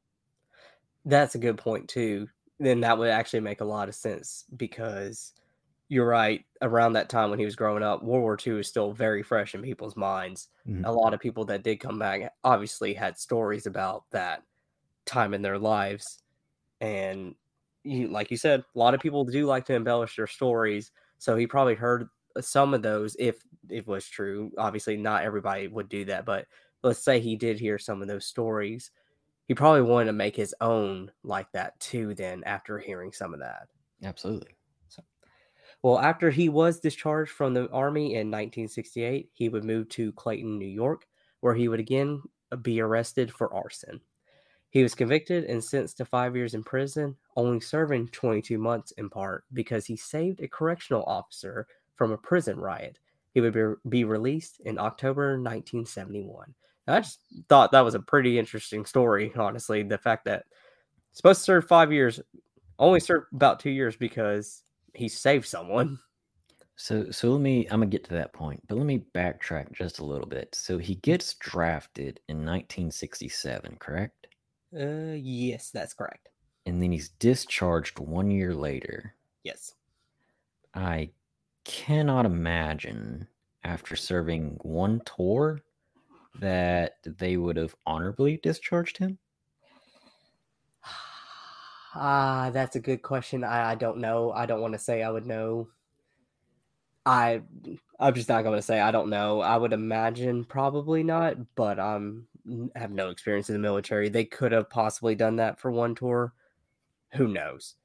That's 1.04 1.34
a 1.34 1.38
good 1.38 1.58
point 1.58 1.88
too 1.88 2.28
then 2.58 2.80
that 2.80 2.98
would 2.98 3.10
actually 3.10 3.40
make 3.40 3.60
a 3.60 3.64
lot 3.64 3.88
of 3.88 3.94
sense 3.94 4.44
because 4.56 5.32
you're 5.88 6.08
right. 6.08 6.44
Around 6.60 6.94
that 6.94 7.08
time 7.08 7.30
when 7.30 7.38
he 7.38 7.44
was 7.44 7.56
growing 7.56 7.82
up, 7.82 8.02
World 8.02 8.22
War 8.22 8.38
II 8.44 8.60
is 8.60 8.68
still 8.68 8.92
very 8.92 9.22
fresh 9.22 9.54
in 9.54 9.62
people's 9.62 9.96
minds. 9.96 10.48
Mm-hmm. 10.68 10.84
A 10.84 10.92
lot 10.92 11.14
of 11.14 11.20
people 11.20 11.44
that 11.46 11.62
did 11.62 11.80
come 11.80 11.98
back 11.98 12.32
obviously 12.44 12.92
had 12.92 13.18
stories 13.18 13.66
about 13.66 14.04
that 14.10 14.42
time 15.06 15.34
in 15.34 15.42
their 15.42 15.58
lives. 15.58 16.18
And 16.80 17.34
you, 17.84 18.08
like 18.08 18.30
you 18.30 18.36
said, 18.36 18.60
a 18.60 18.78
lot 18.78 18.94
of 18.94 19.00
people 19.00 19.24
do 19.24 19.46
like 19.46 19.64
to 19.66 19.74
embellish 19.74 20.16
their 20.16 20.26
stories. 20.26 20.90
So 21.18 21.36
he 21.36 21.46
probably 21.46 21.74
heard 21.74 22.08
some 22.40 22.74
of 22.74 22.82
those 22.82 23.16
if 23.18 23.38
it 23.68 23.86
was 23.86 24.06
true. 24.06 24.52
Obviously, 24.58 24.96
not 24.96 25.24
everybody 25.24 25.68
would 25.68 25.88
do 25.88 26.04
that, 26.06 26.24
but 26.24 26.46
let's 26.82 27.02
say 27.02 27.18
he 27.18 27.36
did 27.36 27.58
hear 27.58 27.78
some 27.78 28.02
of 28.02 28.08
those 28.08 28.26
stories 28.26 28.90
he 29.48 29.54
probably 29.54 29.82
wanted 29.82 30.06
to 30.06 30.12
make 30.12 30.36
his 30.36 30.54
own 30.60 31.10
like 31.24 31.50
that 31.52 31.80
too 31.80 32.14
then 32.14 32.44
after 32.44 32.78
hearing 32.78 33.12
some 33.12 33.32
of 33.32 33.40
that. 33.40 33.68
Absolutely. 34.04 34.54
So 34.88 35.02
well 35.82 35.98
after 35.98 36.30
he 36.30 36.50
was 36.50 36.78
discharged 36.78 37.32
from 37.32 37.54
the 37.54 37.68
army 37.70 38.14
in 38.14 38.30
1968 38.30 39.30
he 39.32 39.48
would 39.48 39.64
move 39.64 39.88
to 39.88 40.12
clayton 40.12 40.58
new 40.58 40.66
york 40.68 41.06
where 41.40 41.54
he 41.54 41.68
would 41.68 41.80
again 41.80 42.22
uh, 42.52 42.56
be 42.56 42.80
arrested 42.80 43.32
for 43.32 43.52
arson. 43.52 44.00
He 44.70 44.82
was 44.82 44.94
convicted 44.94 45.44
and 45.44 45.64
sentenced 45.64 45.96
to 45.96 46.04
five 46.04 46.36
years 46.36 46.52
in 46.52 46.62
prison 46.62 47.16
only 47.36 47.60
serving 47.60 48.08
22 48.08 48.58
months 48.58 48.92
in 48.92 49.08
part 49.08 49.44
because 49.54 49.86
he 49.86 49.96
saved 49.96 50.42
a 50.42 50.48
correctional 50.48 51.04
officer 51.04 51.66
from 51.96 52.12
a 52.12 52.18
prison 52.18 52.60
riot. 52.60 52.98
He 53.32 53.40
would 53.40 53.54
be, 53.54 53.88
be 53.88 54.04
released 54.04 54.60
in 54.60 54.78
october 54.78 55.40
1971 55.40 56.54
I 56.88 57.00
just 57.00 57.20
thought 57.48 57.72
that 57.72 57.84
was 57.84 57.94
a 57.94 58.00
pretty 58.00 58.38
interesting 58.38 58.84
story, 58.84 59.32
honestly. 59.36 59.82
The 59.82 59.98
fact 59.98 60.24
that 60.24 60.46
supposed 61.12 61.40
to 61.40 61.44
serve 61.44 61.68
five 61.68 61.92
years, 61.92 62.20
only 62.78 63.00
served 63.00 63.26
about 63.32 63.60
two 63.60 63.70
years 63.70 63.96
because 63.96 64.62
he 64.94 65.08
saved 65.08 65.46
someone. 65.46 65.98
So, 66.76 67.10
so 67.10 67.32
let 67.32 67.40
me. 67.40 67.66
I'm 67.66 67.80
gonna 67.80 67.86
get 67.86 68.04
to 68.04 68.14
that 68.14 68.32
point, 68.32 68.62
but 68.68 68.78
let 68.78 68.86
me 68.86 69.04
backtrack 69.14 69.72
just 69.72 69.98
a 69.98 70.04
little 70.04 70.26
bit. 70.26 70.54
So 70.54 70.78
he 70.78 70.94
gets 70.96 71.34
drafted 71.34 72.20
in 72.28 72.38
1967, 72.38 73.76
correct? 73.80 74.28
Uh, 74.74 75.16
yes, 75.16 75.70
that's 75.70 75.92
correct. 75.92 76.28
And 76.66 76.80
then 76.80 76.92
he's 76.92 77.08
discharged 77.08 77.98
one 77.98 78.30
year 78.30 78.54
later. 78.54 79.14
Yes. 79.42 79.74
I 80.74 81.10
cannot 81.64 82.26
imagine 82.26 83.26
after 83.64 83.96
serving 83.96 84.58
one 84.62 85.02
tour 85.04 85.60
that 86.38 86.96
they 87.04 87.36
would 87.36 87.56
have 87.56 87.74
honorably 87.86 88.38
discharged 88.38 88.98
him? 88.98 89.18
Ah, 91.94 92.50
that's 92.52 92.76
a 92.76 92.80
good 92.80 93.02
question. 93.02 93.42
I, 93.42 93.70
I 93.70 93.74
don't 93.74 93.98
know. 93.98 94.30
I 94.30 94.46
don't 94.46 94.60
want 94.60 94.74
to 94.74 94.78
say 94.78 95.02
I 95.02 95.10
would 95.10 95.26
know. 95.26 95.68
I 97.06 97.40
I'm 97.98 98.14
just 98.14 98.28
not 98.28 98.42
going 98.42 98.56
to 98.56 98.62
say 98.62 98.78
I 98.78 98.90
don't 98.90 99.08
know. 99.08 99.40
I 99.40 99.56
would 99.56 99.72
imagine 99.72 100.44
probably 100.44 101.02
not, 101.02 101.36
but 101.56 101.80
I'm 101.80 102.28
have 102.76 102.92
no 102.92 103.08
experience 103.08 103.48
in 103.48 103.54
the 103.54 103.58
military. 103.58 104.10
They 104.10 104.26
could 104.26 104.52
have 104.52 104.68
possibly 104.68 105.14
done 105.14 105.36
that 105.36 105.58
for 105.58 105.70
one 105.70 105.94
tour. 105.94 106.34
Who 107.14 107.28
knows? 107.28 107.76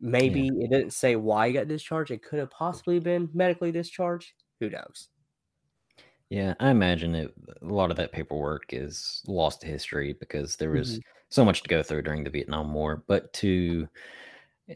Maybe 0.00 0.48
it 0.48 0.70
didn't 0.70 0.92
say 0.92 1.14
why 1.14 1.46
he 1.46 1.54
got 1.54 1.68
discharged. 1.68 2.10
It 2.10 2.24
could 2.24 2.40
have 2.40 2.50
possibly 2.50 2.98
been 2.98 3.30
medically 3.32 3.70
discharged. 3.70 4.32
Who 4.58 4.68
knows? 4.68 5.08
Yeah, 6.32 6.54
I 6.60 6.70
imagine 6.70 7.14
it. 7.14 7.34
A 7.60 7.66
lot 7.66 7.90
of 7.90 7.98
that 7.98 8.10
paperwork 8.10 8.72
is 8.72 9.22
lost 9.26 9.60
to 9.60 9.66
history 9.66 10.14
because 10.14 10.56
there 10.56 10.70
was 10.70 10.98
so 11.28 11.44
much 11.44 11.62
to 11.62 11.68
go 11.68 11.82
through 11.82 12.00
during 12.00 12.24
the 12.24 12.30
Vietnam 12.30 12.72
War. 12.72 13.04
But 13.06 13.30
to 13.34 13.86
uh, 14.70 14.74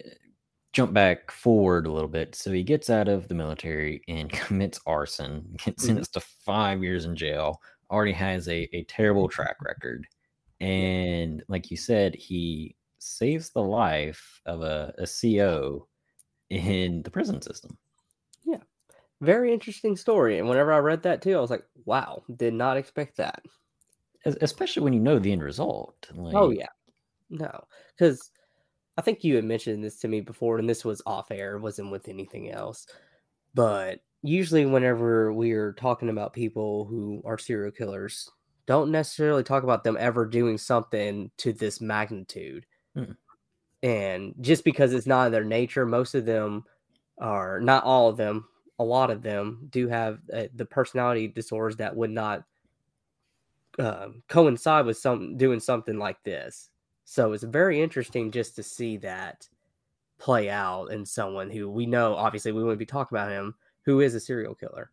jump 0.75 0.93
back 0.93 1.31
forward 1.31 1.87
a 1.87 1.91
little 1.91 2.11
bit, 2.11 2.35
so 2.35 2.53
he 2.53 2.63
gets 2.63 2.91
out 2.91 3.09
of 3.09 3.29
the 3.29 3.35
military 3.35 4.03
and 4.07 4.31
commits 4.33 4.79
arson, 4.85 5.57
gets 5.65 5.83
Mhm. 5.83 5.87
sentenced 5.87 6.13
to 6.13 6.21
five 6.21 6.83
years 6.83 7.07
in 7.07 7.17
jail. 7.17 7.63
Already 7.91 8.13
has 8.13 8.49
a, 8.49 8.69
a 8.77 8.85
terrible 8.85 9.27
track 9.27 9.57
record, 9.63 10.07
and 10.61 11.43
like 11.49 11.71
you 11.71 11.79
said, 11.79 12.15
he 12.15 12.77
saves 12.99 13.49
the 13.49 13.63
life 13.63 14.43
of 14.45 14.61
a, 14.61 14.93
a 14.99 15.07
CO 15.07 15.89
in 16.51 17.03
the 17.03 17.11
prison 17.11 17.41
system. 17.41 17.79
Very 19.21 19.53
interesting 19.53 19.97
story. 19.97 20.39
And 20.39 20.49
whenever 20.49 20.73
I 20.73 20.79
read 20.79 21.03
that 21.05 21.23
too, 21.23 21.37
I 21.37 21.41
was 21.41 21.51
like, 21.51 21.65
wow, 21.85 22.23
did 22.37 22.55
not 22.55 22.77
expect 22.77 23.17
that. 23.17 23.43
Especially 24.25 24.83
when 24.83 24.93
you 24.93 25.01
know 25.01 25.19
the 25.19 25.33
end 25.33 25.43
result. 25.43 25.95
Like, 26.15 26.35
Oh 26.35 26.51
yeah. 26.51 26.69
No. 27.31 27.65
Because 27.97 28.31
I 28.99 29.03
think 29.03 29.25
you 29.25 29.37
had 29.37 29.45
mentioned 29.45 29.85
this 29.85 29.99
to 30.01 30.09
me 30.09 30.21
before, 30.21 30.59
and 30.59 30.69
this 30.69 30.85
was 30.85 31.03
off 31.07 31.31
air, 31.31 31.57
it 31.57 31.61
wasn't 31.61 31.93
with 31.93 32.09
anything 32.09 32.51
else. 32.51 32.87
But 33.55 34.01
usually 34.23 34.67
whenever 34.67 35.33
we're 35.33 35.73
talking 35.75 36.09
about 36.09 36.33
people 36.33 36.85
who 36.87 37.23
are 37.25 37.39
serial 37.39 37.71
killers, 37.71 38.31
don't 38.67 38.91
necessarily 38.91 39.43
talk 39.43 39.63
about 39.63 39.85
them 39.85 39.97
ever 39.99 40.27
doing 40.27 40.59
something 40.59 41.31
to 41.39 41.53
this 41.53 41.81
magnitude. 41.81 42.67
Mm. 42.97 43.17
And 43.83 44.35
just 44.41 44.65
because 44.65 44.93
it's 44.93 45.07
not 45.07 45.27
in 45.27 45.33
their 45.33 45.45
nature, 45.45 45.87
most 45.87 46.15
of 46.15 46.25
them 46.25 46.65
are 47.19 47.61
not 47.61 47.85
all 47.85 48.09
of 48.09 48.17
them, 48.17 48.47
a 48.79 48.85
lot 48.85 49.11
of 49.11 49.23
them 49.23 49.69
do 49.71 49.89
have 49.89 50.19
uh, 50.33 50.45
the 50.55 50.65
personality 50.65 51.29
disorders 51.29 51.77
that 51.77 51.97
would 51.97 52.11
not 52.11 52.45
um, 53.79 54.23
coincide 54.29 54.87
with 54.87 54.99
some 54.99 55.37
doing 55.37 55.61
something 55.61 55.99
like 55.99 56.23
this. 56.25 56.71
So 57.05 57.33
it's 57.33 57.45
very 57.45 57.81
interesting 57.81 58.31
just 58.31 58.57
to 58.57 58.63
see 58.63 58.97
that 58.99 59.49
play 60.19 60.51
out 60.51 60.87
in 60.87 61.05
someone 61.05 61.51
who 61.51 61.71
we 61.71 61.87
know. 61.87 62.15
Obviously, 62.15 62.53
we 62.53 62.63
wouldn't 62.63 62.79
be 62.79 62.87
talking 62.87 63.17
about 63.17 63.31
him, 63.31 63.55
who 63.83 64.01
is 64.01 64.15
a 64.15 64.21
serial 64.21 64.55
killer. 64.55 64.91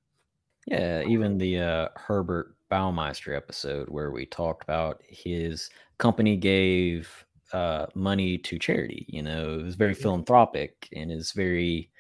Yeah, 0.67 1.03
even 1.03 1.37
the 1.37 1.59
uh, 1.59 1.87
Herbert 1.95 2.55
Baumeister 2.71 3.35
episode 3.35 3.89
where 3.89 4.11
we 4.11 4.25
talked 4.25 4.63
about 4.63 5.01
his 5.07 5.69
company 5.97 6.37
gave 6.37 7.25
uh, 7.51 7.87
money 7.95 8.37
to 8.37 8.57
charity. 8.57 9.05
You 9.09 9.23
know, 9.23 9.59
it 9.59 9.63
was 9.63 9.75
very 9.75 9.93
philanthropic 9.93 10.89
and 10.95 11.11
is 11.11 11.31
very, 11.31 11.91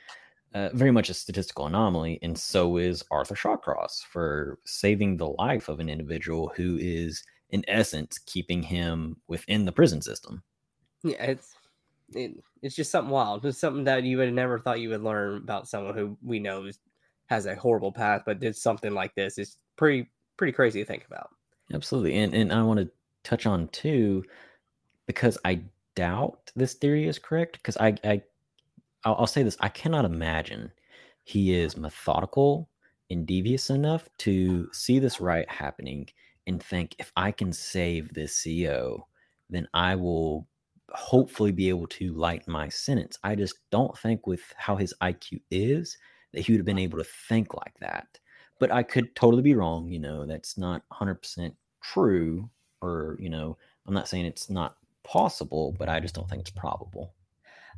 uh, 0.53 0.69
very 0.73 0.91
much 0.91 1.09
a 1.09 1.13
statistical 1.13 1.65
anomaly. 1.65 2.19
And 2.21 2.37
so 2.37 2.77
is 2.77 3.03
Arthur 3.11 3.35
Shawcross 3.35 4.03
for 4.03 4.59
saving 4.65 5.17
the 5.17 5.29
life 5.29 5.69
of 5.69 5.79
an 5.79 5.89
individual 5.89 6.51
who 6.55 6.77
is, 6.79 7.23
in 7.49 7.63
essence, 7.67 8.17
keeping 8.17 8.63
him 8.63 9.17
within 9.27 9.65
the 9.65 9.71
prison 9.71 10.01
system. 10.01 10.43
Yeah, 11.03 11.23
it's 11.23 11.55
it, 12.13 12.43
it's 12.61 12.75
just 12.75 12.91
something 12.91 13.11
wild. 13.11 13.45
It's 13.45 13.57
something 13.57 13.83
that 13.85 14.03
you 14.03 14.17
would 14.17 14.27
have 14.27 14.35
never 14.35 14.59
thought 14.59 14.79
you 14.79 14.89
would 14.89 15.03
learn 15.03 15.37
about 15.37 15.67
someone 15.67 15.95
who 15.95 16.17
we 16.21 16.39
know 16.39 16.65
is, 16.65 16.79
has 17.27 17.45
a 17.45 17.55
horrible 17.55 17.91
past, 17.91 18.23
but 18.25 18.39
did 18.39 18.55
something 18.55 18.93
like 18.93 19.15
this. 19.15 19.37
It's 19.37 19.57
pretty 19.75 20.09
pretty 20.37 20.53
crazy 20.53 20.81
to 20.81 20.85
think 20.85 21.05
about. 21.05 21.29
Absolutely. 21.73 22.15
And 22.15 22.33
and 22.33 22.53
I 22.53 22.61
want 22.63 22.79
to 22.79 22.89
touch 23.23 23.45
on 23.45 23.67
too, 23.69 24.23
because 25.07 25.37
I 25.43 25.63
doubt 25.95 26.51
this 26.55 26.73
theory 26.73 27.07
is 27.07 27.19
correct. 27.19 27.57
Because 27.57 27.77
I, 27.77 27.95
I 28.03 28.21
I'll, 29.05 29.15
I'll 29.19 29.27
say 29.27 29.43
this: 29.43 29.57
I 29.59 29.69
cannot 29.69 30.05
imagine 30.05 30.71
he 31.23 31.53
is 31.53 31.77
methodical 31.77 32.69
and 33.09 33.25
devious 33.25 33.69
enough 33.69 34.09
to 34.19 34.71
see 34.73 34.99
this 34.99 35.21
right 35.21 35.49
happening 35.49 36.07
and 36.47 36.61
think, 36.61 36.95
if 36.99 37.11
I 37.15 37.31
can 37.31 37.53
save 37.53 38.13
this 38.13 38.43
CO, 38.43 39.07
then 39.49 39.67
I 39.73 39.95
will 39.95 40.47
hopefully 40.89 41.51
be 41.51 41.69
able 41.69 41.87
to 41.87 42.13
lighten 42.13 42.51
my 42.51 42.69
sentence. 42.69 43.17
I 43.23 43.35
just 43.35 43.55
don't 43.71 43.97
think 43.97 44.27
with 44.27 44.41
how 44.57 44.75
his 44.75 44.93
IQ 45.01 45.41
is 45.51 45.97
that 46.33 46.41
he 46.41 46.51
would 46.51 46.59
have 46.59 46.65
been 46.65 46.79
able 46.79 46.97
to 46.97 47.09
think 47.29 47.53
like 47.53 47.77
that. 47.79 48.19
But 48.59 48.71
I 48.71 48.83
could 48.83 49.15
totally 49.15 49.41
be 49.41 49.55
wrong. 49.55 49.89
You 49.89 49.99
know, 49.99 50.25
that's 50.25 50.57
not 50.57 50.83
100% 50.91 51.53
true. 51.81 52.49
Or, 52.81 53.17
you 53.19 53.29
know, 53.29 53.57
I'm 53.87 53.93
not 53.93 54.07
saying 54.07 54.25
it's 54.25 54.49
not 54.49 54.75
possible, 55.03 55.75
but 55.79 55.89
I 55.89 55.99
just 55.99 56.15
don't 56.15 56.29
think 56.29 56.41
it's 56.41 56.51
probable. 56.51 57.13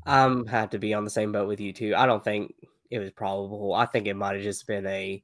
I'm 0.06 0.46
had 0.46 0.72
to 0.72 0.80
be 0.80 0.94
on 0.94 1.04
the 1.04 1.10
same 1.10 1.32
boat 1.32 1.48
with 1.48 1.60
you 1.60 1.74
too. 1.74 1.94
I 1.96 2.06
don't 2.06 2.24
think 2.24 2.54
it 2.92 3.00
was 3.00 3.12
probable. 3.12 3.74
I 3.74 3.86
think 3.86 4.08
it 4.08 4.14
might 4.16 4.36
have 4.36 4.44
just 4.44 4.68
been 4.68 4.86
a 4.86 5.24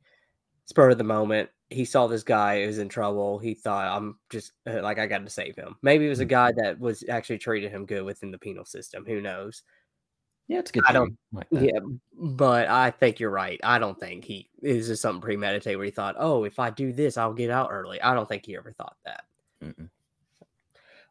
spur 0.65 0.89
of 0.91 0.97
the 0.97 1.03
moment. 1.03 1.49
He 1.69 1.85
saw 1.85 2.07
this 2.07 2.23
guy 2.23 2.65
was 2.65 2.79
in 2.79 2.89
trouble. 2.89 3.39
He 3.39 3.53
thought, 3.53 3.95
"I'm 3.95 4.17
just 4.29 4.53
uh, 4.67 4.81
like 4.81 4.99
I 4.99 5.07
got 5.07 5.23
to 5.23 5.29
save 5.29 5.55
him." 5.55 5.75
Maybe 5.81 6.05
it 6.05 6.09
was 6.09 6.19
a 6.19 6.25
Mhm. 6.25 6.29
guy 6.29 6.51
that 6.57 6.79
was 6.79 7.03
actually 7.07 7.37
treated 7.37 7.71
him 7.71 7.85
good 7.85 8.03
within 8.03 8.31
the 8.31 8.37
penal 8.37 8.65
system. 8.65 9.05
Who 9.05 9.21
knows? 9.21 9.63
Yeah, 10.47 10.59
it's 10.59 10.71
a 10.71 10.73
good. 10.73 10.83
I 10.85 10.91
don't- 10.91 11.17
like. 11.31 11.47
Yeah, 11.51 11.79
but 12.13 12.67
I 12.67 12.91
think 12.91 13.19
you're 13.21 13.29
right. 13.29 13.59
I 13.63 13.79
don't 13.79 13.97
think 13.97 14.25
he 14.25 14.49
is 14.61 14.87
just 14.87 15.01
something 15.01 15.21
premeditated 15.21 15.77
where 15.77 15.85
he 15.85 15.91
thought, 15.91 16.15
"Oh, 16.17 16.43
if 16.43 16.59
I 16.59 16.71
do 16.71 16.91
this, 16.91 17.17
I'll 17.17 17.33
get 17.33 17.51
out 17.51 17.69
early." 17.71 18.01
I 18.01 18.13
don't 18.13 18.27
think 18.27 18.45
he 18.45 18.57
ever 18.57 18.73
thought 18.73 18.97
that. 19.05 19.23
Mm-mm. 19.63 19.89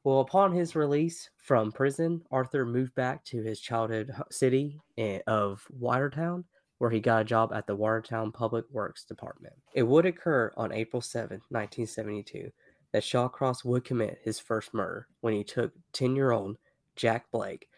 Well, 0.03 0.21
upon 0.21 0.53
his 0.53 0.75
release 0.75 1.29
from 1.37 1.73
prison, 1.73 2.23
Arthur 2.31 2.65
moved 2.65 2.95
back 2.95 3.23
to 3.27 3.43
his 3.43 3.61
childhood 3.61 4.11
city 4.31 4.81
eh, 4.97 5.21
of 5.27 5.67
Watertown, 5.71 6.45
where 6.79 6.91
he 6.91 7.01
got 7.01 7.21
a 7.23 7.25
job 7.25 7.53
at 7.53 7.67
the 7.67 7.77
Watertown 7.77 8.33
Public 8.33 8.65
Works 8.71 9.05
Department. 9.05 9.53
It 9.75 9.83
would 9.83 10.07
occur 10.07 10.53
on 10.57 10.73
April 10.73 11.03
7, 11.03 11.43
1972, 11.51 12.51
that 12.93 13.03
Shawcross 13.03 13.63
would 13.65 13.85
commit 13.85 14.21
his 14.25 14.41
first 14.41 14.73
murder 14.73 15.07
when 15.21 15.35
he 15.35 15.45
took 15.45 15.73
10 15.93 16.17
year 16.17 16.31
old 16.31 16.57
Jack 16.97 17.31
Blake 17.31 17.69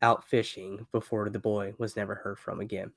out 0.00 0.24
fishing 0.24 0.86
before 0.92 1.28
the 1.28 1.38
boy 1.40 1.74
was 1.78 1.96
never 1.96 2.14
heard 2.14 2.38
from 2.38 2.60
again. 2.60 2.92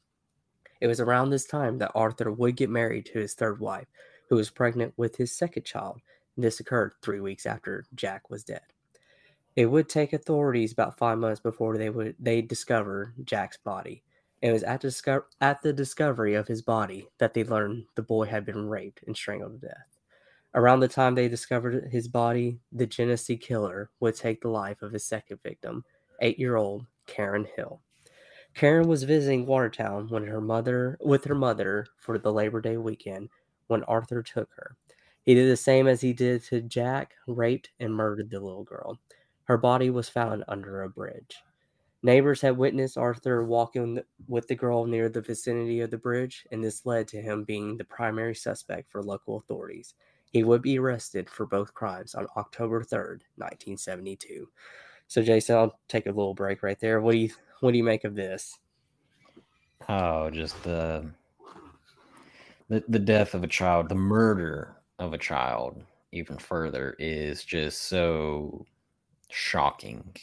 It 0.81 0.87
was 0.87 0.99
around 0.99 1.31
this 1.31 1.45
time 1.45 1.79
that 1.79 1.91
Arthur 1.95 2.31
would 2.31 2.55
get 2.55 2.69
married 2.69 3.07
to 3.07 3.19
his 3.19 3.33
third 3.33 3.59
wife, 3.59 3.87
who 4.29 4.35
was 4.35 4.51
pregnant 4.51 4.93
with 4.97 5.15
his 5.15 5.35
second 5.35 5.63
child. 5.63 5.99
This 6.37 6.59
occurred 6.59 6.93
three 7.01 7.19
weeks 7.19 7.45
after 7.45 7.85
Jack 7.95 8.29
was 8.29 8.43
dead. 8.43 8.61
It 9.55 9.65
would 9.65 9.89
take 9.89 10.13
authorities 10.13 10.71
about 10.71 10.99
five 10.99 11.17
months 11.17 11.39
before 11.39 11.77
they 11.77 11.89
would 11.89 12.15
they 12.19 12.43
discover 12.43 13.15
Jack's 13.23 13.57
body. 13.57 14.03
It 14.43 14.51
was 14.51 14.61
at, 14.61 14.81
disco- 14.81 15.25
at 15.41 15.63
the 15.63 15.73
discovery 15.73 16.35
of 16.35 16.47
his 16.47 16.61
body 16.61 17.07
that 17.17 17.33
they 17.33 17.43
learned 17.43 17.85
the 17.95 18.03
boy 18.03 18.25
had 18.25 18.45
been 18.45 18.69
raped 18.69 19.03
and 19.07 19.17
strangled 19.17 19.59
to 19.61 19.67
death. 19.67 19.97
Around 20.53 20.81
the 20.81 20.87
time 20.87 21.15
they 21.15 21.27
discovered 21.27 21.89
his 21.91 22.07
body, 22.07 22.59
the 22.71 22.85
Genesee 22.85 23.35
killer 23.35 23.89
would 23.99 24.15
take 24.15 24.41
the 24.41 24.49
life 24.49 24.83
of 24.83 24.91
his 24.91 25.03
second 25.03 25.39
victim, 25.41 25.83
eight-year-old 26.21 26.85
Karen 27.07 27.47
Hill. 27.55 27.81
Karen 28.53 28.87
was 28.87 29.03
visiting 29.03 29.45
Watertown 29.45 30.07
when 30.09 30.25
her 30.25 30.41
mother 30.41 30.97
with 31.01 31.25
her 31.25 31.35
mother 31.35 31.87
for 31.97 32.17
the 32.19 32.31
Labor 32.31 32.61
Day 32.61 32.77
weekend 32.77 33.29
when 33.67 33.83
Arthur 33.83 34.21
took 34.21 34.49
her. 34.55 34.75
He 35.27 35.35
did 35.35 35.49
the 35.49 35.57
same 35.57 35.89
as 35.89 35.99
he 35.99 36.13
did 36.13 36.41
to 36.45 36.61
Jack, 36.61 37.15
raped 37.27 37.71
and 37.81 37.93
murdered 37.93 38.31
the 38.31 38.39
little 38.39 38.63
girl. 38.63 38.97
Her 39.43 39.57
body 39.57 39.89
was 39.89 40.07
found 40.07 40.45
under 40.47 40.83
a 40.83 40.89
bridge. 40.89 41.35
Neighbors 42.01 42.39
had 42.39 42.57
witnessed 42.57 42.97
Arthur 42.97 43.43
walking 43.43 43.99
with 44.29 44.47
the 44.47 44.55
girl 44.55 44.85
near 44.85 45.09
the 45.09 45.19
vicinity 45.19 45.81
of 45.81 45.91
the 45.91 45.97
bridge, 45.97 46.47
and 46.49 46.63
this 46.63 46.85
led 46.85 47.09
to 47.09 47.21
him 47.21 47.43
being 47.43 47.75
the 47.75 47.83
primary 47.83 48.35
suspect 48.35 48.89
for 48.89 49.03
local 49.03 49.35
authorities. 49.35 49.95
He 50.31 50.45
would 50.45 50.61
be 50.61 50.79
arrested 50.79 51.29
for 51.29 51.45
both 51.45 51.73
crimes 51.73 52.15
on 52.15 52.27
October 52.37 52.81
3rd, 52.81 53.19
1972. 53.35 54.47
So, 55.07 55.21
Jason, 55.21 55.57
I'll 55.57 55.77
take 55.89 56.05
a 56.05 56.09
little 56.09 56.35
break 56.35 56.63
right 56.63 56.79
there. 56.79 57.01
What 57.01 57.11
do 57.11 57.17
you 57.17 57.31
what 57.59 57.73
do 57.73 57.77
you 57.77 57.83
make 57.83 58.05
of 58.05 58.15
this? 58.15 58.57
Oh, 59.89 60.29
just 60.29 60.63
the 60.63 61.11
the 62.69 62.81
the 62.87 62.99
death 62.99 63.33
of 63.33 63.43
a 63.43 63.47
child, 63.47 63.89
the 63.89 63.95
murder 63.95 64.76
of 64.99 65.13
a 65.13 65.17
child, 65.17 65.83
even 66.11 66.37
further, 66.37 66.95
is 66.99 67.43
just 67.43 67.83
so 67.83 68.65
shocking. 69.29 70.15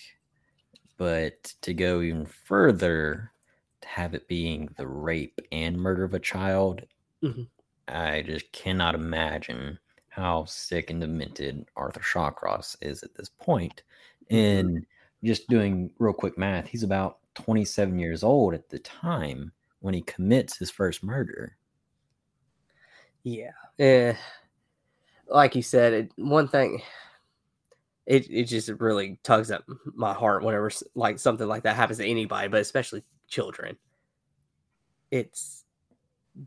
But 0.96 1.54
to 1.62 1.74
go 1.74 2.00
even 2.00 2.26
further, 2.26 3.32
to 3.80 3.88
have 3.88 4.14
it 4.14 4.28
being 4.28 4.68
the 4.76 4.86
rape 4.88 5.40
and 5.52 5.76
murder 5.76 6.04
of 6.04 6.14
a 6.14 6.20
child, 6.20 6.86
Mhm. 7.22 7.48
I 7.88 8.22
just 8.22 8.50
cannot 8.52 8.94
imagine 8.94 9.78
how 10.08 10.44
sick 10.44 10.90
and 10.90 11.00
demented 11.00 11.68
Arthur 11.76 12.00
Shawcross 12.00 12.76
is 12.80 13.02
at 13.02 13.14
this 13.14 13.28
point. 13.28 13.82
And 14.30 14.86
just 15.22 15.48
doing 15.48 15.92
real 15.98 16.12
quick 16.12 16.38
math, 16.38 16.66
he's 16.68 16.82
about 16.82 17.20
27 17.34 17.98
years 17.98 18.22
old 18.22 18.54
at 18.54 18.68
the 18.68 18.78
time 18.78 19.52
when 19.80 19.94
he 19.94 20.02
commits 20.02 20.56
his 20.56 20.70
first 20.70 21.02
murder. 21.02 21.56
Yeah. 23.24 23.52
Eh, 23.78 24.14
like 25.28 25.54
you 25.54 25.62
said, 25.62 25.92
it, 25.92 26.12
one 26.16 26.48
thing 26.48 26.82
it 28.06 28.30
it 28.30 28.44
just 28.44 28.68
really 28.80 29.18
tugs 29.22 29.50
at 29.50 29.62
my 29.94 30.12
heart 30.12 30.42
whenever 30.42 30.70
like 30.94 31.18
something 31.18 31.48
like 31.48 31.62
that 31.62 31.76
happens 31.76 31.98
to 31.98 32.06
anybody, 32.06 32.48
but 32.48 32.60
especially 32.60 33.02
children. 33.28 33.76
It's 35.10 35.64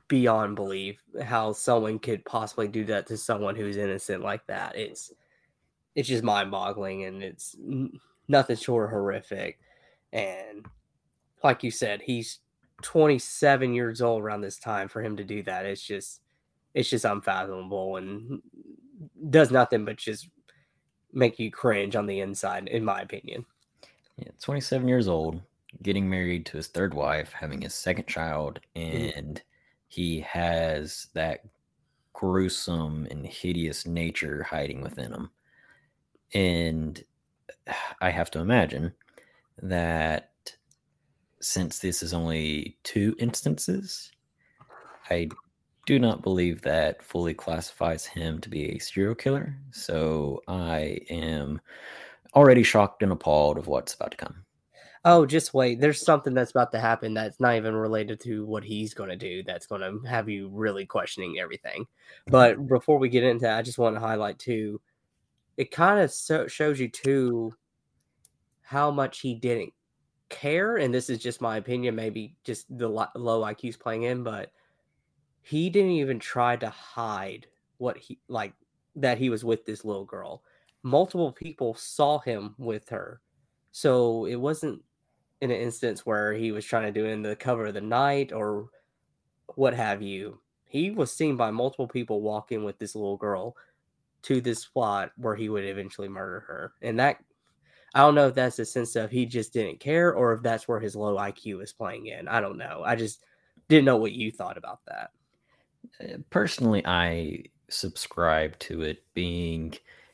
beyond 0.08 0.56
belief 0.56 1.02
how 1.24 1.54
someone 1.54 1.98
could 2.00 2.26
possibly 2.26 2.68
do 2.68 2.84
that 2.86 3.08
to 3.08 3.18
someone 3.18 3.56
who's 3.56 3.78
innocent 3.78 4.22
like 4.24 4.46
that. 4.48 4.76
It's 4.76 5.12
it's 5.96 6.08
just 6.08 6.24
mind-boggling 6.24 7.06
and 7.06 7.24
it's 7.24 7.56
nothing 8.28 8.56
short 8.56 8.92
horrific. 8.92 9.60
And 10.13 10.66
like 11.44 11.63
you 11.63 11.72
said, 11.72 12.02
he's 12.04 12.40
27 12.84 13.74
years 13.74 14.00
old 14.02 14.22
around 14.22 14.42
this 14.42 14.60
time 14.60 14.90
for 14.90 15.02
him 15.02 15.18
to 15.18 15.24
do 15.24 15.42
that. 15.44 15.66
It's 15.66 15.82
just 15.82 16.22
it's 16.78 16.92
just 16.92 17.06
unfathomable 17.06 17.98
and 17.98 18.40
does 19.32 19.50
nothing 19.50 19.84
but 19.84 19.98
just 19.98 20.30
make 21.12 21.40
you 21.40 21.50
cringe 21.50 21.96
on 21.96 22.06
the 22.06 22.20
inside, 22.20 22.68
in 22.68 22.86
my 22.86 23.02
opinion. 23.02 23.44
Yeah, 24.18 24.30
27 24.42 24.88
years 24.88 25.08
old, 25.08 25.42
getting 25.82 26.08
married 26.08 26.46
to 26.48 26.58
his 26.58 26.68
third 26.68 26.94
wife, 26.94 27.34
having 27.34 27.62
his 27.62 27.74
second 27.74 28.06
child, 28.08 28.60
Mm-hmm. 28.76 29.18
and 29.18 29.42
he 29.88 30.20
has 30.20 31.08
that 31.16 31.46
gruesome 32.13 33.08
and 33.10 33.26
hideous 33.26 33.88
nature 33.88 34.44
hiding 34.44 34.82
within 34.82 35.12
him. 35.12 35.32
And 36.36 37.04
I 38.02 38.12
have 38.12 38.30
to 38.32 38.40
imagine 38.40 38.94
that 39.63 40.30
since 41.42 41.80
this 41.80 42.04
is 42.04 42.13
only 42.13 42.78
two 42.84 43.16
instances, 43.18 44.12
I 45.10 45.30
do 45.88 45.97
not 45.97 46.21
believe 46.21 46.62
that 46.62 47.02
fully 47.02 47.34
classifies 47.34 48.06
him 48.06 48.39
to 48.41 48.50
be 48.50 48.76
a 48.76 48.80
serial 48.80 49.15
killer. 49.15 49.56
So 49.71 50.43
I 50.47 51.00
am 51.10 51.62
already 52.36 52.62
shocked 52.62 53.02
and 53.02 53.12
appalled 53.12 53.58
of 53.58 53.67
what's 53.67 53.93
about 53.93 54.12
to 54.12 54.17
come. 54.17 54.43
Oh, 55.06 55.26
just 55.26 55.54
wait. 55.54 55.80
There's 55.80 56.04
something 56.04 56.34
that's 56.34 56.52
about 56.52 56.73
to 56.73 56.80
happen 56.80 57.13
that's 57.13 57.39
not 57.39 57.56
even 57.56 57.73
related 57.73 58.19
to 58.21 58.45
what 58.45 58.65
he's 58.65 58.93
going 58.93 59.10
to 59.10 59.15
do. 59.15 59.43
That's 59.43 59.65
going 59.65 59.80
to 59.80 60.06
have 60.06 60.28
you 60.28 60.50
really 60.50 60.86
questioning 60.86 61.39
everything. 61.39 61.88
But 62.28 62.67
before 62.67 63.00
we 63.00 63.08
get 63.08 63.23
into 63.23 63.43
that, 63.43 63.58
I 63.58 63.62
just 63.62 63.78
want 63.78 63.95
to 63.95 64.02
highlight 64.02 64.39
too. 64.39 64.82
It 65.56 65.71
kind 65.71 66.02
of 66.02 66.12
so, 66.12 66.47
shows 66.47 66.82
you 66.82 66.89
too 66.89 67.54
how 68.62 68.91
much 68.91 69.21
he 69.21 69.36
didn't 69.36 69.71
care, 70.28 70.76
and 70.76 70.93
this 70.93 71.10
is 71.10 71.19
just 71.19 71.39
my 71.39 71.56
opinion. 71.56 71.95
Maybe 71.95 72.36
just 72.43 72.65
the 72.78 72.89
lo- 72.89 73.08
low 73.15 73.43
IQ's 73.43 73.78
playing 73.78 74.04
in, 74.04 74.23
but 74.23 74.52
he 75.48 75.70
didn't 75.70 75.92
even 75.92 76.20
try 76.20 76.58
to 76.58 76.70
hide 76.70 77.48
what 77.78 77.98
he 77.98 78.20
like 78.28 78.54
that 78.98 79.18
he 79.18 79.30
was 79.30 79.46
with 79.46 79.66
this 79.66 79.86
little 79.86 80.04
girl. 80.04 80.44
Multiple 80.84 81.32
people 81.32 81.74
saw 81.74 82.20
him 82.20 82.54
with 82.58 82.90
her. 82.90 83.22
So 83.72 84.26
it 84.26 84.36
wasn't 84.36 84.84
in 85.40 85.50
an 85.50 85.62
instance 85.62 86.06
where 86.06 86.34
he 86.34 86.52
was 86.52 86.66
trying 86.66 86.92
to 86.92 87.00
do 87.00 87.06
in 87.06 87.22
the 87.22 87.36
cover 87.36 87.68
of 87.68 87.76
the 87.76 87.82
night 87.82 88.34
or 88.34 88.68
what 89.56 89.74
have 89.74 90.02
you. 90.02 90.38
He 90.66 90.92
was 90.92 91.14
seen 91.14 91.38
by 91.38 91.52
multiple 91.52 91.88
people 91.88 92.22
walking 92.22 92.66
with 92.66 92.78
this 92.78 92.94
little 92.94 93.18
girl 93.18 93.56
to 94.24 94.42
this 94.42 94.64
spot 94.64 95.12
where 95.16 95.36
he 95.36 95.48
would 95.48 95.64
eventually 95.64 96.10
murder 96.10 96.42
her. 96.42 96.74
And 96.82 97.00
that 97.00 97.24
I 97.94 98.02
don't 98.02 98.16
know 98.16 98.28
if 98.28 98.36
that's 98.36 98.60
a 98.60 98.66
sense 98.66 98.98
of 98.98 99.12
he 99.12 99.26
just 99.26 99.54
didn't 99.54 99.80
care 99.80 100.14
or 100.14 100.34
if 100.34 100.44
that's 100.44 100.68
where 100.68 100.82
his 100.82 100.96
low 100.96 101.16
IQ 101.16 101.64
is 101.64 101.72
playing 101.72 102.08
in. 102.08 102.28
I 102.28 102.42
don't 102.42 102.58
know. 102.58 102.82
I 102.86 102.98
just 102.98 103.24
didn't 103.70 103.86
know 103.86 103.98
what 103.98 104.12
you 104.12 104.30
thought 104.30 104.58
about 104.58 104.82
that. 104.88 105.12
Uh, 106.02 106.18
Personally, 106.30 106.84
I 106.86 107.46
subscribe 107.70 108.58
to 108.60 108.82
it 108.82 109.04
being 109.13 109.74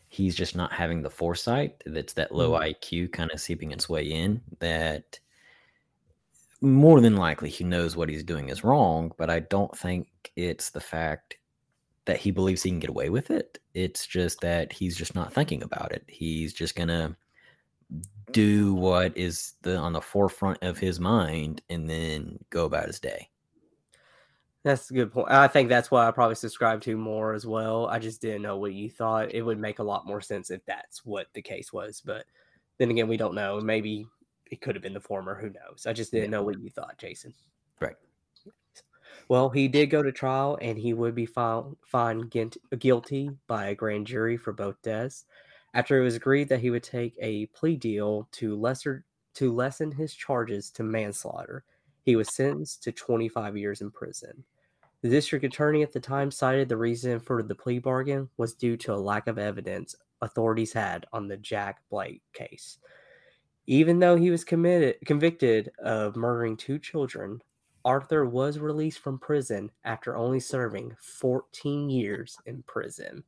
he's 0.10 0.36
just 0.36 0.56
not 0.56 0.72
having 0.74 1.02
the 1.02 1.10
foresight 1.10 1.82
that's 1.86 2.14
that 2.14 2.34
low 2.34 2.54
Mhm. 2.54 2.56
IQ 2.56 3.08
kind 3.10 3.32
of 3.32 3.40
seeping 3.40 3.72
its 3.72 3.90
way 3.90 4.06
in 4.12 4.42
that 4.60 5.20
more 6.62 7.02
than 7.02 7.16
likely 7.18 7.50
he 7.50 7.64
knows 7.64 7.96
what 7.96 8.10
he's 8.10 8.24
doing 8.24 8.50
is 8.50 8.64
wrong, 8.64 9.12
but 9.18 9.30
I 9.30 9.40
don't 9.40 9.78
think 9.78 10.08
it's 10.36 10.70
the 10.70 10.82
fact 10.82 11.36
that 12.06 12.20
he 12.20 12.32
believes 12.32 12.64
he 12.64 12.72
can 12.72 12.80
get 12.80 12.90
away 12.92 13.10
with 13.10 13.32
it. 13.32 13.60
It's 13.76 14.08
just 14.08 14.42
that 14.42 14.74
he's 14.74 14.98
just 14.98 15.16
not 15.16 15.34
thinking 15.34 15.64
about 15.64 15.94
it. 15.94 16.06
He's 16.10 16.54
just 16.54 16.76
gonna 16.76 17.18
do 18.32 18.74
what 18.74 19.16
is 19.18 19.54
the 19.62 19.78
on 19.78 19.94
the 19.94 20.02
forefront 20.02 20.64
of 20.64 20.78
his 20.80 21.00
mind 21.00 21.62
and 21.70 21.90
then 21.90 22.44
go 22.50 22.66
about 22.66 22.88
his 22.88 23.00
day. 23.00 23.30
That's 24.64 24.90
a 24.90 24.94
good 24.94 25.12
point. 25.12 25.30
I 25.30 25.48
think 25.48 25.68
that's 25.68 25.92
why 25.92 26.08
I 26.08 26.12
probably 26.12 26.36
subscribe 26.36 26.80
to 26.82 26.96
more 26.96 27.34
as 27.34 27.46
well. 27.46 27.88
I 27.88 28.00
just 28.00 28.22
didn't 28.22 28.44
know 28.44 28.58
what 28.58 28.74
you 28.74 28.90
thought. 28.90 29.34
It 29.34 29.42
would 29.42 29.60
make 29.60 29.80
a 29.80 29.84
lot 29.84 30.08
more 30.08 30.22
sense 30.22 30.52
if 30.52 30.66
that's 30.66 31.06
what 31.06 31.28
the 31.34 31.42
case 31.42 31.74
was. 31.74 32.02
But 32.04 32.26
then 32.78 32.90
again, 32.90 33.10
we 33.10 33.18
don't 33.18 33.36
know. 33.36 33.60
Maybe 33.60 34.08
it 34.50 34.62
could 34.62 34.76
have 34.76 34.82
been 34.82 34.94
the 34.94 35.02
former. 35.02 35.36
Who 35.36 35.50
knows? 35.50 35.86
I 35.86 35.92
just 35.92 36.12
didn't 36.12 36.32
know 36.32 36.44
what 36.44 36.62
you 36.62 36.70
thought, 36.70 36.98
Jason. 36.98 37.34
Right. 37.82 37.98
Well, 39.28 39.50
he 39.50 39.68
did 39.68 39.88
go 39.88 40.02
to 40.02 40.14
trial 40.14 40.58
and 40.62 40.78
he 40.78 40.94
would 40.94 41.14
be 41.14 41.26
found, 41.26 41.76
found 41.86 42.34
guilty 42.80 43.32
by 43.48 43.68
a 43.68 43.76
grand 43.76 44.08
jury 44.08 44.38
for 44.38 44.54
both 44.54 44.82
deaths. 44.82 45.26
After 45.74 46.00
it 46.00 46.04
was 46.04 46.16
agreed 46.16 46.48
that 46.50 46.62
he 46.62 46.70
would 46.70 46.84
take 46.84 47.16
a 47.20 47.48
plea 47.48 47.76
deal 47.76 48.30
to 48.34 48.56
lesser 48.56 49.04
to 49.36 49.52
lessen 49.52 49.92
his 49.92 50.14
charges 50.14 50.70
to 50.72 50.84
manslaughter, 50.84 51.66
he 52.04 52.16
was 52.16 52.34
sentenced 52.34 52.84
to 52.84 52.92
25 52.92 53.58
years 53.58 53.82
in 53.82 53.92
prison. 53.92 54.44
The 55.04 55.10
district 55.10 55.44
attorney 55.44 55.84
at 55.84 55.92
the 55.92 56.00
time 56.00 56.32
cited 56.32 56.70
the 56.70 56.78
reason 56.78 57.20
for 57.20 57.44
the 57.44 57.54
plea 57.54 57.80
bargain 57.80 58.30
was 58.38 58.54
due 58.54 58.78
to 58.78 58.94
a 58.94 58.96
lack 58.96 59.28
of 59.28 59.38
evidence 59.38 59.98
authorities 60.22 60.72
had 60.72 61.06
on 61.12 61.28
the 61.28 61.36
Jack 61.36 61.82
Blake 61.90 62.22
case. 62.32 62.78
Even 63.68 64.00
though 64.00 64.16
he 64.16 64.32
was 64.32 64.46
committed 64.46 64.96
convicted 65.06 65.74
of 65.84 66.16
murdering 66.16 66.56
two 66.56 66.80
children, 66.80 67.42
Arthur 67.84 68.26
was 68.26 68.60
released 68.60 69.00
from 69.00 69.20
prison 69.20 69.70
after 69.84 70.16
only 70.16 70.40
serving 70.40 70.96
14 71.02 71.90
years 71.90 72.38
in 72.46 72.64
prison. 72.64 73.26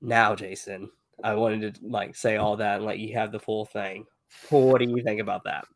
Now, 0.00 0.36
Jason, 0.36 0.90
I 1.24 1.34
wanted 1.34 1.74
to 1.74 1.86
like 1.88 2.14
say 2.14 2.36
all 2.36 2.56
that 2.56 2.76
and 2.76 2.84
let 2.84 3.00
you 3.00 3.14
have 3.14 3.32
the 3.32 3.40
full 3.40 3.64
thing. 3.64 4.06
What 4.50 4.78
do 4.78 4.88
you 4.88 5.02
think 5.02 5.20
about 5.20 5.42
that? 5.42 5.66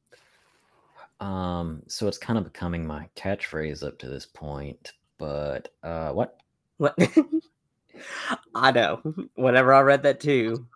Um, 1.22 1.82
so 1.86 2.08
it's 2.08 2.18
kind 2.18 2.36
of 2.38 2.44
becoming 2.44 2.84
my 2.86 3.08
catchphrase 3.16 3.86
up 3.86 3.98
to 3.98 4.08
this 4.08 4.26
point, 4.26 4.92
but 5.18 5.68
uh 5.84 6.10
what? 6.12 6.40
What? 6.78 6.98
I 8.54 8.72
know. 8.72 9.00
Whenever 9.36 9.72
I 9.72 9.80
read 9.82 10.02
that 10.02 10.18
too, 10.20 10.66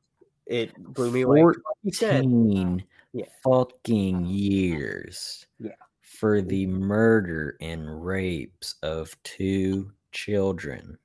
it 0.46 0.72
blew 0.76 1.10
me 1.10 1.22
away. 1.22 1.42
Like 1.42 1.56
you 1.82 1.92
said, 1.92 2.22
14 2.22 2.84
Yeah. 3.12 3.24
fucking 3.42 4.24
years 4.26 5.46
Yeah. 5.58 5.72
for 6.00 6.40
the 6.42 6.66
murder 6.68 7.56
and 7.60 8.04
rapes 8.06 8.76
of 8.82 9.20
two 9.24 9.90
children. 10.12 10.96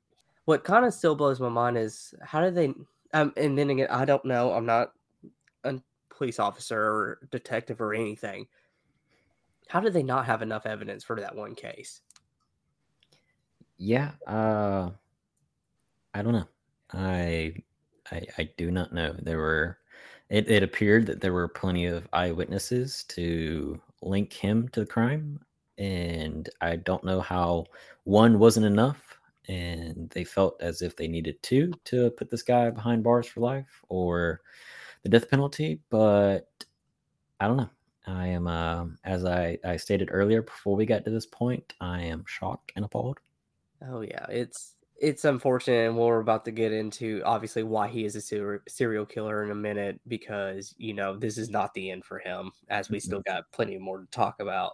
what 0.45 0.63
kind 0.63 0.85
of 0.85 0.93
still 0.93 1.15
blows 1.15 1.39
my 1.39 1.49
mind 1.49 1.77
is 1.77 2.13
how 2.23 2.41
did 2.41 2.53
they? 2.55 2.73
Um, 3.13 3.33
and 3.37 3.57
then 3.57 3.69
again, 3.71 3.87
I 3.89 4.05
don't 4.05 4.23
know. 4.25 4.51
I'm 4.51 4.65
not 4.65 4.93
a 5.63 5.79
police 6.09 6.39
officer 6.39 6.79
or 6.79 7.19
detective 7.31 7.81
or 7.81 7.93
anything. 7.93 8.47
How 9.71 9.79
did 9.79 9.93
they 9.93 10.03
not 10.03 10.25
have 10.25 10.41
enough 10.41 10.65
evidence 10.65 11.01
for 11.01 11.17
that 11.21 11.33
one 11.33 11.55
case? 11.55 12.01
Yeah, 13.77 14.11
uh 14.27 14.89
I 16.13 16.21
don't 16.21 16.33
know. 16.33 16.47
I 16.91 17.53
I 18.11 18.27
I 18.37 18.49
do 18.57 18.69
not 18.69 18.91
know. 18.91 19.15
There 19.21 19.37
were 19.37 19.77
it, 20.29 20.51
it 20.51 20.61
appeared 20.61 21.05
that 21.05 21.21
there 21.21 21.31
were 21.31 21.47
plenty 21.47 21.85
of 21.85 22.05
eyewitnesses 22.11 23.05
to 23.15 23.81
link 24.01 24.33
him 24.33 24.67
to 24.73 24.81
the 24.81 24.85
crime, 24.85 25.39
and 25.77 26.49
I 26.59 26.75
don't 26.75 27.05
know 27.05 27.21
how 27.21 27.67
one 28.03 28.39
wasn't 28.39 28.65
enough 28.65 29.17
and 29.47 30.09
they 30.09 30.25
felt 30.25 30.61
as 30.61 30.81
if 30.81 30.97
they 30.97 31.07
needed 31.07 31.41
two 31.43 31.71
to 31.85 32.11
put 32.11 32.29
this 32.29 32.43
guy 32.43 32.69
behind 32.71 33.03
bars 33.05 33.25
for 33.27 33.39
life 33.39 33.81
or 33.87 34.41
the 35.03 35.09
death 35.09 35.29
penalty, 35.29 35.79
but 35.89 36.49
I 37.39 37.47
don't 37.47 37.55
know. 37.57 37.69
I 38.05 38.27
am 38.27 38.47
uh, 38.47 38.87
as 39.03 39.25
I, 39.25 39.57
I 39.63 39.77
stated 39.77 40.09
earlier 40.11 40.41
before 40.43 40.75
we 40.75 40.85
got 40.85 41.03
to 41.05 41.11
this 41.11 41.25
point, 41.25 41.73
I 41.81 42.01
am 42.03 42.25
shocked 42.27 42.71
and 42.75 42.85
appalled. 42.85 43.19
Oh 43.81 44.01
yeah, 44.01 44.25
it's 44.29 44.75
it's 44.97 45.25
unfortunate, 45.25 45.87
and 45.87 45.97
we're 45.97 46.19
about 46.19 46.45
to 46.45 46.51
get 46.51 46.71
into 46.71 47.21
obviously 47.25 47.63
why 47.63 47.87
he 47.87 48.05
is 48.05 48.15
a 48.15 48.21
ser- 48.21 48.63
serial 48.67 49.05
killer 49.05 49.43
in 49.43 49.49
a 49.51 49.55
minute 49.55 49.99
because 50.07 50.75
you 50.77 50.93
know 50.93 51.17
this 51.17 51.37
is 51.37 51.49
not 51.49 51.73
the 51.73 51.89
end 51.89 52.05
for 52.05 52.19
him, 52.19 52.51
as 52.69 52.91
we 52.91 52.99
Mhm. 52.99 52.99
still 52.99 53.21
got 53.21 53.51
plenty 53.51 53.77
more 53.79 53.99
to 53.99 54.05
talk 54.07 54.39
about. 54.39 54.73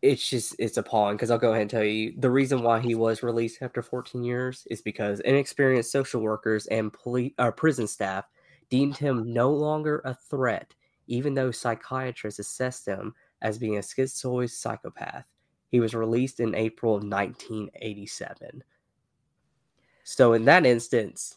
It's 0.00 0.28
just 0.28 0.54
it's 0.60 0.76
appalling 0.76 1.16
because 1.16 1.30
I'll 1.30 1.38
go 1.38 1.50
ahead 1.50 1.62
and 1.62 1.70
tell 1.70 1.82
you 1.84 2.14
the 2.16 2.30
reason 2.30 2.62
why 2.62 2.78
he 2.80 2.94
was 2.94 3.22
released 3.24 3.60
after 3.62 3.82
14 3.82 4.22
years 4.22 4.64
is 4.70 4.80
because 4.80 5.18
inexperienced 5.20 5.90
social 5.90 6.20
workers 6.22 6.66
and 6.68 6.92
police 6.92 7.32
uh, 7.38 7.50
prison 7.50 7.88
staff 7.88 8.24
deemed 8.70 8.96
him 8.96 9.32
no 9.32 9.52
longer 9.52 10.00
a 10.04 10.14
threat, 10.14 10.74
even 11.08 11.34
though 11.34 11.50
psychiatrists 11.50 12.38
assessed 12.38 12.86
him 12.86 13.14
as 13.42 13.58
being 13.58 13.76
a 13.76 13.80
schizoid 13.80 14.50
psychopath. 14.50 15.26
He 15.70 15.80
was 15.80 15.94
released 15.94 16.40
in 16.40 16.54
April 16.54 16.94
of 16.94 17.02
1987. 17.02 18.62
So 20.04 20.32
in 20.32 20.44
that 20.46 20.64
instance, 20.64 21.36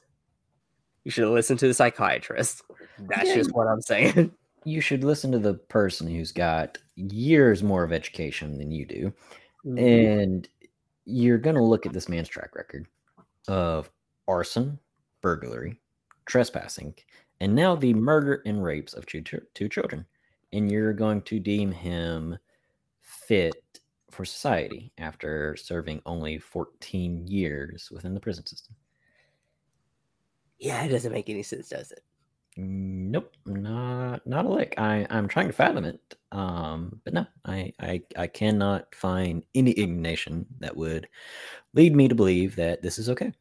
you 1.03 1.11
should 1.11 1.27
listen 1.27 1.57
to 1.57 1.67
the 1.67 1.73
psychiatrist. 1.73 2.61
That's 2.99 3.29
Yeah, 3.29 3.35
just 3.35 3.53
what 3.53 3.67
I'm 3.67 3.81
saying. 3.81 4.31
You 4.63 4.79
should 4.79 5.03
listen 5.03 5.31
to 5.31 5.39
the 5.39 5.55
person 5.55 6.07
who's 6.07 6.31
got 6.31 6.77
years 6.95 7.63
more 7.63 7.83
of 7.83 7.91
education 7.91 8.59
than 8.59 8.69
you 8.69 8.85
do. 8.85 9.13
Mhm. 9.65 10.21
And 10.23 10.49
you're 11.05 11.39
going 11.39 11.55
to 11.55 11.63
look 11.63 11.87
at 11.87 11.93
this 11.93 12.07
man's 12.07 12.29
track 12.29 12.53
record 12.53 12.85
of 13.47 13.89
arson, 14.27 14.77
burglary, 15.21 15.79
trespassing, 16.27 16.93
and 17.41 17.55
now 17.55 17.75
the 17.75 17.93
murder 17.95 18.43
and 18.45 18.63
rapes 18.63 18.93
of 18.93 19.07
two, 19.07 19.23
two 19.55 19.67
children. 19.67 20.05
And 20.53 20.71
you're 20.71 20.93
going 20.93 21.23
to 21.23 21.39
deem 21.39 21.71
him 21.71 22.37
fit 23.01 23.81
for 24.11 24.25
society 24.25 24.93
after 24.99 25.55
serving 25.55 26.03
only 26.05 26.37
14 26.37 27.27
years 27.27 27.89
within 27.91 28.13
the 28.13 28.19
prison 28.19 28.45
system. 28.45 28.75
yeah, 30.59 30.83
it 30.83 30.89
doesn't 30.89 31.11
make 31.11 31.29
any 31.29 31.41
sense, 31.43 31.69
does 31.69 31.91
it? 31.91 32.03
Nope, 32.57 33.33
not 33.45 34.27
not 34.27 34.45
a 34.45 34.49
lick. 34.49 34.75
I 34.77 35.07
I'm 35.09 35.27
trying 35.29 35.47
to 35.47 35.53
fathom 35.53 35.85
it, 35.85 36.15
um, 36.33 36.99
but 37.05 37.13
no, 37.13 37.25
I 37.45 37.71
I 37.79 38.01
I 38.17 38.27
cannot 38.27 38.93
find 38.93 39.43
any 39.55 39.71
indignation 39.71 40.45
that 40.59 40.75
would 40.75 41.07
lead 41.73 41.95
me 41.95 42.09
to 42.09 42.15
believe 42.15 42.57
that 42.57 42.81
this 42.81 42.99
is 42.99 43.09
okay. 43.09 43.31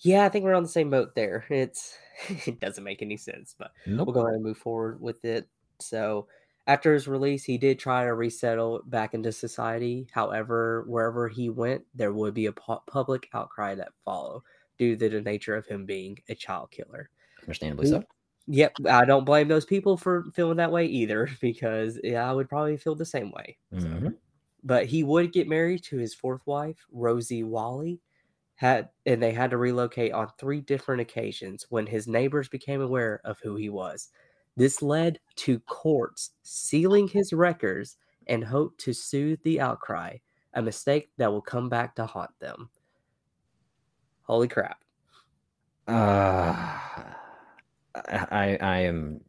Yeah, 0.00 0.24
I 0.24 0.28
think 0.28 0.44
we're 0.44 0.54
on 0.54 0.62
the 0.62 0.68
same 0.68 0.90
boat 0.90 1.14
there. 1.14 1.44
It's 1.48 1.96
it 2.28 2.60
doesn't 2.60 2.84
make 2.84 3.02
any 3.02 3.16
sense, 3.16 3.54
but 3.58 3.72
Nope. 3.86 4.06
we'll 4.06 4.14
go 4.14 4.22
ahead 4.22 4.34
and 4.34 4.44
move 4.44 4.58
forward 4.58 5.00
with 5.00 5.24
it. 5.24 5.48
So, 5.80 6.26
after 6.66 6.94
his 6.94 7.08
release, 7.08 7.44
he 7.44 7.58
did 7.58 7.78
try 7.78 8.04
to 8.04 8.14
resettle 8.14 8.82
back 8.86 9.14
into 9.14 9.32
society. 9.32 10.06
However, 10.12 10.84
wherever 10.86 11.28
he 11.28 11.48
went, 11.48 11.84
there 11.94 12.12
would 12.12 12.34
be 12.34 12.46
a 12.46 12.52
pu- 12.52 12.78
public 12.86 13.28
outcry 13.34 13.74
that 13.74 13.92
followed 14.04 14.42
due 14.78 14.96
to 14.96 15.08
the 15.08 15.20
nature 15.20 15.56
of 15.56 15.66
him 15.66 15.84
being 15.86 16.18
a 16.28 16.34
child 16.34 16.70
killer. 16.70 17.10
Understandably 17.42 17.88
so. 17.88 18.04
Yep, 18.48 18.72
I 18.88 19.04
don't 19.04 19.24
blame 19.24 19.46
those 19.48 19.64
people 19.64 19.96
for 19.96 20.24
feeling 20.34 20.56
that 20.56 20.72
way 20.72 20.86
either, 20.86 21.28
because 21.40 21.98
yeah, 22.02 22.28
I 22.28 22.32
would 22.32 22.48
probably 22.48 22.76
feel 22.76 22.94
the 22.94 23.04
same 23.04 23.30
way. 23.32 23.56
Mhm. 23.72 24.16
But 24.64 24.86
he 24.86 25.02
would 25.02 25.32
get 25.32 25.48
married 25.48 25.82
to 25.84 25.96
his 25.98 26.14
fourth 26.14 26.46
wife, 26.46 26.86
Rosie 26.92 27.42
Walley, 27.42 28.00
had 28.62 28.90
and 29.06 29.20
they 29.20 29.32
had 29.32 29.50
to 29.50 29.56
relocate 29.56 30.12
on 30.12 30.28
three 30.38 30.60
different 30.60 31.00
occasions 31.00 31.66
when 31.68 31.84
his 31.84 32.06
neighbors 32.06 32.48
became 32.48 32.80
aware 32.80 33.20
of 33.24 33.40
who 33.42 33.56
he 33.56 33.68
was. 33.68 34.10
This 34.56 34.80
led 34.82 35.18
to 35.36 35.58
courts 35.60 36.30
sealing 36.44 37.08
his 37.08 37.32
records 37.32 37.96
and 38.28 38.44
hoped 38.44 38.80
to 38.82 38.92
soothe 38.92 39.40
the 39.42 39.60
outcry, 39.60 40.18
a 40.54 40.62
mistake 40.62 41.10
that 41.18 41.32
will 41.32 41.42
come 41.42 41.68
back 41.68 41.96
to 41.96 42.06
haunt 42.06 42.30
them. 42.38 42.70
Holy 44.22 44.48
crap. 44.48 44.82
Uh, 47.94 48.08
I 48.30 48.56
I 48.62 48.78
am 48.78 49.20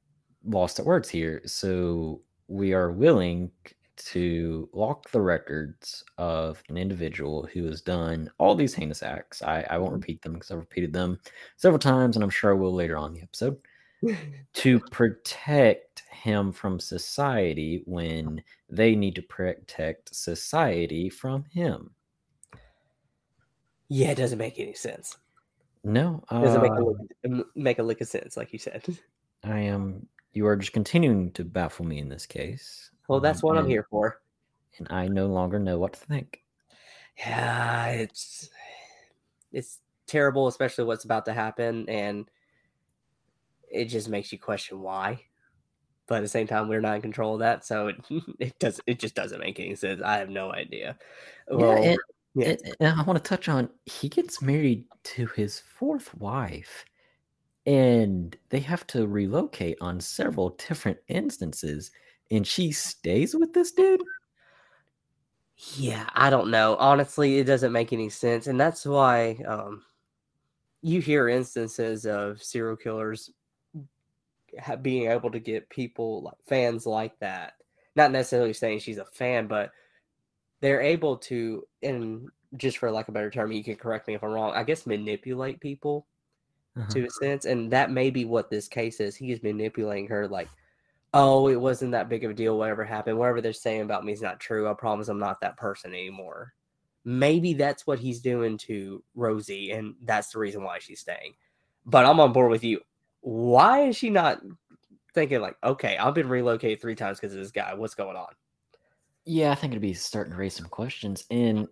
lost 0.46 0.80
at 0.80 0.86
words 0.86 1.10
here. 1.10 1.41
So 1.46 2.22
we 2.48 2.74
are 2.74 2.91
willing 2.91 3.52
to 3.97 4.69
lock 4.73 5.10
the 5.12 5.21
records 5.21 6.03
of 6.17 6.62
an 6.69 6.77
individual 6.77 7.47
who 7.53 7.65
has 7.65 7.82
done 7.82 8.29
all 8.38 8.56
these 8.56 8.73
heinous 8.73 9.03
acts. 9.03 9.41
I, 9.41 9.65
I 9.69 9.77
won't 9.77 9.93
repeat 9.93 10.21
them 10.21 10.34
because 10.34 10.51
I've 10.51 10.60
repeated 10.60 10.93
them 10.93 11.19
several 11.58 11.79
times, 11.79 12.15
and 12.15 12.23
I'm 12.23 12.29
sure 12.29 12.51
I 12.51 12.58
will 12.58 12.73
later 12.73 12.97
on 12.97 13.12
in 13.12 13.13
the 13.15 13.21
episode. 13.21 13.58
to 14.53 14.79
protect 14.91 16.03
him 16.12 16.51
from 16.51 16.79
society 16.79 17.84
when 17.86 18.43
they 18.69 18.95
need 18.95 19.15
to 19.15 19.21
protect 19.21 20.13
society 20.13 21.10
from 21.10 21.45
him. 21.45 21.91
yeah, 23.89 24.12
it 24.12 24.17
doesn't 24.17 24.39
make 24.39 24.60
any 24.60 24.73
sense. 24.73 25.17
No, 25.84 26.23
doesn't 26.32 26.62
make 26.62 26.71
a 26.71 26.75
uh, 26.75 26.93
lick, 27.25 27.45
make 27.56 27.79
a 27.79 27.84
lick 27.84 28.01
of 28.01 28.08
sense, 28.08 28.38
like 28.38 28.53
you 28.53 28.60
said. 28.60 28.84
I 29.43 29.60
am. 29.60 30.08
You 30.32 30.47
are 30.47 30.56
just 30.56 30.73
continuing 30.73 31.32
to 31.34 31.43
baffle 31.43 31.86
me 31.86 31.99
in 31.99 32.10
this 32.10 32.25
case. 32.25 32.89
Well, 33.13 33.21
that's 33.21 33.43
what 33.43 33.60
I'm 33.60 33.67
here 33.67 33.86
for. 33.91 34.19
and 34.80 34.88
I 34.89 35.08
no 35.08 35.28
longer 35.28 35.60
know 35.60 35.78
what 35.78 35.93
to 35.93 35.99
think. 35.99 36.41
Yeah, 37.19 37.89
it's 37.89 38.49
it's 39.52 39.82
terrible, 40.08 40.47
especially 40.47 40.86
what's 40.86 41.06
about 41.06 41.26
to 41.26 41.34
happen, 41.34 41.88
and 41.88 42.28
it 43.69 43.86
just 43.86 44.10
makes 44.10 44.32
you 44.32 44.39
question 44.39 44.82
why. 44.82 45.21
But 46.08 46.15
at 46.15 46.21
the 46.21 46.28
same 46.28 46.47
time, 46.47 46.67
we're 46.67 46.82
not 46.82 46.95
in 46.95 47.02
control 47.04 47.36
of 47.36 47.41
that, 47.41 47.63
so 47.63 47.89
it 47.89 47.97
it 48.39 48.58
does 48.58 48.82
it 48.88 48.97
just 48.97 49.13
doesn't 49.13 49.39
make 49.39 49.60
any 49.60 49.76
sense. 49.76 50.02
I 50.04 50.17
have 50.17 50.32
no 50.32 50.52
idea. 50.52 50.97
Well, 51.47 51.84
yeah, 51.84 51.95
yeah. 52.34 52.56
and 52.80 52.99
I 52.99 53.04
want 53.04 53.23
to 53.23 53.30
touch 53.30 53.47
on 53.47 53.69
he 53.86 54.10
gets 54.10 54.41
married 54.41 54.86
to 55.04 55.28
his 55.28 55.60
fourth 55.60 56.15
wife, 56.15 56.84
and 57.67 58.36
they 58.49 58.62
have 58.62 58.88
to 58.88 59.06
relocate 59.06 59.78
on 59.82 59.99
several 59.99 60.49
different 60.67 60.97
instances, 61.10 61.91
and 62.36 62.46
she 62.46 62.72
stays 62.72 63.36
with 63.36 63.54
this 63.54 63.72
dude. 63.72 64.02
Yeah, 65.78 66.10
I 66.13 66.30
don't 66.30 66.52
know. 66.52 66.76
Honestly, 66.78 67.38
it 67.38 67.46
doesn't 67.46 67.72
make 67.72 67.93
any 67.93 68.10
sense, 68.10 68.48
and 68.48 68.60
that's 68.60 68.86
why 68.86 69.38
um, 69.48 69.84
you 70.82 71.00
hear 71.00 71.30
instances 71.30 72.06
of 72.06 72.41
serial 72.43 72.76
killers 72.76 73.32
being 74.82 75.10
able 75.10 75.32
to 75.32 75.39
get 75.39 75.69
people 75.69 76.22
like 76.24 76.38
fans 76.48 76.86
like 76.86 77.17
that. 77.19 77.54
Not 77.96 78.12
necessarily 78.12 78.54
saying 78.54 78.80
she's 78.80 78.98
a 78.98 79.06
fan, 79.06 79.48
but 79.48 79.72
they're 80.60 80.82
able 80.82 81.17
to, 81.17 81.65
and 81.82 82.28
just 82.58 82.78
for 82.78 82.91
lack 82.91 83.08
of 83.08 83.13
a 83.13 83.17
better 83.17 83.32
term, 83.32 83.52
you 83.52 83.63
can 83.63 83.76
correct 83.76 84.08
me 84.08 84.15
if 84.15 84.24
I'm 84.24 84.32
wrong. 84.32 84.54
I 84.54 84.63
guess 84.63 84.86
manipulate 84.86 85.60
people 85.60 86.06
Uh-huh. 86.76 86.91
to 86.93 87.06
a 87.06 87.10
sense, 87.10 87.46
and 87.46 87.72
that 87.72 87.91
may 87.91 88.10
be 88.10 88.26
what 88.26 88.50
this 88.50 88.67
case 88.67 89.00
is. 89.00 89.15
He 89.15 89.32
is 89.32 89.43
manipulating 89.43 90.08
her, 90.08 90.28
like, 90.28 90.50
oh, 91.13 91.47
it 91.47 91.60
wasn't 91.60 91.91
that 91.91 92.10
big 92.10 92.23
of 92.23 92.32
a 92.32 92.34
deal. 92.34 92.58
Whatever 92.58 92.84
happened, 92.84 93.17
whatever 93.17 93.41
they're 93.41 93.54
saying 93.54 93.82
about 93.82 94.06
me 94.06 94.13
is 94.13 94.21
not 94.21 94.39
true. 94.39 94.69
I 94.69 94.73
promise 94.73 95.08
I'm 95.08 95.19
not 95.19 95.41
that 95.41 95.58
person 95.58 95.91
anymore. 95.93 96.54
Maybe 97.06 97.54
that's 97.54 97.86
what 97.86 97.99
he's 97.99 98.21
doing 98.21 98.58
to 98.60 99.04
Rosie, 99.13 99.71
and 99.71 99.95
that's 100.04 100.32
the 100.32 100.39
reason 100.39 100.63
why 100.63 100.80
she's 100.80 101.02
staying. 101.02 101.36
But 101.86 102.06
I'm 102.06 102.19
on 102.19 102.32
board 102.32 102.49
with 102.49 102.63
you. 102.63 102.80
Why 103.21 103.88
is 103.88 103.97
she 103.97 104.10
not 104.10 104.41
thinking 105.13 105.41
like, 105.41 105.58
okay, 105.63 105.97
I've 105.97 106.13
been 106.13 106.30
relocated 106.30 106.82
three 106.82 106.95
times 106.95 107.19
because 107.19 107.34
of 107.34 107.39
this 107.39 107.52
guy. 107.52 107.73
What's 107.73 107.95
going 107.95 108.17
on? 108.17 108.34
Yeah, 109.26 109.52
I 109.52 109.56
think 109.56 109.71
it'd 109.71 109.82
be 109.82 109.93
starting 109.93 110.34
to 110.34 110.38
raise 110.39 110.56
some 110.56 110.67
questions, 110.67 111.26
and 111.32 111.67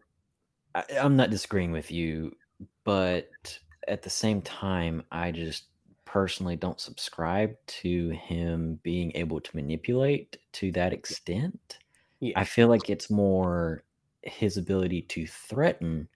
I, 0.74 0.84
I'm 1.02 1.18
not 1.18 1.32
disagreeing 1.32 1.72
with 1.72 1.92
you, 1.92 2.34
but 2.86 3.30
at 3.88 4.04
the 4.04 4.10
same 4.10 4.42
time, 4.42 5.04
I 5.12 5.32
just 5.32 5.66
personally 6.12 6.58
don't 6.58 6.82
subscribe 6.82 7.56
to 7.68 8.10
him 8.10 8.78
being 8.84 9.14
able 9.16 9.40
to 9.40 9.56
manipulate 9.56 10.38
to 10.52 10.70
that 10.74 10.92
extent. 10.92 11.80
Yeah. 12.20 12.34
I 12.38 12.44
feel 12.44 12.68
like 12.68 12.90
it's 12.90 13.10
more 13.10 13.86
his 14.24 14.58
ability 14.58 15.04
to 15.04 15.26
threaten 15.26 16.10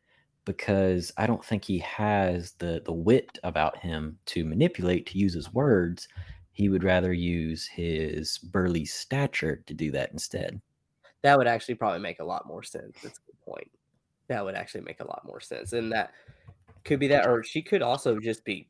because 0.43 1.13
I 1.17 1.25
don't 1.25 1.43
think 1.43 1.63
he 1.63 1.79
has 1.79 2.51
the 2.59 2.81
the 2.83 2.91
wit 2.91 3.39
about 3.43 3.77
him 3.77 4.19
to 4.27 4.43
manipulate 4.43 5.05
to 5.07 5.17
use 5.17 5.33
his 5.33 5.53
words. 5.53 6.09
He 6.51 6.67
would 6.67 6.83
rather 6.83 7.13
use 7.13 7.65
his 7.65 8.37
burly 8.37 8.83
stature 8.83 9.63
to 9.65 9.73
do 9.73 9.91
that 9.91 10.11
instead. 10.11 10.59
That 11.23 11.37
would 11.37 11.47
actually 11.47 11.75
probably 11.75 12.01
make 12.01 12.19
a 12.19 12.25
lot 12.25 12.45
more 12.45 12.63
sense. 12.63 12.97
That's 13.01 13.19
a 13.19 13.31
good 13.31 13.41
point. 13.41 13.71
That 14.27 14.43
would 14.43 14.55
actually 14.55 14.81
make 14.81 14.99
a 14.99 15.07
lot 15.07 15.23
more 15.25 15.39
sense. 15.39 15.71
And 15.71 15.89
that 15.93 16.11
could 16.83 16.99
be 16.99 17.07
that, 17.07 17.27
or 17.27 17.43
she 17.43 17.61
could 17.61 17.81
also 17.81 18.19
just 18.19 18.43
be 18.43 18.67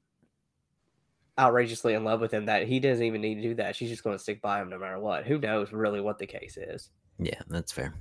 outrageously 1.38 1.94
in 1.94 2.04
love 2.04 2.22
with 2.22 2.34
him 2.34 2.46
that 2.46 2.68
he 2.68 2.80
doesn't 2.80 3.04
even 3.04 3.22
need 3.22 3.36
to 3.36 3.42
do 3.42 3.56
that. 3.56 3.76
She's 3.76 3.90
just 3.90 4.04
going 4.04 4.16
to 4.16 4.22
stick 4.24 4.42
by 4.42 4.62
him 4.62 4.70
no 4.70 4.80
matter 4.80 5.00
what. 5.00 5.26
Who 5.26 5.38
knows 5.38 5.74
really 5.74 6.02
what 6.02 6.18
the 6.18 6.28
case 6.28 6.58
is? 6.58 6.90
Yeah, 7.20 7.40
that's 7.48 7.72
fair. 7.72 7.94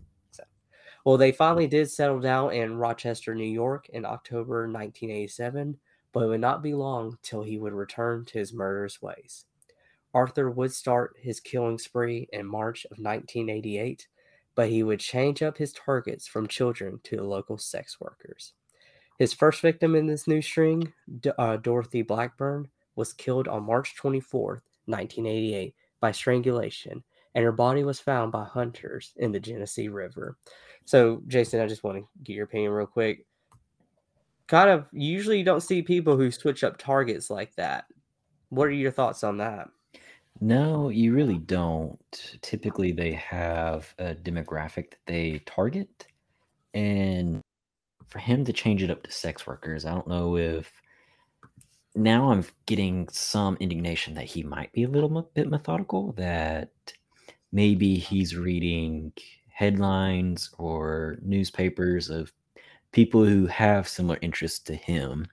Well, 1.04 1.18
they 1.18 1.32
finally 1.32 1.66
did 1.66 1.90
settle 1.90 2.18
down 2.18 2.54
in 2.54 2.78
Rochester, 2.78 3.34
New 3.34 3.44
York 3.44 3.90
in 3.90 4.06
October 4.06 4.62
1987, 4.62 5.76
but 6.12 6.22
it 6.22 6.28
would 6.28 6.40
not 6.40 6.62
be 6.62 6.72
long 6.72 7.18
till 7.22 7.42
he 7.42 7.58
would 7.58 7.74
return 7.74 8.24
to 8.26 8.38
his 8.38 8.54
murderous 8.54 9.02
ways. 9.02 9.44
Arthur 10.14 10.50
would 10.50 10.72
start 10.72 11.16
his 11.20 11.40
killing 11.40 11.76
spree 11.76 12.26
in 12.32 12.46
March 12.46 12.86
of 12.86 12.98
1988, 12.98 14.08
but 14.54 14.70
he 14.70 14.82
would 14.82 15.00
change 15.00 15.42
up 15.42 15.58
his 15.58 15.74
targets 15.74 16.26
from 16.26 16.46
children 16.46 17.00
to 17.02 17.16
the 17.16 17.24
local 17.24 17.58
sex 17.58 18.00
workers. 18.00 18.54
His 19.18 19.34
first 19.34 19.60
victim 19.60 19.94
in 19.94 20.06
this 20.06 20.26
new 20.26 20.40
string, 20.40 20.92
uh, 21.36 21.58
Dorothy 21.58 22.00
Blackburn, 22.00 22.68
was 22.96 23.12
killed 23.12 23.48
on 23.48 23.64
March 23.64 23.94
24th, 23.96 24.62
1988, 24.86 25.74
by 26.00 26.12
strangulation, 26.12 27.02
and 27.34 27.44
her 27.44 27.52
body 27.52 27.84
was 27.84 28.00
found 28.00 28.32
by 28.32 28.44
hunters 28.44 29.12
in 29.16 29.32
the 29.32 29.40
Genesee 29.40 29.88
River. 29.88 30.36
So, 30.84 31.22
Jason, 31.26 31.60
I 31.60 31.66
just 31.66 31.82
want 31.84 31.98
to 31.98 32.08
get 32.22 32.34
your 32.34 32.44
opinion 32.44 32.72
real 32.72 32.86
quick. 32.86 33.26
Kind 34.46 34.68
of, 34.70 34.86
usually 34.92 35.38
you 35.38 35.44
don't 35.44 35.62
see 35.62 35.80
people 35.80 36.16
who 36.16 36.30
switch 36.30 36.62
up 36.62 36.76
targets 36.76 37.30
like 37.30 37.54
that. 37.56 37.86
What 38.50 38.68
are 38.68 38.72
your 38.72 38.90
thoughts 38.90 39.24
on 39.24 39.38
that? 39.38 39.68
No, 40.40 40.90
you 40.90 41.14
really 41.14 41.38
don't. 41.38 42.36
Typically, 42.42 42.92
they 42.92 43.12
have 43.12 43.94
a 43.98 44.14
demographic 44.14 44.90
that 44.90 45.06
they 45.06 45.40
target, 45.46 46.06
and 46.74 47.40
for 48.08 48.18
him 48.18 48.44
to 48.44 48.52
change 48.52 48.82
it 48.82 48.90
up 48.90 49.02
to 49.04 49.10
sex 49.10 49.46
workers, 49.46 49.86
I 49.86 49.92
don't 49.92 50.08
know 50.08 50.36
if 50.36 50.82
now 51.94 52.30
I'm 52.30 52.44
getting 52.66 53.08
some 53.08 53.56
indignation 53.60 54.14
that 54.14 54.24
he 54.24 54.42
might 54.42 54.72
be 54.72 54.82
a 54.82 54.88
little 54.88 55.30
bit 55.34 55.48
methodical, 55.48 56.12
that 56.12 56.70
maybe 57.52 57.96
he's 57.96 58.36
reading 58.36 59.12
headlines 59.48 60.50
or 60.58 61.18
newspapers 61.22 62.10
of 62.10 62.32
people 62.92 63.24
who 63.24 63.46
have 63.46 63.86
similar 63.86 64.18
interests 64.22 64.58
to 64.58 64.74
him, 64.74 65.26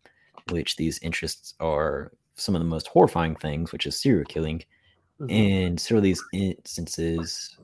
which 0.49 0.75
these 0.75 0.99
interests 0.99 1.55
are 1.59 2.11
some 2.35 2.55
of 2.55 2.61
the 2.61 2.67
most 2.67 2.87
horrifying 2.87 3.35
things, 3.35 3.71
which 3.71 3.85
is 3.85 3.99
serial 3.99 4.25
killing. 4.25 4.63
Mm-hmm. 5.19 5.31
And 5.31 5.79
several 5.79 5.99
of 5.99 6.03
these 6.03 6.23
instances 6.33 7.57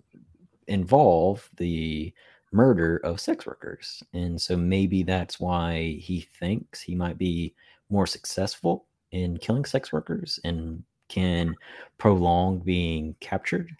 involve 0.68 1.50
the 1.58 2.14
murder 2.52 2.98
of 2.98 3.20
sex 3.20 3.46
workers. 3.46 4.02
And 4.14 4.40
so 4.40 4.58
maybe 4.58 5.04
that's 5.04 5.40
why 5.40 5.98
he 6.00 6.22
thinks 6.40 6.82
he 6.82 6.96
might 6.96 7.18
be 7.18 7.54
more 7.90 8.08
successful 8.08 8.86
in 9.12 9.38
killing 9.38 9.66
sex 9.66 9.92
workers 9.92 10.40
and 10.44 10.84
can 11.08 11.56
prolong 11.98 12.60
being 12.60 13.16
captured. 13.20 13.72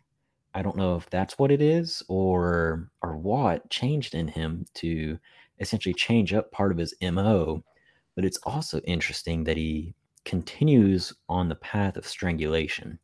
I 0.54 0.62
don't 0.62 0.78
know 0.78 0.96
if 0.96 1.10
that's 1.10 1.38
what 1.38 1.52
it 1.52 1.62
is 1.62 2.02
or 2.08 2.90
or 3.02 3.18
what 3.18 3.70
changed 3.70 4.16
in 4.16 4.28
him 4.28 4.66
to 4.76 5.20
essentially 5.60 5.94
change 5.94 6.34
up 6.34 6.52
part 6.52 6.72
of 6.72 6.78
his 6.78 6.96
MO, 7.02 7.64
but 8.16 8.26
it's 8.26 8.40
also 8.44 8.80
interesting 8.82 9.44
that 9.44 9.58
he 9.58 9.94
continues 10.26 11.14
on 11.30 11.48
the 11.48 11.56
path 11.56 11.98
of 11.98 12.08
strangulation. 12.08 12.98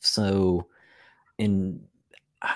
So 0.00 0.66
in 1.38 1.80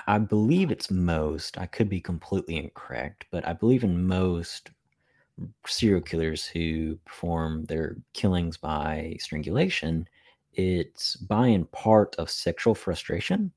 I 0.07 0.19
believe 0.19 0.71
it's 0.71 0.91
most, 0.91 1.57
I 1.57 1.65
could 1.65 1.89
be 1.89 2.01
completely 2.01 2.57
incorrect, 2.57 3.25
but 3.31 3.47
I 3.47 3.53
believe 3.53 3.83
in 3.83 4.05
most 4.05 4.69
serial 5.65 6.01
killers 6.01 6.45
who 6.45 6.97
perform 7.05 7.65
their 7.65 7.97
killings 8.13 8.57
by 8.57 9.15
strangulation, 9.19 10.07
it's 10.53 11.15
by 11.15 11.47
and 11.47 11.71
part 11.71 12.15
of 12.17 12.29
sexual 12.29 12.75
frustration. 12.75 13.51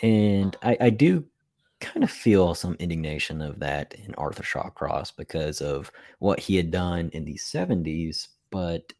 And 0.00 0.56
I, 0.62 0.76
I 0.80 0.90
do 0.90 1.24
kind 1.80 2.04
of 2.04 2.10
feel 2.10 2.54
some 2.54 2.76
indignation 2.78 3.40
of 3.40 3.58
that 3.60 3.94
in 3.94 4.14
Arthur 4.14 4.42
Shawcross 4.42 5.12
because 5.14 5.60
of 5.60 5.90
what 6.18 6.40
he 6.40 6.56
had 6.56 6.70
done 6.70 7.10
in 7.12 7.24
the 7.24 7.34
70s, 7.34 8.28
but 8.50 8.92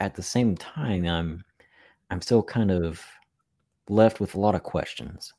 at 0.00 0.14
the 0.14 0.22
same 0.22 0.56
time 0.56 1.06
I'm 1.06 1.44
I'm 2.10 2.22
still 2.22 2.42
kind 2.42 2.70
of 2.70 3.02
left 3.88 4.18
with 4.18 4.34
a 4.34 4.40
lot 4.40 4.54
of 4.54 4.62
questions. 4.62 5.34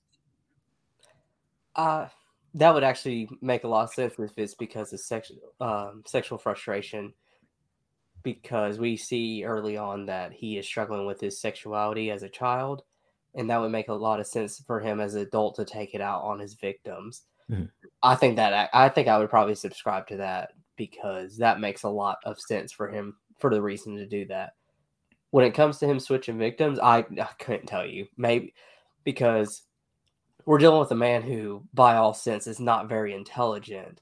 Uh, 1.75 2.07
that 2.55 2.73
would 2.73 2.83
actually 2.83 3.29
make 3.41 3.63
a 3.63 3.67
lot 3.67 3.83
of 3.83 3.93
sense 3.93 4.13
if 4.17 4.37
it's 4.37 4.55
because 4.55 4.91
of 4.93 4.99
sexual 4.99 5.37
um, 5.59 6.03
sexual 6.05 6.37
frustration. 6.37 7.13
Because 8.21 8.79
we 8.79 8.97
see 8.97 9.45
early 9.45 9.77
on 9.77 10.05
that 10.07 10.33
he 10.33 10.57
is 10.57 10.65
struggling 10.65 11.05
with 11.05 11.21
his 11.21 11.39
sexuality 11.39 12.11
as 12.11 12.21
a 12.21 12.29
child, 12.29 12.83
and 13.33 13.49
that 13.49 13.61
would 13.61 13.71
make 13.71 13.87
a 13.87 13.93
lot 13.93 14.19
of 14.19 14.27
sense 14.27 14.61
for 14.67 14.81
him 14.81 14.99
as 14.99 15.15
an 15.15 15.21
adult 15.21 15.55
to 15.55 15.63
take 15.63 15.93
it 15.95 16.01
out 16.01 16.23
on 16.23 16.37
his 16.37 16.55
victims. 16.55 17.23
Mm-hmm. 17.49 17.65
I 18.03 18.15
think 18.15 18.35
that 18.35 18.69
I 18.73 18.89
think 18.89 19.07
I 19.07 19.17
would 19.17 19.29
probably 19.29 19.55
subscribe 19.55 20.07
to 20.07 20.17
that 20.17 20.51
because 20.75 21.37
that 21.37 21.59
makes 21.59 21.83
a 21.83 21.89
lot 21.89 22.17
of 22.25 22.39
sense 22.39 22.71
for 22.71 22.89
him 22.89 23.15
for 23.39 23.49
the 23.49 23.61
reason 23.61 23.95
to 23.95 24.05
do 24.05 24.25
that. 24.25 24.53
When 25.31 25.45
it 25.45 25.53
comes 25.53 25.77
to 25.77 25.87
him 25.87 25.99
switching 25.99 26.37
victims, 26.37 26.79
I, 26.79 26.99
I 26.99 27.29
couldn't 27.39 27.67
tell 27.67 27.85
you. 27.85 28.07
Maybe 28.17 28.53
because 29.03 29.63
we're 30.45 30.57
dealing 30.57 30.79
with 30.79 30.91
a 30.91 30.95
man 30.95 31.21
who, 31.21 31.63
by 31.73 31.95
all 31.95 32.13
sense, 32.13 32.47
is 32.47 32.59
not 32.59 32.89
very 32.89 33.13
intelligent, 33.13 34.01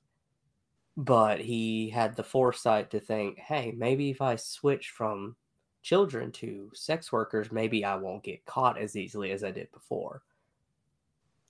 but 0.95 1.39
he 1.39 1.89
had 1.89 2.15
the 2.15 2.23
foresight 2.23 2.91
to 2.91 2.99
think, 2.99 3.37
hey, 3.39 3.73
maybe 3.75 4.09
if 4.09 4.21
I 4.21 4.35
switch 4.35 4.89
from 4.91 5.35
children 5.81 6.31
to 6.33 6.71
sex 6.73 7.11
workers, 7.11 7.51
maybe 7.51 7.83
I 7.83 7.95
won't 7.95 8.23
get 8.23 8.45
caught 8.45 8.77
as 8.77 8.95
easily 8.95 9.31
as 9.31 9.43
I 9.43 9.51
did 9.51 9.71
before. 9.71 10.23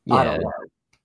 Yeah, 0.05 0.37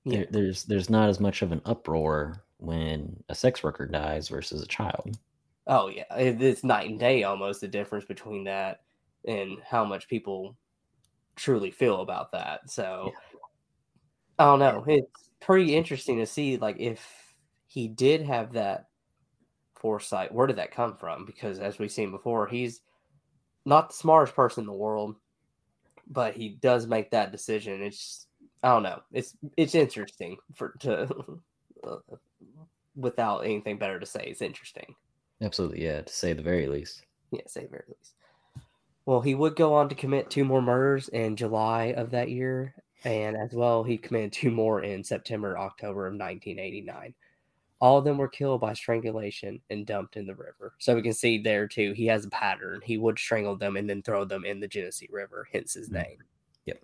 yeah. 0.05 0.25
there's 0.31 0.65
there's 0.65 0.91
not 0.91 1.09
as 1.09 1.19
much 1.19 1.43
of 1.43 1.51
an 1.51 1.61
uproar 1.65 2.45
when 2.59 3.21
a 3.29 3.35
sex 3.35 3.65
worker 3.65 3.87
dies 3.87 4.29
versus 4.29 4.63
a 4.63 4.67
child. 4.67 5.19
Oh 5.67 5.89
yeah, 5.89 6.05
it's 6.17 6.63
night 6.63 6.89
and 6.89 7.01
day 7.01 7.25
almost 7.25 7.61
the 7.61 7.69
difference 7.69 8.05
between 8.05 8.45
that 8.45 8.83
and 9.27 9.59
how 9.69 9.85
much 9.85 10.09
people 10.09 10.57
truly 11.35 11.73
feel 11.73 12.01
about 12.01 12.31
that. 12.33 12.71
So. 12.71 13.13
Yeah 13.13 13.32
I 14.39 14.45
don't 14.45 14.59
know. 14.59 14.85
It's 14.87 15.29
pretty 15.41 15.75
interesting 15.75 16.19
to 16.19 16.27
see, 16.27 16.57
like, 16.57 16.77
if 16.79 17.35
he 17.67 17.89
did 17.89 18.23
have 18.23 18.53
that 18.53 18.87
foresight, 19.75 20.33
where 20.33 20.47
did 20.47 20.57
that 20.57 20.73
come 20.73 20.97
from? 20.97 21.25
Because 21.27 21.59
as 21.59 21.79
we've 21.79 21.93
seen 21.93 22.11
before, 22.11 22.47
he's 22.47 22.81
not 23.65 23.91
the 23.91 23.95
smartest 23.95 24.35
person 24.35 24.63
in 24.63 24.67
the 24.67 24.73
world, 24.73 25.17
but 26.07 26.35
he 26.35 26.51
does 26.51 26.87
make 26.87 27.11
that 27.11 27.33
decision. 27.33 27.83
It's 27.83 28.27
I 28.63 28.69
don't 28.69 28.83
know. 28.83 29.03
It's 29.13 29.37
it's 29.57 29.75
interesting 29.75 30.37
for 30.55 30.75
to 30.81 31.09
uh, 31.85 31.97
without 32.95 33.41
anything 33.41 33.79
better 33.79 33.99
to 33.99 34.07
say. 34.07 34.25
It's 34.27 34.43
interesting. 34.43 34.95
Absolutely, 35.41 35.85
yeah. 35.85 36.03
To 36.03 36.13
say 36.13 36.33
the 36.33 36.43
very 36.43 36.67
least. 36.67 37.05
Yeah, 37.31 37.41
say 37.47 37.63
the 37.63 37.69
very 37.69 37.85
least. 37.89 38.15
Well, 39.05 39.21
he 39.21 39.35
would 39.35 39.57
go 39.57 39.75
on 39.75 39.89
to 39.89 39.97
commit 39.97 40.31
two 40.31 40.45
more 40.45 40.63
murders 40.63 41.09
in 41.09 41.35
July 41.35 41.87
of 41.97 42.11
that 42.11 42.31
year, 42.31 42.75
and 43.05 43.37
as 43.37 43.53
well, 43.53 43.83
he 43.83 43.99
committed 43.99 44.33
two 44.33 44.51
more 44.51 44.83
in 44.83 45.03
September, 45.03 45.59
October 45.59 46.07
of 46.07 46.13
1989. 46.13 47.15
All 47.81 47.99
of 47.99 48.05
them 48.05 48.17
were 48.17 48.29
killed 48.29 48.61
by 48.61 48.75
strangulation 48.75 49.61
and 49.71 49.85
dumped 49.85 50.17
in 50.17 50.27
the 50.27 50.35
river. 50.37 50.75
So 50.79 50.95
we 50.95 51.03
can 51.03 51.13
see 51.13 51.39
there 51.39 51.67
too, 51.67 51.93
he 51.95 52.07
has 52.07 52.25
a 52.25 52.31
pattern. 52.31 52.81
He 52.85 52.97
would 52.97 53.19
strangle 53.19 53.57
them 53.57 53.77
and 53.77 53.91
then 53.91 54.03
throw 54.03 54.25
them 54.25 54.45
in 54.45 54.61
the 54.61 54.69
Genesee 54.69 55.09
River, 55.11 55.49
hence 55.53 55.75
his 55.75 55.89
mm-hmm. 55.89 56.03
name. 56.03 56.19
Yep. 56.67 56.83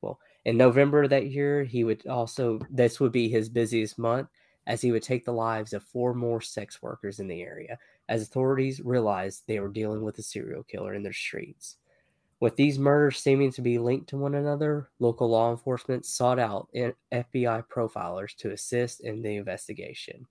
Well, 0.00 0.18
in 0.46 0.56
November 0.56 1.02
of 1.02 1.10
that 1.10 1.26
year, 1.26 1.62
he 1.62 1.84
would 1.84 2.06
also, 2.06 2.58
this 2.70 3.00
would 3.00 3.12
be 3.12 3.28
his 3.28 3.50
busiest 3.50 3.98
month, 3.98 4.28
as 4.66 4.80
he 4.80 4.92
would 4.92 5.02
take 5.02 5.24
the 5.24 5.32
lives 5.32 5.72
of 5.72 5.82
four 5.82 6.14
more 6.14 6.40
sex 6.40 6.80
workers 6.82 7.20
in 7.20 7.28
the 7.28 7.42
area, 7.42 7.78
as 8.08 8.22
authorities 8.22 8.80
realized 8.80 9.42
they 9.46 9.60
were 9.60 9.68
dealing 9.68 10.02
with 10.02 10.18
a 10.18 10.22
serial 10.22 10.62
killer 10.62 10.94
in 10.94 11.02
their 11.02 11.12
streets. 11.12 11.76
With 12.40 12.54
these 12.54 12.78
murders 12.78 13.18
seeming 13.18 13.50
to 13.52 13.62
be 13.62 13.78
linked 13.78 14.08
to 14.10 14.16
one 14.16 14.36
another, 14.36 14.90
local 15.00 15.28
law 15.28 15.50
enforcement 15.50 16.06
sought 16.06 16.38
out 16.38 16.68
FBI 16.72 17.64
profilers 17.68 18.36
to 18.36 18.52
assist 18.52 19.00
in 19.00 19.22
the 19.22 19.36
investigation. 19.36 20.26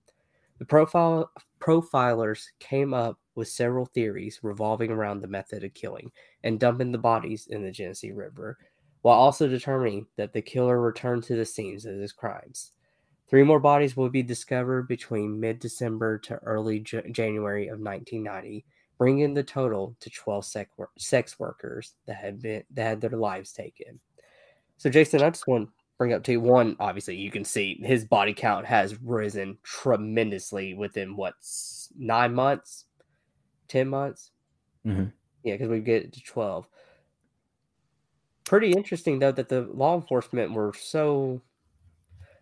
The 0.58 0.64
profile 0.64 1.30
profilers 1.60 2.46
came 2.60 2.94
up 2.94 3.18
with 3.34 3.48
several 3.48 3.86
theories 3.86 4.40
revolving 4.42 4.90
around 4.90 5.20
the 5.20 5.28
method 5.28 5.64
of 5.64 5.74
killing 5.74 6.10
and 6.42 6.58
dumping 6.58 6.92
the 6.92 6.98
bodies 6.98 7.46
in 7.46 7.62
the 7.62 7.70
Genesee 7.70 8.12
River, 8.12 8.58
while 9.02 9.18
also 9.18 9.46
determining 9.46 10.06
that 10.16 10.32
the 10.32 10.42
killer 10.42 10.80
returned 10.80 11.24
to 11.24 11.36
the 11.36 11.44
scenes 11.44 11.84
of 11.84 11.96
his 11.96 12.12
crimes. 12.12 12.72
Three 13.28 13.44
more 13.44 13.60
bodies 13.60 13.96
would 13.96 14.12
be 14.12 14.22
discovered 14.22 14.88
between 14.88 15.38
mid 15.38 15.58
December 15.58 16.18
to 16.20 16.36
early 16.36 16.80
J- 16.80 17.10
January 17.10 17.68
of 17.68 17.78
1990, 17.78 18.64
bringing 18.98 19.32
the 19.32 19.42
total 19.42 19.96
to 20.00 20.10
12 20.10 20.44
sex, 20.44 20.70
sex 20.98 21.38
workers 21.38 21.94
that 22.06 22.16
had 22.16 22.42
been 22.42 22.64
that 22.74 22.82
had 22.82 23.00
their 23.00 23.10
lives 23.10 23.52
taken. 23.52 24.00
So, 24.76 24.90
Jason, 24.90 25.22
I 25.22 25.30
just 25.30 25.46
want 25.46 25.68
to 25.68 25.72
bring 25.96 26.12
up 26.12 26.22
to 26.24 26.32
you 26.32 26.40
one. 26.40 26.76
Obviously, 26.80 27.16
you 27.16 27.30
can 27.30 27.44
see 27.44 27.80
his 27.82 28.04
body 28.04 28.34
count 28.34 28.66
has 28.66 29.00
risen 29.02 29.56
tremendously 29.62 30.74
within 30.74 31.16
what 31.16 31.34
nine 31.96 32.34
months, 32.34 32.84
ten 33.68 33.88
months. 33.88 34.32
Mm-hmm. 34.86 35.06
Yeah, 35.44 35.54
because 35.54 35.68
we 35.68 35.80
get 35.80 36.12
to 36.12 36.22
12. 36.22 36.68
Pretty 38.44 38.72
interesting 38.72 39.18
though 39.18 39.32
that 39.32 39.48
the 39.48 39.62
law 39.72 39.94
enforcement 39.94 40.52
were 40.52 40.72
so 40.72 41.40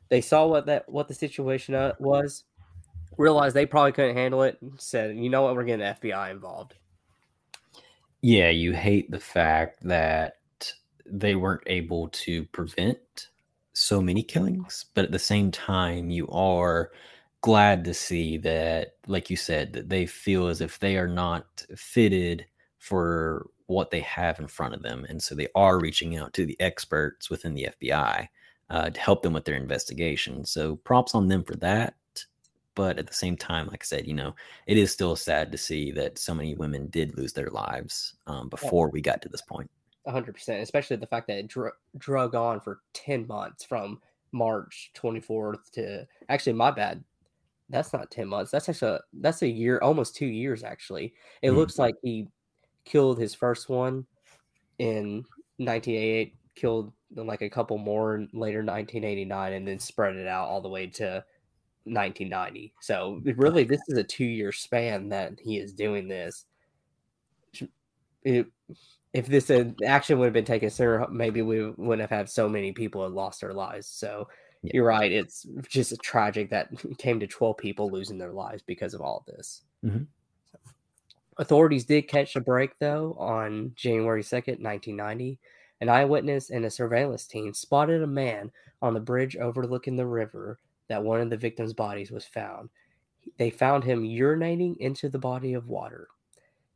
they 0.08 0.20
saw 0.20 0.46
what 0.46 0.66
that 0.66 0.88
what 0.88 1.08
the 1.08 1.14
situation 1.14 1.74
uh, 1.74 1.94
was 1.98 2.44
realized 3.18 3.54
they 3.54 3.66
probably 3.66 3.92
couldn't 3.92 4.16
handle 4.16 4.42
it 4.42 4.58
and 4.60 4.80
said, 4.80 5.16
you 5.16 5.30
know 5.30 5.42
what, 5.42 5.54
we're 5.54 5.64
getting 5.64 5.86
the 5.86 6.08
FBI 6.08 6.30
involved. 6.30 6.74
Yeah, 8.22 8.50
you 8.50 8.72
hate 8.72 9.10
the 9.10 9.20
fact 9.20 9.78
that 9.82 10.38
they 11.04 11.36
weren't 11.36 11.62
able 11.66 12.08
to 12.08 12.44
prevent 12.46 13.28
so 13.72 14.00
many 14.00 14.22
killings, 14.22 14.86
but 14.94 15.04
at 15.04 15.12
the 15.12 15.18
same 15.18 15.50
time, 15.50 16.10
you 16.10 16.26
are 16.28 16.90
glad 17.42 17.84
to 17.84 17.94
see 17.94 18.38
that, 18.38 18.94
like 19.06 19.30
you 19.30 19.36
said, 19.36 19.72
that 19.74 19.88
they 19.88 20.06
feel 20.06 20.48
as 20.48 20.60
if 20.60 20.78
they 20.78 20.96
are 20.96 21.08
not 21.08 21.64
fitted 21.76 22.46
for 22.78 23.48
what 23.66 23.90
they 23.90 24.00
have 24.00 24.38
in 24.38 24.46
front 24.46 24.74
of 24.74 24.82
them. 24.82 25.04
And 25.08 25.22
so 25.22 25.34
they 25.34 25.48
are 25.54 25.78
reaching 25.78 26.16
out 26.16 26.32
to 26.34 26.46
the 26.46 26.58
experts 26.60 27.28
within 27.28 27.54
the 27.54 27.68
FBI 27.80 28.28
uh, 28.70 28.90
to 28.90 29.00
help 29.00 29.22
them 29.22 29.32
with 29.32 29.44
their 29.44 29.56
investigation. 29.56 30.44
So 30.44 30.76
props 30.76 31.14
on 31.14 31.28
them 31.28 31.44
for 31.44 31.56
that. 31.56 31.94
But 32.76 32.98
at 32.98 33.08
the 33.08 33.14
same 33.14 33.36
time, 33.36 33.66
like 33.66 33.82
I 33.82 33.86
said, 33.86 34.06
you 34.06 34.14
know, 34.14 34.36
it 34.66 34.76
is 34.76 34.92
still 34.92 35.16
sad 35.16 35.50
to 35.50 35.58
see 35.58 35.90
that 35.92 36.18
so 36.18 36.34
many 36.34 36.54
women 36.54 36.86
did 36.88 37.16
lose 37.16 37.32
their 37.32 37.50
lives 37.50 38.14
um, 38.28 38.48
before 38.48 38.86
yeah. 38.86 38.90
we 38.92 39.00
got 39.00 39.20
to 39.22 39.28
this 39.28 39.42
point. 39.42 39.68
100%, 40.06 40.60
especially 40.60 40.96
the 40.96 41.06
fact 41.06 41.26
that 41.26 41.38
it 41.38 41.48
dr- 41.48 41.72
drug 41.98 42.36
on 42.36 42.60
for 42.60 42.82
10 42.92 43.26
months 43.26 43.64
from 43.64 44.00
March 44.30 44.92
24th 44.94 45.70
to 45.72 46.06
actually, 46.28 46.52
my 46.52 46.70
bad, 46.70 47.02
that's 47.70 47.92
not 47.92 48.10
10 48.10 48.28
months. 48.28 48.50
That's 48.52 48.68
actually 48.68 48.92
a, 48.92 49.00
that's 49.14 49.42
a 49.42 49.48
year, 49.48 49.80
almost 49.82 50.14
two 50.14 50.26
years 50.26 50.62
actually. 50.62 51.14
It 51.42 51.50
Hmm. 51.50 51.56
looks 51.56 51.78
like 51.78 51.96
he 52.02 52.28
killed 52.84 53.18
his 53.18 53.34
first 53.34 53.68
one 53.68 54.06
in 54.78 55.24
1988, 55.56 56.34
killed 56.54 56.92
like 57.14 57.40
a 57.40 57.48
couple 57.48 57.78
more 57.78 58.16
in 58.16 58.28
later 58.32 58.62
1989, 58.62 59.52
and 59.54 59.66
then 59.66 59.78
spread 59.78 60.16
it 60.16 60.28
out 60.28 60.48
all 60.48 60.60
the 60.60 60.68
way 60.68 60.86
to 60.86 61.24
1990. 61.86 62.74
So 62.80 63.20
really, 63.36 63.64
this 63.64 63.80
is 63.88 63.96
a 63.98 64.04
two 64.04 64.24
year 64.24 64.52
span 64.52 65.08
that 65.10 65.38
he 65.40 65.58
is 65.58 65.72
doing 65.72 66.08
this. 66.08 66.44
It, 68.22 68.46
if 69.12 69.26
this 69.26 69.50
action 69.84 70.18
would 70.18 70.26
have 70.26 70.34
been 70.34 70.44
taken 70.44 70.68
sooner, 70.68 71.06
maybe 71.08 71.42
we 71.42 71.70
wouldn't 71.70 72.00
have 72.00 72.10
had 72.10 72.28
so 72.28 72.48
many 72.48 72.72
people 72.72 73.02
had 73.02 73.12
lost 73.12 73.40
their 73.40 73.54
lives. 73.54 73.86
So 73.86 74.28
Yeah. 74.62 74.72
you're 74.74 74.84
right. 74.84 75.10
It's 75.10 75.46
just 75.68 75.92
a 75.92 75.96
tragic 75.96 76.50
that 76.50 76.68
came 76.98 77.20
to 77.20 77.26
12 77.26 77.56
people 77.56 77.90
losing 77.90 78.18
their 78.18 78.32
lives 78.32 78.62
because 78.62 78.94
of 78.94 79.00
all 79.00 79.24
this. 79.26 79.62
Mhm. 79.84 80.06
Authorities 81.38 81.84
did 81.84 82.08
catch 82.08 82.34
a 82.34 82.40
break, 82.40 82.78
though, 82.78 83.14
on 83.18 83.72
January 83.76 84.22
2nd, 84.22 84.58
1990. 84.60 85.38
An 85.82 85.88
eyewitness 85.90 86.50
and 86.50 86.64
a 86.64 86.70
surveillance 86.70 87.26
team 87.26 87.52
spotted 87.52 88.02
a 88.02 88.06
man 88.06 88.50
on 88.80 88.94
the 88.94 89.00
bridge 89.00 89.36
overlooking 89.36 89.96
the 89.96 90.06
river 90.06 90.58
that 90.88 91.02
one 91.02 91.20
of 91.20 91.30
the 91.30 91.36
victims' 91.36 91.72
bodies 91.72 92.10
was 92.10 92.24
found. 92.24 92.70
They 93.38 93.50
found 93.50 93.84
him 93.84 94.02
urinating 94.02 94.76
into 94.78 95.08
the 95.08 95.18
body 95.18 95.54
of 95.54 95.68
water. 95.68 96.08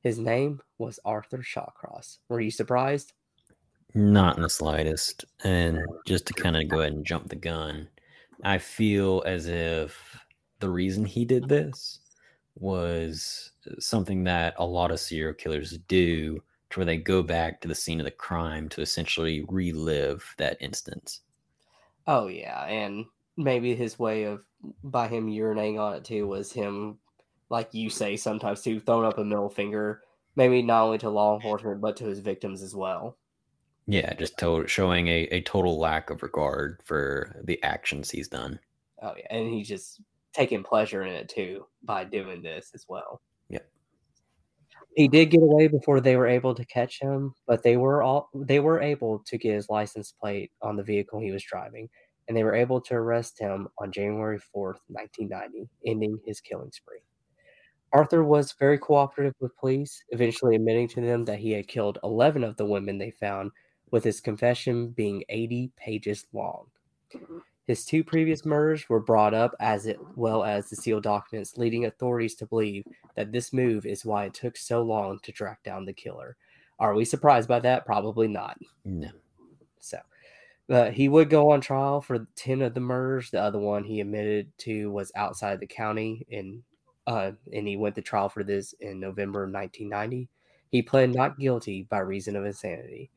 His 0.03 0.19
name 0.19 0.61
was 0.79 0.99
Arthur 1.05 1.39
Shawcross. 1.39 2.19
Were 2.29 2.41
you 2.41 2.51
surprised? 2.51 3.13
Not 3.95 4.37
in 4.37 4.43
the 4.43 4.51
slightest. 4.51 5.25
And 5.45 5.81
just 6.07 6.27
to 6.27 6.35
kind 6.35 6.57
of 6.57 6.69
go 6.69 6.81
ahead 6.81 6.93
and 6.93 7.05
jump 7.05 7.29
the 7.29 7.37
gun, 7.37 7.89
I 8.43 8.59
feel 8.59 9.23
as 9.27 9.47
if 9.47 10.19
the 10.61 10.71
reason 10.71 11.05
he 11.05 11.25
did 11.25 11.45
uh-huh. 11.45 11.55
this 11.55 12.01
was 12.55 13.53
something 13.79 14.25
that 14.25 14.55
a 14.59 14.65
lot 14.65 14.91
of 14.91 15.01
serial 15.01 15.35
killers 15.35 15.79
do 15.89 16.43
to 16.71 16.79
where 16.79 16.87
they 16.87 16.97
go 16.97 17.23
back 17.23 17.61
to 17.61 17.69
the 17.69 17.75
scene 17.75 18.01
of 18.01 18.05
the 18.05 18.11
crime 18.11 18.69
to 18.71 18.81
essentially 18.81 19.45
relive 19.49 20.25
that 20.39 20.57
instance. 20.61 21.21
Oh 22.07 22.29
yeah, 22.29 22.65
and 22.65 23.07
maybe 23.43 23.75
his 23.75 23.99
way 23.99 24.25
of 24.25 24.43
by 24.85 25.09
him 25.09 25.27
urinating 25.27 25.81
on 25.81 25.95
it 25.95 26.05
too 26.05 26.27
was 26.27 26.53
him, 26.53 26.99
like 27.49 27.73
you 27.73 27.91
say 27.91 28.17
sometimes 28.17 28.63
too, 28.63 28.81
throwing 28.81 29.07
up 29.07 29.19
a 29.19 29.25
middle 29.25 29.51
finger, 29.51 30.03
maybe 30.37 30.63
not 30.63 30.85
only 30.85 30.99
to 30.99 31.11
law 31.11 31.35
enforcement 31.35 31.81
but 31.81 31.97
to 31.97 32.05
his 32.05 32.21
victims 32.21 32.63
as 32.63 32.75
well. 32.75 33.17
Yeah, 33.87 34.13
just 34.15 34.39
to- 34.39 34.67
showing 34.67 35.09
a, 35.09 35.23
a 35.33 35.41
total 35.43 35.79
lack 35.79 36.11
of 36.11 36.23
regard 36.23 36.81
for 36.85 37.41
the 37.45 37.61
actions 37.63 38.11
he's 38.11 38.29
done. 38.29 38.61
Oh 39.03 39.15
yeah, 39.17 39.27
and 39.31 39.49
he's 39.49 39.69
just 39.69 40.01
taking 40.33 40.63
pleasure 40.63 41.03
in 41.03 41.13
it 41.13 41.29
too 41.29 41.67
by 41.83 42.05
doing 42.05 42.43
this 42.43 42.71
as 42.75 42.85
well. 42.89 43.21
Yep. 43.49 43.67
He 44.95 45.09
did 45.09 45.31
get 45.31 45.43
away 45.43 45.69
before 45.69 46.01
they 46.01 46.17
were 46.17 46.27
able 46.27 46.55
to 46.55 46.65
catch 46.67 47.01
him, 47.01 47.35
but 47.47 47.63
they 47.63 47.77
were 47.77 48.03
all 48.03 48.29
they 48.35 48.61
were 48.61 48.81
able 48.81 49.21
to 49.27 49.39
get 49.39 49.55
his 49.55 49.69
license 49.69 50.13
plate 50.13 50.53
on 50.63 50.77
the 50.77 50.85
vehicle 50.85 51.19
he 51.19 51.33
was 51.33 51.43
driving, 51.43 51.89
and 52.29 52.37
they 52.37 52.45
were 52.45 52.55
able 52.55 52.81
to 52.81 52.95
arrest 52.95 53.39
him 53.39 53.69
on 53.79 53.93
January 53.93 54.39
4th, 54.39 54.81
1990, 54.89 55.69
ending 55.87 56.19
his 56.25 56.41
killing 56.41 56.71
spree. 56.73 57.01
Arthur 57.93 58.23
was 58.23 58.53
very 58.53 58.79
cooperative 58.79 59.35
with 59.41 59.57
police, 59.57 60.05
eventually 60.11 60.55
admitting 60.55 60.87
to 60.89 61.01
them 61.01 61.25
that 61.25 61.41
he 61.41 61.51
had 61.51 61.67
killed 61.67 61.99
11 62.05 62.45
of 62.45 62.57
the 62.57 62.65
women 62.65 62.99
they 62.99 63.11
found, 63.11 63.51
with 63.91 64.05
his 64.05 64.21
confession 64.21 64.91
being 64.91 65.25
80 65.29 65.73
pages 65.77 66.27
long. 66.33 66.67
His 67.67 67.85
two 67.85 68.03
previous 68.03 68.45
murders 68.45 68.89
were 68.89 69.01
brought 69.01 69.35
up 69.35 69.55
as 69.61 69.87
it 69.87 69.99
well 70.17 70.45
as 70.45 70.69
the 70.69 70.77
sealed 70.77 71.03
documents, 71.03 71.57
leading 71.57 71.87
authorities 71.87 72.35
to 72.37 72.47
believe 72.47 72.85
that 73.17 73.33
this 73.33 73.53
move 73.53 73.87
is 73.87 74.05
why 74.05 74.25
it 74.25 74.35
took 74.35 74.57
so 74.57 74.83
long 74.83 75.19
to 75.23 75.33
track 75.33 75.63
down 75.63 75.85
the 75.85 75.93
killer. 75.93 76.37
Are 76.79 76.95
we 76.95 77.05
surprised 77.05 77.49
by 77.49 77.61
that? 77.61 77.85
Probably 77.85 78.27
not. 78.27 78.59
No. 78.85 79.11
So, 79.79 79.99
uh, 80.71 80.91
he 80.91 81.09
would 81.09 81.29
go 81.29 81.51
on 81.51 81.61
trial 81.61 82.01
for 82.01 82.27
10 82.37 82.63
of 82.63 82.75
the 82.75 82.81
murders. 82.81 83.31
The 83.31 83.43
other 83.43 83.59
one 83.59 83.85
he 83.85 84.01
admitted 84.01 84.57
to 84.59 84.91
was 84.91 85.11
outside 85.17 85.59
the 85.59 85.67
county, 85.67 86.25
in, 86.29 86.63
uh, 87.07 87.33
and 87.53 87.67
he 87.67 87.77
went 87.77 87.97
to 87.97 88.03
trial 88.03 88.29
for 88.29 88.45
this 88.45 88.73
in 88.81 89.01
November 89.01 89.45
of 89.45 89.53
1990. 89.53 90.29
He 90.71 90.83
pled 90.83 91.13
not 91.13 91.39
guilty 91.39 91.83
by 91.83 91.99
reason 91.99 92.37
of 92.37 92.45
insanity. 92.45 93.11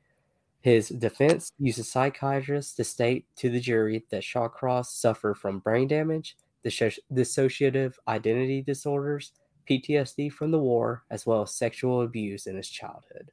His 0.61 0.89
defense 0.89 1.51
used 1.59 1.77
a 1.79 1.83
psychiatrist 1.83 2.77
to 2.77 2.83
state 2.83 3.25
to 3.35 3.49
the 3.49 3.59
jury 3.59 4.03
that 4.09 4.23
Shawcross 4.23 4.85
suffered 4.85 5.35
from 5.35 5.59
brain 5.59 5.87
damage, 5.89 6.37
dissociative 6.65 7.95
identity 8.07 8.61
disorders, 8.61 9.33
PTSD 9.69 10.31
from 10.31 10.51
the 10.51 10.59
war, 10.59 11.03
as 11.11 11.25
well 11.25 11.41
as 11.41 11.53
sexual 11.53 12.01
abuse 12.01 12.47
in 12.47 12.55
his 12.55 12.69
childhood. 12.69 13.31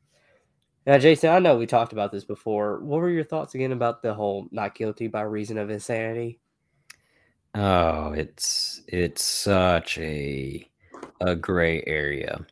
Now, 0.91 0.99
Jason, 0.99 1.30
I 1.30 1.38
know 1.38 1.57
we 1.57 1.66
talked 1.66 1.93
about 1.93 2.11
this 2.11 2.24
before. 2.24 2.80
What 2.80 2.99
were 3.01 3.11
your 3.11 3.22
thoughts 3.22 3.55
again 3.55 3.70
about 3.70 4.03
the 4.03 4.12
whole 4.12 4.49
not 4.51 4.74
guilty 4.74 5.07
by 5.07 5.20
reason 5.22 5.57
of 5.57 5.70
insanity? 5.70 6.41
Oh, 7.55 8.12
it's 8.12 8.82
it's 8.88 9.22
such 9.22 9.99
a 9.99 10.68
a 11.20 11.36
gray 11.36 11.82
area. 11.86 12.45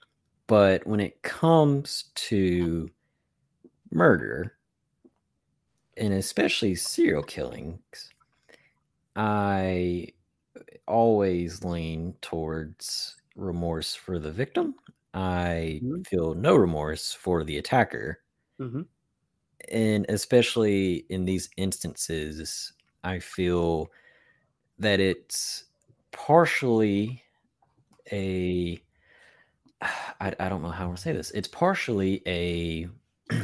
But 0.46 0.86
when 0.86 1.00
it 1.00 1.22
comes 1.22 2.06
to 2.16 2.90
murder, 3.92 4.56
and 5.96 6.14
especially 6.14 6.74
serial 6.76 7.22
killings, 7.22 8.10
I 9.16 10.08
always 10.86 11.64
lean 11.64 12.14
towards 12.22 13.16
remorse 13.36 13.94
for 13.94 14.18
the 14.18 14.32
victim. 14.32 14.76
I 15.14 15.82
Mhm. 15.82 16.06
feel 16.06 16.34
no 16.34 16.56
remorse 16.56 17.12
for 17.12 17.44
the 17.44 17.58
attacker. 17.58 18.20
Mm-hmm. 18.60 18.82
And 19.70 20.06
especially 20.08 21.04
in 21.08 21.24
these 21.24 21.50
instances, 21.56 22.72
I 23.04 23.18
feel 23.18 23.90
that 24.78 25.00
it's 25.00 25.64
partially 26.12 27.22
a 28.12 28.80
I, 30.20 30.34
I 30.40 30.48
don't 30.48 30.62
know 30.62 30.70
how 30.70 30.90
to 30.90 30.96
say 30.96 31.12
this. 31.12 31.30
It's 31.32 31.48
partially 31.48 32.22
a 32.26 32.88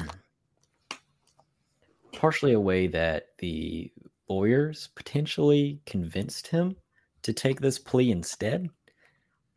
partially 2.12 2.52
a 2.52 2.60
way 2.60 2.86
that 2.88 3.28
the 3.38 3.92
lawyers 4.28 4.88
potentially 4.94 5.80
convinced 5.86 6.48
him 6.48 6.76
to 7.22 7.32
take 7.32 7.60
this 7.60 7.78
plea 7.78 8.10
instead. 8.10 8.68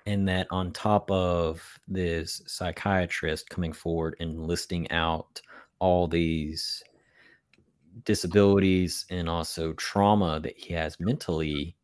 And 0.06 0.28
that 0.30 0.48
on 0.52 0.72
top 0.72 1.12
of 1.12 1.80
this 1.86 2.42
psychiatrist 2.48 3.50
coming 3.50 3.74
forward 3.74 4.16
and 4.22 4.48
listing 4.48 4.90
out 4.90 5.42
all 5.80 6.08
these 6.08 6.84
disabilities 8.04 9.06
and 9.10 9.30
also 9.30 9.74
trauma 9.74 10.40
that 10.40 10.58
he 10.58 10.74
has 10.74 11.00
mentally, 11.00 11.76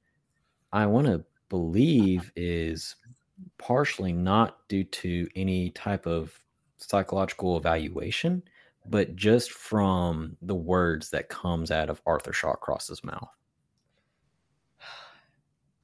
I 0.72 0.86
want 0.86 1.08
to 1.08 1.24
believe 1.50 2.32
is 2.36 2.96
partially 3.58 4.14
not 4.14 4.68
due 4.68 4.84
to 4.84 5.28
any 5.36 5.70
type 5.72 6.06
of 6.06 6.38
psychological 6.78 7.58
evaluation, 7.58 8.44
but 8.86 9.16
just 9.16 9.52
from 9.52 10.38
the 10.42 10.56
words 10.56 11.10
that 11.12 11.30
comes 11.30 11.72
out 11.72 11.90
of 11.90 12.02
Arthur 12.06 12.34
Shawcross's 12.34 13.04
mouth. 13.04 13.30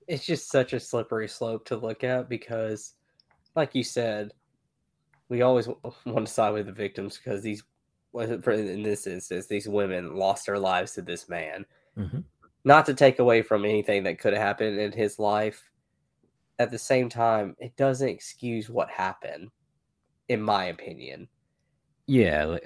It's 0.07 0.25
just 0.25 0.49
such 0.49 0.73
a 0.73 0.79
slippery 0.79 1.27
slope 1.27 1.65
to 1.65 1.77
look 1.77 2.03
at 2.03 2.29
because, 2.29 2.95
like 3.55 3.75
you 3.75 3.83
said, 3.83 4.31
we 5.29 5.43
always 5.43 5.67
want 6.05 6.25
to 6.25 6.33
side 6.33 6.53
with 6.53 6.65
the 6.65 6.71
victims 6.71 7.17
because 7.17 7.43
these, 7.43 7.63
in 8.13 8.83
this 8.83 9.07
instance, 9.07 9.47
these 9.47 9.67
women 9.67 10.15
lost 10.15 10.45
their 10.45 10.59
lives 10.59 10.93
to 10.93 11.01
this 11.01 11.29
man. 11.29 11.65
Mhm. 11.97 12.23
Not 12.63 12.85
to 12.87 12.93
take 12.93 13.19
away 13.19 13.41
from 13.41 13.65
anything 13.65 14.03
that 14.03 14.19
could 14.19 14.33
have 14.33 14.41
happened 14.41 14.79
in 14.79 14.91
his 14.91 15.19
life. 15.19 15.69
At 16.59 16.71
the 16.71 16.77
same 16.79 17.09
time, 17.09 17.55
it 17.59 17.75
doesn't 17.77 18.09
excuse 18.09 18.69
what 18.69 18.89
happened, 18.89 19.49
in 20.27 20.41
my 20.41 20.65
opinion. 20.65 21.29
Yeah, 22.07 22.57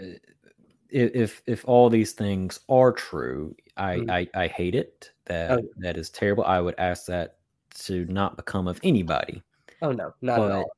if 0.90 1.42
if 1.48 1.66
all 1.68 1.90
these 1.90 2.14
things 2.14 2.60
are 2.70 2.92
true, 2.92 3.56
I 3.78 3.98
Mhm. 3.98 4.12
I, 4.12 4.30
I 4.44 4.48
hate 4.48 4.76
it. 4.76 5.12
That 5.26 5.52
Oh. 5.60 5.70
that 5.78 5.98
is 5.98 6.10
terrible. 6.10 6.44
I 6.46 6.60
would 6.62 6.76
ask 6.78 7.06
that 7.08 7.40
to 7.86 8.06
not 8.06 8.38
become 8.38 8.68
of 8.68 8.80
anybody. 8.84 9.44
Oh 9.82 9.92
no, 9.92 10.14
not 10.22 10.44
at 10.44 10.50
but 10.50 10.52
all. 10.52 10.72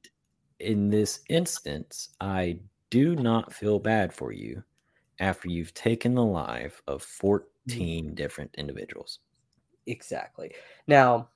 in 0.60 0.90
this 0.90 1.22
instance, 1.30 2.16
I 2.22 2.60
do 2.90 3.16
not 3.16 3.54
feel 3.54 3.80
bad 3.80 4.14
for 4.14 4.32
you 4.32 4.64
after 5.20 5.50
you've 5.50 5.74
taken 5.74 6.16
the 6.16 6.24
life 6.24 6.82
of 6.88 7.02
mm-hmm. 7.02 7.28
14 7.68 8.16
different 8.16 8.54
individuals. 8.58 9.20
Exactly. 9.88 10.52
Now, 10.88 11.30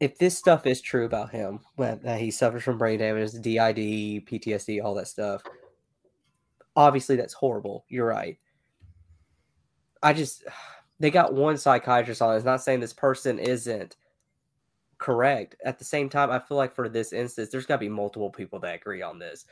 if 0.00 0.18
this 0.18 0.36
stuff 0.36 0.66
is 0.66 0.80
true 0.80 1.06
about 1.06 1.30
him, 1.30 1.60
that 1.78 2.20
he 2.20 2.30
suffers 2.30 2.62
from 2.62 2.78
brain 2.78 2.98
damage, 2.98 3.32
DID, 3.32 4.26
PTSD, 4.26 4.82
all 4.82 4.94
that 4.94 5.08
stuff, 5.08 5.42
obviously 6.74 7.16
that's 7.16 7.34
horrible. 7.34 7.84
You're 7.88 8.06
right. 8.06 8.38
I 10.02 10.12
just, 10.12 10.44
they 11.00 11.10
got 11.10 11.34
one 11.34 11.58
psychiatrist 11.58 12.22
on. 12.22 12.34
it. 12.34 12.36
It's 12.36 12.44
not 12.44 12.62
saying 12.62 12.80
this 12.80 12.92
person 12.92 13.38
isn't 13.38 13.96
correct. 14.98 15.56
At 15.64 15.78
the 15.78 15.84
same 15.84 16.08
time, 16.08 16.30
I 16.30 16.38
feel 16.38 16.56
like 16.56 16.74
for 16.74 16.88
this 16.88 17.12
instance, 17.12 17.50
there's 17.50 17.66
got 17.66 17.76
to 17.76 17.80
be 17.80 17.88
multiple 17.88 18.30
people 18.30 18.58
that 18.60 18.74
agree 18.74 19.02
on 19.02 19.18
this. 19.18 19.44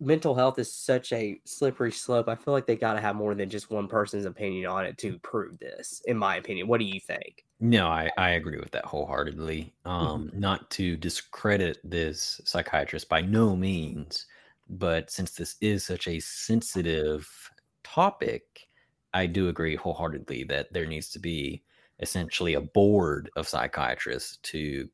Mental 0.00 0.34
health 0.34 0.58
is 0.58 0.72
such 0.72 1.12
a 1.12 1.40
slippery 1.44 1.92
slope. 1.92 2.28
I 2.28 2.36
feel 2.36 2.54
like 2.54 2.66
they 2.66 2.76
got 2.76 2.94
to 2.94 3.00
have 3.00 3.16
more 3.16 3.34
than 3.34 3.50
just 3.50 3.70
one 3.70 3.88
person's 3.88 4.26
opinion 4.26 4.66
on 4.66 4.86
it 4.86 4.96
to 4.98 5.18
prove 5.18 5.58
this, 5.58 6.00
in 6.06 6.16
my 6.16 6.36
opinion. 6.36 6.68
What 6.68 6.78
do 6.78 6.84
you 6.86 7.00
think? 7.00 7.44
No, 7.60 7.88
I, 7.88 8.10
I 8.16 8.30
agree 8.30 8.58
with 8.58 8.70
that 8.70 8.84
wholeheartedly. 8.84 9.74
Um, 9.84 10.30
Not 10.32 10.70
to 10.72 10.96
discredit 10.96 11.78
this 11.82 12.40
psychiatrist 12.44 13.08
by 13.08 13.20
no 13.20 13.56
means, 13.56 14.26
but 14.68 15.10
since 15.10 15.32
this 15.32 15.56
is 15.60 15.84
such 15.84 16.06
a 16.06 16.20
sensitive 16.20 17.50
topic, 17.82 18.68
I 19.12 19.26
do 19.26 19.48
agree 19.48 19.74
wholeheartedly 19.74 20.44
that 20.44 20.72
there 20.72 20.86
needs 20.86 21.08
to 21.10 21.18
be 21.18 21.64
essentially 21.98 22.54
a 22.54 22.60
board 22.60 23.28
of 23.34 23.48
psychiatrists 23.48 24.36
to 24.36 24.88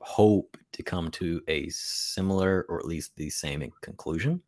hope 0.00 0.56
to 0.72 0.82
come 0.82 1.10
to 1.12 1.42
a 1.48 1.68
similar 1.68 2.66
or 2.68 2.78
at 2.78 2.86
least 2.86 3.16
the 3.16 3.30
same 3.30 3.70
conclusion. 3.80 4.40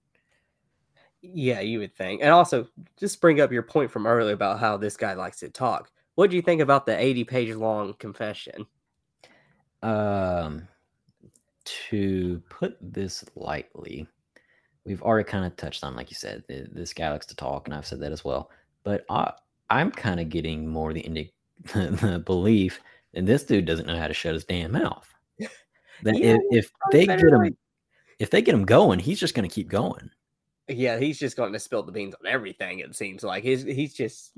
Yeah, 1.21 1.61
you 1.61 1.81
would 1.81 1.97
think. 1.97 2.21
And 2.23 2.31
also, 2.31 2.69
just 2.97 3.21
bring 3.21 3.41
up 3.41 3.51
your 3.51 3.63
point 3.63 3.91
from 3.91 4.07
earlier 4.07 4.35
about 4.35 4.61
how 4.61 4.77
this 4.77 4.97
guy 4.97 5.15
likes 5.15 5.41
to 5.41 5.49
talk. 5.49 5.91
What 6.15 6.31
do 6.31 6.37
you 6.37 6.43
think 6.43 6.61
about 6.61 6.87
the 6.87 6.99
80 6.99 7.25
page 7.25 7.55
long 7.55 7.95
confession? 7.95 8.67
Um, 9.83 10.69
to 11.65 12.43
put 12.49 12.77
this 12.81 13.25
lightly, 13.35 14.07
we've 14.85 15.03
already 15.03 15.29
kind 15.29 15.45
of 15.45 15.57
touched 15.57 15.85
on, 15.85 15.97
like 15.97 16.11
you 16.11 16.17
said, 16.17 16.45
this 16.49 16.93
guy 16.93 17.11
likes 17.11 17.27
to 17.27 17.37
talk, 17.37 17.67
and 17.67 17.75
I've 17.75 17.87
said 17.87 18.01
that 18.01 18.13
as 18.13 18.25
well. 18.25 18.51
But 18.85 19.05
I, 19.11 19.33
I'm 19.71 19.91
kind 19.91 20.21
of 20.21 20.29
getting 20.29 20.69
more 20.69 20.93
the, 20.93 21.01
indi- 21.01 21.35
the 21.75 22.23
belief 22.25 22.81
that 23.13 23.27
this 23.27 23.45
dude 23.45 23.67
doesn't 23.67 23.87
know 23.87 23.99
how 23.99 24.09
to 24.09 24.15
shut 24.15 24.35
his 24.35 24.45
damn 24.45 24.73
mouth. 24.73 25.13
That 26.03 26.17
Yeah, 26.19 26.39
if, 26.51 26.67
if 26.67 26.73
they 26.93 27.07
get 27.07 27.21
him, 27.21 27.43
like- 27.43 27.55
if 28.19 28.31
they 28.31 28.43
get 28.43 28.55
him 28.55 28.65
going, 28.65 28.99
he's 28.99 29.21
just 29.21 29.35
going 29.35 29.49
to 29.49 29.55
keep 29.55 29.69
going. 29.69 30.11
Yeah, 30.69 30.99
he's 30.99 31.19
just 31.19 31.37
going 31.37 31.53
to 31.53 31.59
spill 31.59 31.83
the 31.83 31.93
beans 31.93 32.15
on 32.15 32.27
everything. 32.31 32.81
It 32.81 32.95
seems 32.95 33.23
like 33.23 33.43
he's 33.43 33.63
he's 33.63 33.95
just 33.95 34.37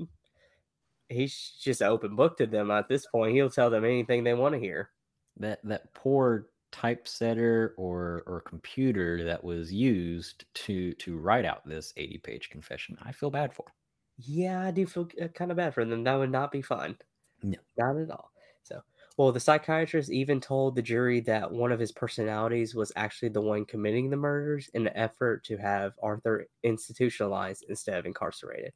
he's 1.08 1.52
just 1.60 1.82
open 1.82 2.14
book 2.14 2.38
to 2.38 2.46
them 2.46 2.70
at 2.70 2.88
this 2.88 3.06
point. 3.06 3.34
He'll 3.34 3.50
tell 3.50 3.68
them 3.70 3.84
anything 3.84 4.22
they 4.22 4.34
want 4.34 4.54
to 4.54 4.60
hear. 4.60 4.90
That 5.38 5.60
that 5.64 5.92
poor 5.94 6.46
typesetter 6.72 7.74
or 7.76 8.22
or 8.26 8.42
computer 8.42 9.24
that 9.24 9.42
was 9.42 9.72
used 9.72 10.44
to 10.54 10.92
to 10.94 11.18
write 11.18 11.44
out 11.44 11.66
this 11.66 11.92
80 11.96 12.18
page 12.18 12.50
confession, 12.50 12.96
I 13.02 13.10
feel 13.12 13.30
bad 13.30 13.52
for. 13.52 13.64
Yeah, 14.18 14.64
I 14.64 14.70
do 14.70 14.86
feel 14.86 15.08
uh, 15.20 15.28
kind 15.28 15.50
of 15.50 15.56
bad 15.56 15.74
for 15.74 15.84
them. 15.84 16.04
That 16.04 16.14
would 16.14 16.30
not 16.30 16.52
be 16.52 16.62
fun. 16.62 16.96
No. 17.42 17.58
Not 17.76 17.96
at 17.96 18.10
all. 18.10 18.30
So, 18.62 18.82
well, 19.20 19.32
the 19.32 19.38
psychiatrist 19.38 20.08
even 20.10 20.40
told 20.40 20.74
the 20.74 20.80
jury 20.80 21.20
that 21.20 21.52
one 21.52 21.72
of 21.72 21.78
his 21.78 21.92
personalities 21.92 22.74
was 22.74 22.90
actually 22.96 23.28
the 23.28 23.38
one 23.38 23.66
committing 23.66 24.08
the 24.08 24.16
murders 24.16 24.70
in 24.72 24.86
an 24.86 24.96
effort 24.96 25.44
to 25.44 25.58
have 25.58 25.92
Arthur 26.02 26.46
institutionalized 26.62 27.66
instead 27.68 27.98
of 27.98 28.06
incarcerated. 28.06 28.72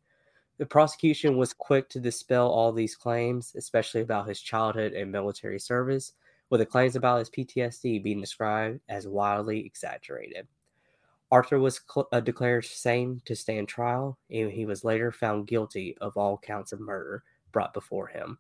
The 0.59 0.67
prosecution 0.67 1.39
was 1.39 1.55
quick 1.55 1.89
to 1.89 1.99
dispel 1.99 2.47
all 2.51 2.73
these 2.73 2.95
claims, 2.95 3.55
especially 3.57 4.03
about 4.03 4.29
his 4.29 4.39
childhood 4.39 4.93
and 4.93 5.11
military 5.11 5.59
service, 5.59 6.13
with 6.51 6.61
the 6.61 6.67
claims 6.67 6.95
about 6.95 7.21
his 7.21 7.31
PTSD 7.31 8.03
being 8.03 8.21
described 8.21 8.81
as 8.91 9.09
wildly 9.09 9.65
exaggerated. 9.65 10.47
Arthur 11.31 11.59
was 11.59 11.81
cl- 11.91 12.09
uh, 12.13 12.21
declared 12.21 12.67
sane 12.67 13.23
to 13.25 13.35
stand 13.35 13.67
trial, 13.67 14.19
and 14.31 14.53
he 14.53 14.67
was 14.67 14.85
later 14.85 15.11
found 15.11 15.47
guilty 15.47 15.97
of 16.03 16.19
all 16.19 16.37
counts 16.37 16.71
of 16.71 16.81
murder 16.81 17.23
brought 17.51 17.73
before 17.73 18.09
him. 18.09 18.37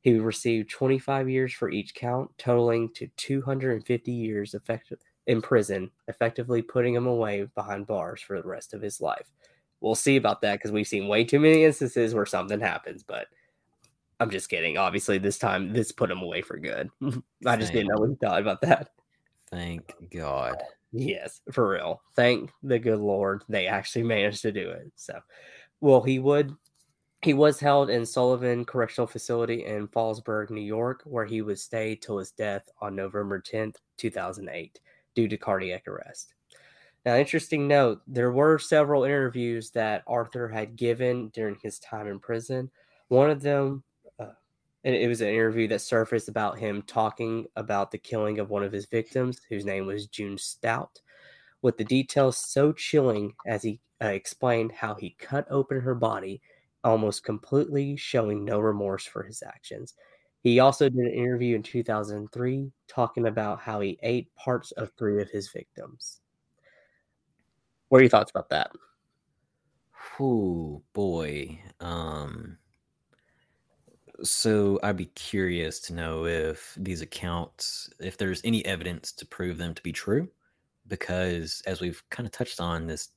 He 0.00 0.18
received 0.18 0.70
25 0.70 1.28
years 1.28 1.52
for 1.52 1.70
each 1.70 1.94
count, 1.94 2.30
totaling 2.38 2.90
to 2.94 3.08
250 3.16 4.12
years 4.12 4.54
effective 4.54 4.98
in 5.26 5.42
prison, 5.42 5.90
effectively 6.06 6.62
putting 6.62 6.94
him 6.94 7.06
away 7.06 7.46
behind 7.54 7.86
bars 7.86 8.20
for 8.20 8.40
the 8.40 8.48
rest 8.48 8.74
of 8.74 8.80
his 8.80 9.00
life. 9.00 9.26
We'll 9.80 9.94
see 9.94 10.16
about 10.16 10.40
that 10.42 10.54
because 10.54 10.72
we've 10.72 10.86
seen 10.86 11.08
way 11.08 11.24
too 11.24 11.38
many 11.38 11.64
instances 11.64 12.14
where 12.14 12.26
something 12.26 12.60
happens, 12.60 13.02
but 13.02 13.26
I'm 14.20 14.30
just 14.30 14.48
kidding. 14.48 14.78
Obviously, 14.78 15.18
this 15.18 15.38
time 15.38 15.72
this 15.72 15.92
put 15.92 16.10
him 16.10 16.22
away 16.22 16.42
for 16.42 16.58
good. 16.58 16.90
I 17.46 17.56
just 17.56 17.72
didn't 17.72 17.88
know 17.88 18.00
what 18.00 18.10
he 18.10 18.16
thought 18.16 18.40
about 18.40 18.60
that. 18.62 18.90
Thank 19.50 19.92
God. 20.10 20.56
Yes, 20.92 21.40
for 21.52 21.68
real. 21.68 22.02
Thank 22.16 22.50
the 22.62 22.78
good 22.78 22.98
Lord 22.98 23.44
they 23.48 23.66
actually 23.66 24.04
managed 24.04 24.42
to 24.42 24.52
do 24.52 24.70
it. 24.70 24.90
So, 24.96 25.20
well, 25.80 26.02
he 26.02 26.18
would. 26.18 26.54
He 27.22 27.34
was 27.34 27.58
held 27.58 27.90
in 27.90 28.06
Sullivan 28.06 28.64
Correctional 28.64 29.08
Facility 29.08 29.64
in 29.64 29.88
Fallsburg, 29.88 30.50
New 30.50 30.60
York, 30.60 31.02
where 31.04 31.24
he 31.24 31.42
would 31.42 31.58
stay 31.58 31.96
till 31.96 32.18
his 32.18 32.30
death 32.30 32.68
on 32.80 32.94
November 32.94 33.40
10th, 33.40 33.76
2008, 33.96 34.80
due 35.16 35.26
to 35.26 35.36
cardiac 35.36 35.88
arrest. 35.88 36.34
Now, 37.04 37.16
interesting 37.16 37.66
note 37.66 38.02
there 38.06 38.30
were 38.30 38.58
several 38.58 39.02
interviews 39.02 39.70
that 39.70 40.04
Arthur 40.06 40.48
had 40.48 40.76
given 40.76 41.28
during 41.30 41.56
his 41.60 41.80
time 41.80 42.06
in 42.06 42.20
prison. 42.20 42.70
One 43.08 43.30
of 43.30 43.42
them, 43.42 43.82
uh, 44.20 44.32
it 44.84 45.08
was 45.08 45.20
an 45.20 45.28
interview 45.28 45.66
that 45.68 45.80
surfaced 45.80 46.28
about 46.28 46.58
him 46.58 46.82
talking 46.82 47.46
about 47.56 47.90
the 47.90 47.98
killing 47.98 48.38
of 48.38 48.50
one 48.50 48.62
of 48.62 48.72
his 48.72 48.86
victims, 48.86 49.40
whose 49.48 49.64
name 49.64 49.86
was 49.86 50.06
June 50.06 50.38
Stout, 50.38 51.00
with 51.62 51.78
the 51.78 51.84
details 51.84 52.36
so 52.36 52.72
chilling 52.72 53.34
as 53.44 53.64
he 53.64 53.80
uh, 54.00 54.06
explained 54.06 54.70
how 54.70 54.94
he 54.94 55.16
cut 55.18 55.46
open 55.50 55.80
her 55.80 55.96
body, 55.96 56.40
almost 56.84 57.24
completely 57.24 57.96
showing 57.96 58.44
no 58.44 58.60
remorse 58.60 59.04
for 59.04 59.22
his 59.22 59.42
actions. 59.42 59.94
He 60.42 60.60
also 60.60 60.88
did 60.88 60.98
an 60.98 61.12
interview 61.12 61.56
in 61.56 61.62
2003 61.62 62.70
talking 62.86 63.26
about 63.26 63.60
how 63.60 63.80
he 63.80 63.98
ate 64.02 64.34
parts 64.36 64.70
of 64.72 64.92
three 64.96 65.20
of 65.20 65.30
his 65.30 65.48
victims. 65.50 66.20
What 67.88 67.98
are 67.98 68.02
your 68.02 68.10
thoughts 68.10 68.30
about 68.30 68.50
that? 68.50 68.70
Oh 70.20 70.82
boy. 70.92 71.60
Um 71.80 72.58
so 74.22 74.80
I'd 74.82 74.96
be 74.96 75.06
curious 75.06 75.78
to 75.80 75.94
know 75.94 76.26
if 76.26 76.74
these 76.76 77.02
accounts 77.02 77.88
if 78.00 78.16
there's 78.16 78.40
any 78.44 78.64
evidence 78.66 79.12
to 79.12 79.26
prove 79.26 79.58
them 79.58 79.74
to 79.74 79.82
be 79.82 79.92
true 79.92 80.28
because 80.88 81.62
as 81.66 81.80
we've 81.80 82.02
kind 82.10 82.26
of 82.26 82.32
touched 82.32 82.60
on 82.60 82.86
this 82.86 83.10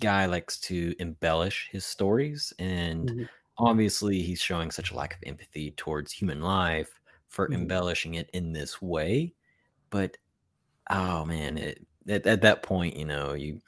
guy 0.00 0.26
likes 0.26 0.58
to 0.60 0.94
embellish 0.98 1.68
his 1.72 1.84
stories 1.86 2.52
and 2.58 3.12
Mhm. 3.12 3.28
obviously 3.58 4.22
he's 4.22 4.40
showing 4.40 4.70
such 4.70 4.90
a 4.90 4.96
lack 4.96 5.14
of 5.14 5.20
empathy 5.26 5.70
towards 5.72 6.12
human 6.12 6.40
life 6.40 7.00
for 7.28 7.48
Mhm. 7.48 7.50
embellishing 7.52 8.14
it 8.14 8.30
in 8.32 8.52
this 8.52 8.82
way 8.82 9.34
but 9.90 10.16
oh 10.90 11.24
man 11.24 11.58
it, 11.58 11.86
at, 12.08 12.26
at 12.26 12.42
that 12.42 12.62
point 12.62 12.96
you 12.96 13.04
know 13.06 13.34
you 13.34 13.60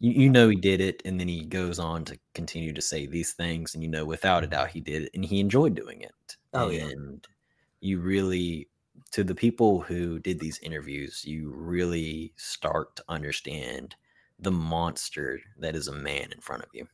you, 0.00 0.12
you 0.12 0.30
know 0.30 0.48
he 0.48 0.56
did 0.56 0.80
it 0.80 1.02
and 1.04 1.18
then 1.18 1.28
he 1.28 1.44
goes 1.44 1.78
on 1.78 2.04
to 2.04 2.18
continue 2.34 2.72
to 2.72 2.82
say 2.82 3.06
these 3.06 3.32
things 3.32 3.74
and 3.74 3.82
you 3.82 3.90
know 3.90 4.04
without 4.04 4.44
a 4.44 4.46
doubt 4.46 4.70
he 4.70 4.80
did 4.80 5.04
it 5.04 5.10
and 5.14 5.24
he 5.24 5.40
enjoyed 5.40 5.74
doing 5.74 6.00
it 6.02 6.36
Oh, 6.52 6.68
yeah. 6.70 6.90
and 6.90 7.26
you 7.80 8.00
really 8.00 8.70
to 9.12 9.24
the 9.24 9.34
people 9.34 9.80
who 9.82 10.18
did 10.20 10.40
these 10.40 10.58
interviews 10.60 11.24
you 11.24 11.50
really 11.52 12.32
start 12.36 12.96
to 12.96 13.04
understand 13.08 13.96
the 14.40 14.50
monster 14.50 15.40
that 15.58 15.74
is 15.74 15.88
a 15.88 15.92
man 15.92 16.30
in 16.32 16.40
front 16.40 16.62
of 16.62 16.68
you 16.72 16.86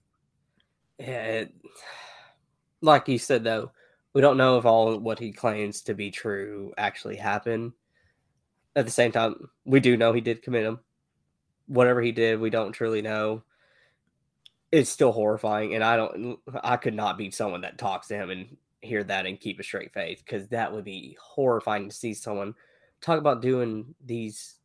Yeah, 0.98 1.24
it, 1.24 1.54
like 2.84 3.08
you 3.08 3.18
said 3.18 3.42
though, 3.44 3.72
we 4.12 4.20
don't 4.20 4.36
know 4.36 4.58
if 4.58 4.64
all 4.64 4.96
what 4.98 5.18
he 5.18 5.32
claims 5.32 5.82
to 5.82 5.94
be 5.94 6.10
true 6.10 6.72
actually 6.78 7.16
happened. 7.16 7.72
At 8.76 8.84
the 8.84 8.92
same 8.92 9.10
time, 9.10 9.48
we 9.64 9.80
do 9.80 9.96
know 9.96 10.12
he 10.12 10.20
did 10.20 10.42
commit 10.42 10.64
them. 10.64 10.80
Whatever 11.66 12.02
he 12.02 12.12
did, 12.12 12.40
we 12.40 12.50
don't 12.50 12.72
truly 12.72 13.02
know. 13.02 13.42
It's 14.70 14.90
still 14.90 15.12
horrifying, 15.12 15.74
and 15.74 15.82
I 15.82 15.96
don't. 15.96 16.38
I 16.62 16.76
could 16.76 16.94
not 16.94 17.16
be 17.16 17.30
someone 17.30 17.62
that 17.62 17.78
talks 17.78 18.08
to 18.08 18.14
him 18.14 18.30
and 18.30 18.56
hear 18.82 19.02
that 19.04 19.24
and 19.24 19.40
keep 19.40 19.58
a 19.58 19.62
straight 19.62 19.94
face 19.94 20.20
because 20.20 20.48
that 20.48 20.72
would 20.72 20.84
be 20.84 21.16
horrifying 21.20 21.88
to 21.88 21.94
see 21.94 22.12
someone 22.12 22.54
talk 23.00 23.18
about 23.18 23.40
doing 23.40 23.94
these 24.04 24.56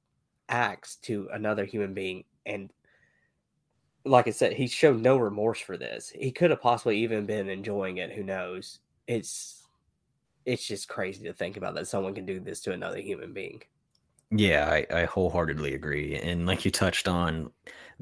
acts 0.50 0.98
to 0.98 1.30
another 1.32 1.64
human 1.64 1.94
being 1.94 2.24
and 2.46 2.72
like 4.06 4.28
I 4.28 4.32
said, 4.32 4.54
he 4.54 4.68
showed 4.68 5.02
no 5.02 5.18
remorse 5.18 5.60
for 5.60 5.78
this. 5.78 6.10
He 6.10 6.32
could 6.32 6.50
have 6.50 6.62
possibly 6.62 6.98
even 7.00 7.26
been 7.26 7.50
enjoying 7.50 7.98
it. 7.98 8.12
Who 8.12 8.24
knows? 8.24 8.80
It's 9.08 9.68
it's 10.46 10.66
just 10.66 10.88
crazy 10.88 11.24
to 11.26 11.34
think 11.34 11.58
about 11.58 11.76
that 11.76 11.88
someone 11.88 12.16
can 12.16 12.26
do 12.26 12.40
this 12.40 12.62
to 12.62 12.72
another 12.72 13.00
human 13.00 13.34
being. 13.34 13.62
Yeah, 14.32 14.70
I, 14.70 15.02
I 15.02 15.06
wholeheartedly 15.06 15.74
agree. 15.74 16.16
And 16.16 16.46
like 16.46 16.64
you 16.64 16.72
touched 16.72 17.08
on, 17.08 17.52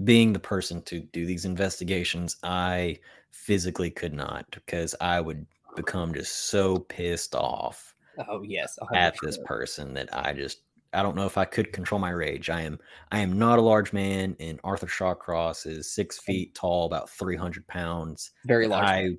being 0.04 0.34
the 0.34 0.40
person 0.40 0.82
to 0.84 1.00
do 1.00 1.26
these 1.26 1.46
investigations, 1.46 2.38
I 2.44 3.00
physically 3.32 3.90
could 3.90 4.14
not 4.14 4.46
because 4.52 4.94
I 5.02 5.22
would 5.22 5.46
become 5.76 6.14
just 6.14 6.50
so 6.50 6.80
pissed 6.80 7.34
off 7.34 7.96
Oh 8.28 8.42
yes, 8.44 8.78
at 8.94 9.16
this 9.22 9.38
person 9.46 9.94
that 9.94 10.10
I 10.12 10.34
just 10.34 10.62
I 10.94 11.04
don't 11.04 11.16
know 11.16 11.26
if 11.26 11.38
I 11.38 11.46
could 11.46 11.74
control 11.74 12.00
my 12.00 12.10
rage. 12.10 12.50
I 12.50 12.62
am 12.62 12.80
I 13.12 13.20
am 13.20 13.38
not 13.38 13.60
a 13.60 13.62
large 13.62 13.94
man, 13.94 14.36
and 14.40 14.60
Arthur 14.64 14.88
Shawcross 14.88 15.66
is 15.66 15.94
six 15.94 16.20
feet 16.20 16.56
tall, 16.56 16.86
about 16.86 17.10
three 17.10 17.36
hundred 17.36 17.68
pounds. 17.68 18.32
very 18.46 18.68
large. 18.68 18.86
I 18.86 19.10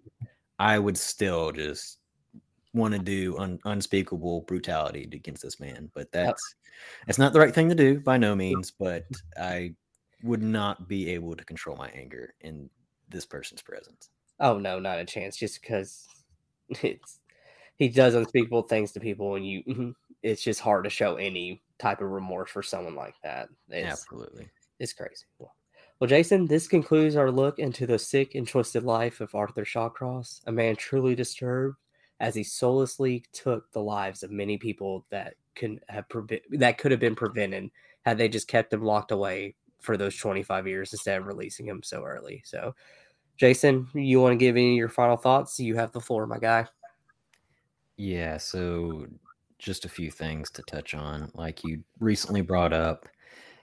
I 0.59 0.79
would 0.79 0.97
still 0.97 1.53
just 1.53 1.99
want 2.75 2.95
to 2.95 3.01
do 3.01 3.37
un, 3.39 3.59
unspeakable 3.64 4.43
brutality 4.43 5.09
against 5.12 5.43
this 5.43 5.61
man, 5.61 5.91
but 5.95 6.11
that's 6.12 6.43
it's 7.07 7.19
not 7.19 7.33
the 7.33 7.41
right 7.41 7.55
thing 7.55 7.69
to 7.69 7.75
do 7.75 8.01
by 8.01 8.16
no 8.16 8.35
means. 8.35 8.71
But 8.71 9.05
I 9.39 9.75
would 10.23 10.43
not 10.43 10.89
be 10.89 11.11
able 11.11 11.37
to 11.37 11.45
control 11.45 11.77
my 11.77 11.89
anger 11.91 12.35
in 12.41 12.69
this 13.09 13.27
person's 13.27 13.62
presence. 13.62 14.11
Oh 14.41 14.59
no, 14.59 14.79
not 14.79 14.99
a 14.99 15.05
chance. 15.05 15.37
Just 15.37 15.61
because 15.61 16.07
it's 16.83 17.21
he 17.77 17.89
does 17.89 18.14
unspeakable 18.14 18.62
things 18.62 18.93
to 18.93 19.01
people, 19.01 19.37
and 19.37 19.47
you, 19.47 19.62
mm-hmm, 19.62 19.91
it's 20.23 20.43
just 20.43 20.61
hard 20.61 20.85
to 20.85 20.91
show 20.91 21.16
any 21.16 21.62
type 21.79 22.01
of 22.01 22.11
remorse 22.11 22.51
for 22.51 22.62
someone 22.62 22.95
like 22.95 23.14
that. 23.23 23.49
It's, 23.69 24.03
Absolutely, 24.03 24.49
it's 24.79 24.93
crazy. 24.93 25.25
Well, 25.39 26.09
Jason, 26.09 26.47
this 26.47 26.69
concludes 26.69 27.16
our 27.16 27.31
look 27.31 27.59
into 27.59 27.87
the 27.87 27.99
sick 27.99 28.35
and 28.37 28.47
twisted 28.47 28.85
life 28.85 29.21
of 29.21 29.35
Arthur 29.35 29.64
Shawcross, 29.64 30.41
a 30.47 30.53
man 30.53 30.77
truly 30.77 31.14
disturbed 31.14 31.77
as 32.21 32.35
he 32.35 32.43
soullessly 32.43 33.25
took 33.33 33.71
the 33.73 33.83
lives 33.83 34.23
of 34.23 34.31
many 34.31 34.59
people 34.59 35.07
that 35.11 35.35
could 35.55 35.81
have 35.89 36.09
previ- 36.09 36.43
that 36.53 36.79
could 36.79 36.91
have 36.91 37.01
been 37.01 37.14
prevented 37.14 37.71
had 38.03 38.16
they 38.16 38.29
just 38.29 38.49
kept 38.49 38.73
him 38.73 38.83
locked 38.83 39.11
away 39.11 39.55
for 39.81 39.97
those 39.97 40.16
25 40.16 40.66
years 40.66 40.93
instead 40.93 41.21
of 41.21 41.27
releasing 41.27 41.66
him 41.66 41.83
so 41.83 42.05
early. 42.05 42.43
So, 42.45 42.75
Jason, 43.37 43.89
you 43.95 44.21
want 44.21 44.33
to 44.33 44.37
give 44.37 44.57
any 44.57 44.73
of 44.73 44.79
your 44.79 44.89
final 44.89 45.16
thoughts? 45.16 45.61
You 45.61 45.77
have 45.77 45.93
the 45.93 46.01
floor, 46.01 46.27
my 46.27 46.39
guy. 46.39 46.66
Yeah, 47.97 48.37
so 48.37 49.07
just 49.59 49.85
a 49.85 49.89
few 49.89 50.11
things 50.11 50.51
to 50.51 50.63
touch 50.63 50.95
on. 50.95 51.31
Like 51.35 51.65
you 51.65 51.83
recently 52.01 52.41
brought 52.41 52.73
up, 52.73 53.07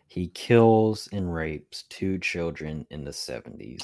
he 0.08 0.28
kills 0.30 1.10
and 1.12 1.34
rapes 1.34 1.84
two 1.90 2.20
children 2.20 2.86
in 2.90 3.04
the 3.04 3.12
70s 3.12 3.84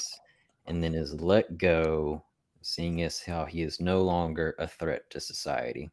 and 0.66 0.82
then 0.82 0.94
is 0.94 1.20
let 1.20 1.58
go, 1.58 2.22
seeing 2.62 3.02
as 3.02 3.20
how 3.20 3.44
he 3.44 3.62
is 3.62 3.80
no 3.80 4.02
longer 4.02 4.54
a 4.58 4.66
threat 4.66 5.08
to 5.10 5.20
society. 5.20 5.90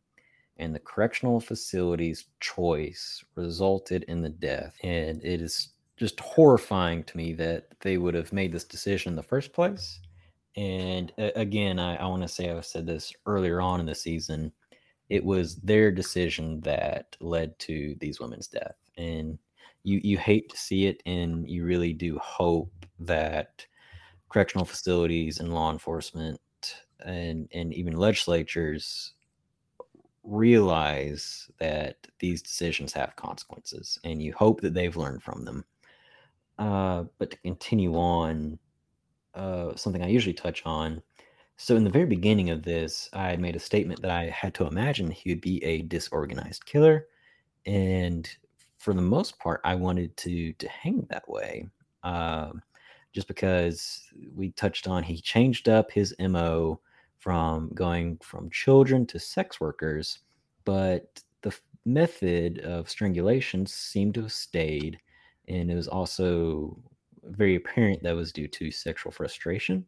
And 0.57 0.75
the 0.75 0.79
correctional 0.79 1.39
facility's 1.39 2.25
choice 2.39 3.23
resulted 3.35 4.03
in 4.03 4.21
the 4.21 4.29
death. 4.29 4.75
And 4.83 5.23
it 5.23 5.41
is 5.41 5.69
just 5.97 6.19
horrifying 6.19 7.03
to 7.05 7.17
me 7.17 7.33
that 7.33 7.67
they 7.81 7.97
would 7.97 8.13
have 8.13 8.33
made 8.33 8.51
this 8.51 8.65
decision 8.65 9.11
in 9.11 9.15
the 9.15 9.23
first 9.23 9.53
place. 9.53 9.99
And 10.55 11.13
again, 11.17 11.79
I, 11.79 11.95
I 11.95 12.07
want 12.07 12.21
to 12.23 12.27
say 12.27 12.51
I 12.51 12.59
said 12.61 12.85
this 12.85 13.13
earlier 13.25 13.61
on 13.61 13.79
in 13.79 13.85
the 13.85 13.95
season. 13.95 14.51
It 15.09 15.25
was 15.25 15.57
their 15.57 15.91
decision 15.91 16.61
that 16.61 17.17
led 17.19 17.57
to 17.59 17.95
these 17.99 18.19
women's 18.19 18.47
death, 18.47 18.75
and 18.97 19.39
you 19.83 19.99
you 20.03 20.17
hate 20.17 20.49
to 20.49 20.57
see 20.57 20.85
it, 20.87 21.01
and 21.05 21.49
you 21.49 21.65
really 21.65 21.93
do 21.93 22.17
hope 22.19 22.71
that 22.99 23.65
correctional 24.29 24.65
facilities 24.65 25.39
and 25.39 25.53
law 25.53 25.71
enforcement 25.71 26.41
and 27.05 27.49
and 27.53 27.73
even 27.73 27.97
legislatures 27.97 29.13
realize 30.23 31.49
that 31.59 32.07
these 32.19 32.41
decisions 32.41 32.93
have 32.93 33.15
consequences 33.15 33.97
and 34.03 34.21
you 34.21 34.33
hope 34.33 34.61
that 34.61 34.73
they've 34.73 34.97
learned 34.97 35.23
from 35.23 35.43
them 35.45 35.65
uh, 36.59 37.05
but 37.17 37.31
to 37.31 37.37
continue 37.39 37.95
on, 37.95 38.59
uh, 39.35 39.75
something 39.75 40.03
I 40.03 40.07
usually 40.09 40.33
touch 40.33 40.63
on. 40.65 41.01
So, 41.61 41.75
in 41.75 41.83
the 41.83 41.89
very 41.89 42.05
beginning 42.05 42.51
of 42.51 42.63
this, 42.63 43.09
I 43.11 43.35
made 43.35 43.57
a 43.57 43.59
statement 43.59 44.01
that 44.01 44.11
I 44.11 44.29
had 44.29 44.53
to 44.55 44.65
imagine 44.65 45.11
he 45.11 45.29
would 45.29 45.41
be 45.41 45.61
a 45.65 45.81
disorganized 45.81 46.65
killer. 46.65 47.07
And 47.65 48.29
for 48.77 48.93
the 48.93 49.01
most 49.01 49.37
part, 49.39 49.59
I 49.65 49.75
wanted 49.75 50.15
to 50.17 50.53
to 50.53 50.69
hang 50.69 51.05
that 51.09 51.27
way. 51.27 51.67
Um, 52.03 52.61
just 53.11 53.27
because 53.27 54.03
we 54.33 54.51
touched 54.51 54.87
on 54.87 55.03
he 55.03 55.19
changed 55.19 55.67
up 55.67 55.91
his 55.91 56.15
MO 56.19 56.79
from 57.17 57.71
going 57.73 58.17
from 58.23 58.49
children 58.51 59.05
to 59.07 59.19
sex 59.19 59.59
workers, 59.59 60.19
but 60.63 61.21
the 61.41 61.53
method 61.85 62.59
of 62.59 62.89
strangulation 62.89 63.65
seemed 63.65 64.13
to 64.13 64.21
have 64.21 64.31
stayed 64.31 64.97
and 65.49 65.69
it 65.69 65.75
was 65.75 65.89
also 65.89 66.77
very 67.23 67.55
apparent 67.55 68.01
that 68.03 68.15
was 68.15 68.31
due 68.31 68.47
to 68.47 68.71
sexual 68.71 69.11
frustration 69.11 69.85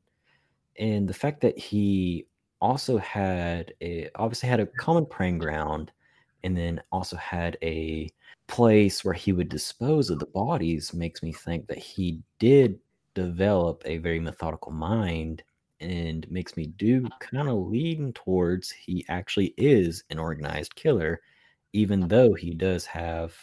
and 0.80 1.08
the 1.08 1.14
fact 1.14 1.42
that 1.42 1.58
he 1.58 2.26
also 2.62 2.98
had 2.98 3.74
a 3.82 4.10
obviously 4.16 4.50
had 4.50 4.60
a 4.60 4.66
mm-hmm. 4.66 4.78
common 4.78 5.06
preying 5.06 5.38
ground 5.38 5.92
and 6.44 6.58
then 6.58 6.82
also 6.92 7.16
had 7.18 7.58
a 7.62 8.10
place 8.48 9.06
where 9.06 9.14
he 9.14 9.32
would 9.32 9.50
dispose 9.50 10.10
of 10.10 10.20
the 10.20 10.26
bodies 10.28 10.94
makes 10.94 11.24
me 11.24 11.32
think 11.32 11.68
that 11.68 11.78
he 11.78 12.20
did 12.40 12.80
develop 13.14 13.82
a 13.86 13.98
very 13.98 14.20
methodical 14.20 14.72
mind 14.72 15.44
and 15.80 16.30
makes 16.30 16.56
me 16.58 16.68
do 16.78 17.06
uh-huh. 17.06 17.18
kind 17.20 17.50
of 17.50 17.68
lean 17.68 18.12
towards 18.14 18.70
he 18.72 19.06
actually 19.10 19.54
is 19.58 20.04
an 20.10 20.20
organized 20.20 20.76
killer 20.76 21.22
even 21.74 22.02
uh-huh. 22.02 22.08
though 22.10 22.34
he 22.34 22.54
does 22.54 22.86
have 22.86 23.34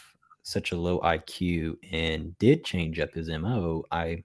such 0.49 0.71
a 0.71 0.77
low 0.77 0.99
IQ 1.01 1.77
and 1.91 2.37
did 2.39 2.65
change 2.65 2.99
up 2.99 3.13
his 3.13 3.29
MO, 3.29 3.83
I 3.91 4.23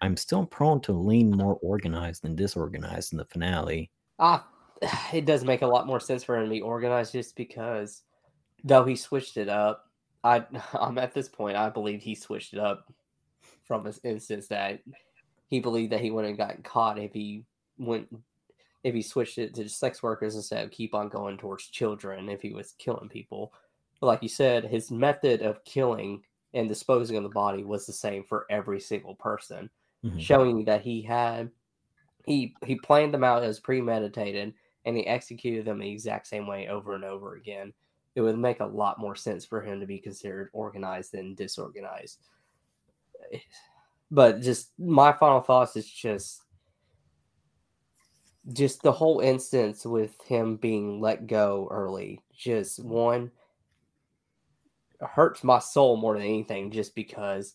I'm 0.00 0.16
still 0.16 0.46
prone 0.46 0.80
to 0.82 0.92
lean 0.92 1.30
more 1.30 1.58
organized 1.62 2.22
than 2.22 2.34
disorganized 2.34 3.12
in 3.12 3.18
the 3.18 3.24
finale. 3.26 3.90
Ah, 4.18 4.46
it 5.12 5.26
does 5.26 5.44
make 5.44 5.62
a 5.62 5.66
lot 5.66 5.86
more 5.86 6.00
sense 6.00 6.24
for 6.24 6.36
him 6.36 6.44
to 6.44 6.50
be 6.50 6.60
organized 6.60 7.12
just 7.12 7.36
because 7.36 8.02
though 8.64 8.84
he 8.84 8.96
switched 8.96 9.36
it 9.36 9.48
up, 9.48 9.86
I 10.24 10.44
I'm 10.74 10.98
at 10.98 11.14
this 11.14 11.28
point 11.28 11.56
I 11.56 11.70
believe 11.70 12.00
he 12.00 12.14
switched 12.14 12.54
it 12.54 12.58
up 12.58 12.92
from 13.64 13.84
his 13.84 14.00
instance 14.04 14.48
that 14.48 14.80
he 15.48 15.60
believed 15.60 15.92
that 15.92 16.00
he 16.00 16.10
wouldn't 16.10 16.38
have 16.38 16.48
gotten 16.48 16.62
caught 16.62 16.98
if 16.98 17.12
he 17.12 17.44
went 17.78 18.08
if 18.82 18.94
he 18.94 19.02
switched 19.02 19.38
it 19.38 19.54
to 19.54 19.68
sex 19.68 20.02
workers 20.02 20.36
instead 20.36 20.64
of 20.64 20.70
keep 20.70 20.94
on 20.94 21.08
going 21.08 21.36
towards 21.36 21.66
children 21.66 22.28
if 22.28 22.40
he 22.40 22.52
was 22.52 22.74
killing 22.78 23.08
people. 23.08 23.52
But 24.00 24.06
like 24.06 24.22
you 24.22 24.28
said, 24.28 24.64
his 24.64 24.90
method 24.90 25.42
of 25.42 25.62
killing 25.64 26.22
and 26.54 26.68
disposing 26.68 27.16
of 27.16 27.22
the 27.22 27.28
body 27.28 27.62
was 27.62 27.86
the 27.86 27.92
same 27.92 28.24
for 28.24 28.46
every 28.48 28.80
single 28.80 29.14
person, 29.14 29.68
mm-hmm. 30.04 30.18
showing 30.18 30.64
that 30.64 30.82
he 30.82 31.02
had 31.02 31.50
he 32.24 32.54
he 32.64 32.76
planned 32.76 33.14
them 33.14 33.24
out 33.24 33.42
as 33.42 33.60
premeditated 33.60 34.54
and 34.84 34.96
he 34.96 35.06
executed 35.06 35.64
them 35.64 35.78
the 35.78 35.90
exact 35.90 36.26
same 36.26 36.46
way 36.46 36.68
over 36.68 36.94
and 36.94 37.04
over 37.04 37.34
again. 37.34 37.72
It 38.14 38.22
would 38.22 38.38
make 38.38 38.60
a 38.60 38.66
lot 38.66 38.98
more 38.98 39.14
sense 39.14 39.44
for 39.44 39.60
him 39.60 39.80
to 39.80 39.86
be 39.86 39.98
considered 39.98 40.50
organized 40.52 41.12
than 41.12 41.34
disorganized. 41.34 42.18
But 44.10 44.40
just 44.40 44.72
my 44.78 45.12
final 45.12 45.40
thoughts 45.40 45.76
is 45.76 45.88
just 45.88 46.42
just 48.52 48.82
the 48.82 48.92
whole 48.92 49.20
instance 49.20 49.84
with 49.84 50.20
him 50.22 50.56
being 50.56 51.00
let 51.00 51.26
go 51.26 51.68
early. 51.70 52.22
Just 52.34 52.82
one, 52.82 53.30
hurts 55.00 55.44
my 55.44 55.58
soul 55.58 55.96
more 55.96 56.14
than 56.14 56.22
anything 56.22 56.70
just 56.70 56.94
because 56.94 57.54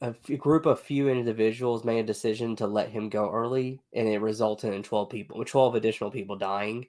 a 0.00 0.12
group 0.36 0.66
of 0.66 0.80
few 0.80 1.08
individuals 1.08 1.84
made 1.84 2.00
a 2.00 2.06
decision 2.06 2.56
to 2.56 2.66
let 2.66 2.88
him 2.88 3.08
go 3.08 3.30
early 3.30 3.80
and 3.92 4.08
it 4.08 4.18
resulted 4.18 4.74
in 4.74 4.82
12 4.82 5.08
people 5.08 5.44
12 5.44 5.74
additional 5.74 6.10
people 6.10 6.36
dying. 6.36 6.86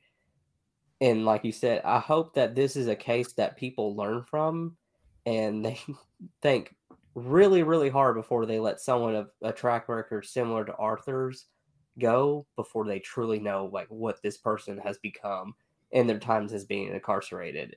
And 1.00 1.26
like 1.26 1.44
you 1.44 1.52
said 1.52 1.82
i 1.84 2.00
hope 2.00 2.34
that 2.36 2.56
this 2.56 2.76
is 2.76 2.88
a 2.88 2.96
case 2.96 3.34
that 3.34 3.58
people 3.58 3.96
learn 3.96 4.24
from 4.24 4.78
and 5.26 5.66
they 5.66 5.80
think 6.42 6.76
really 7.16 7.64
really 7.64 7.90
hard 7.90 8.16
before 8.16 8.46
they 8.46 8.60
let 8.60 8.80
someone 8.80 9.16
of 9.16 9.30
a 9.42 9.52
track 9.52 9.90
record 9.90 10.26
similar 10.26 10.64
to 10.64 10.76
arthur's 10.76 11.48
go 12.00 12.46
before 12.56 12.86
they 12.86 13.00
truly 13.00 13.40
know 13.40 13.70
like 13.74 13.88
what 13.90 14.22
this 14.22 14.38
person 14.38 14.78
has 14.78 14.98
become 15.00 15.54
in 15.92 16.08
their 16.08 16.20
times 16.20 16.54
as 16.54 16.64
being 16.64 16.94
incarcerated 16.94 17.76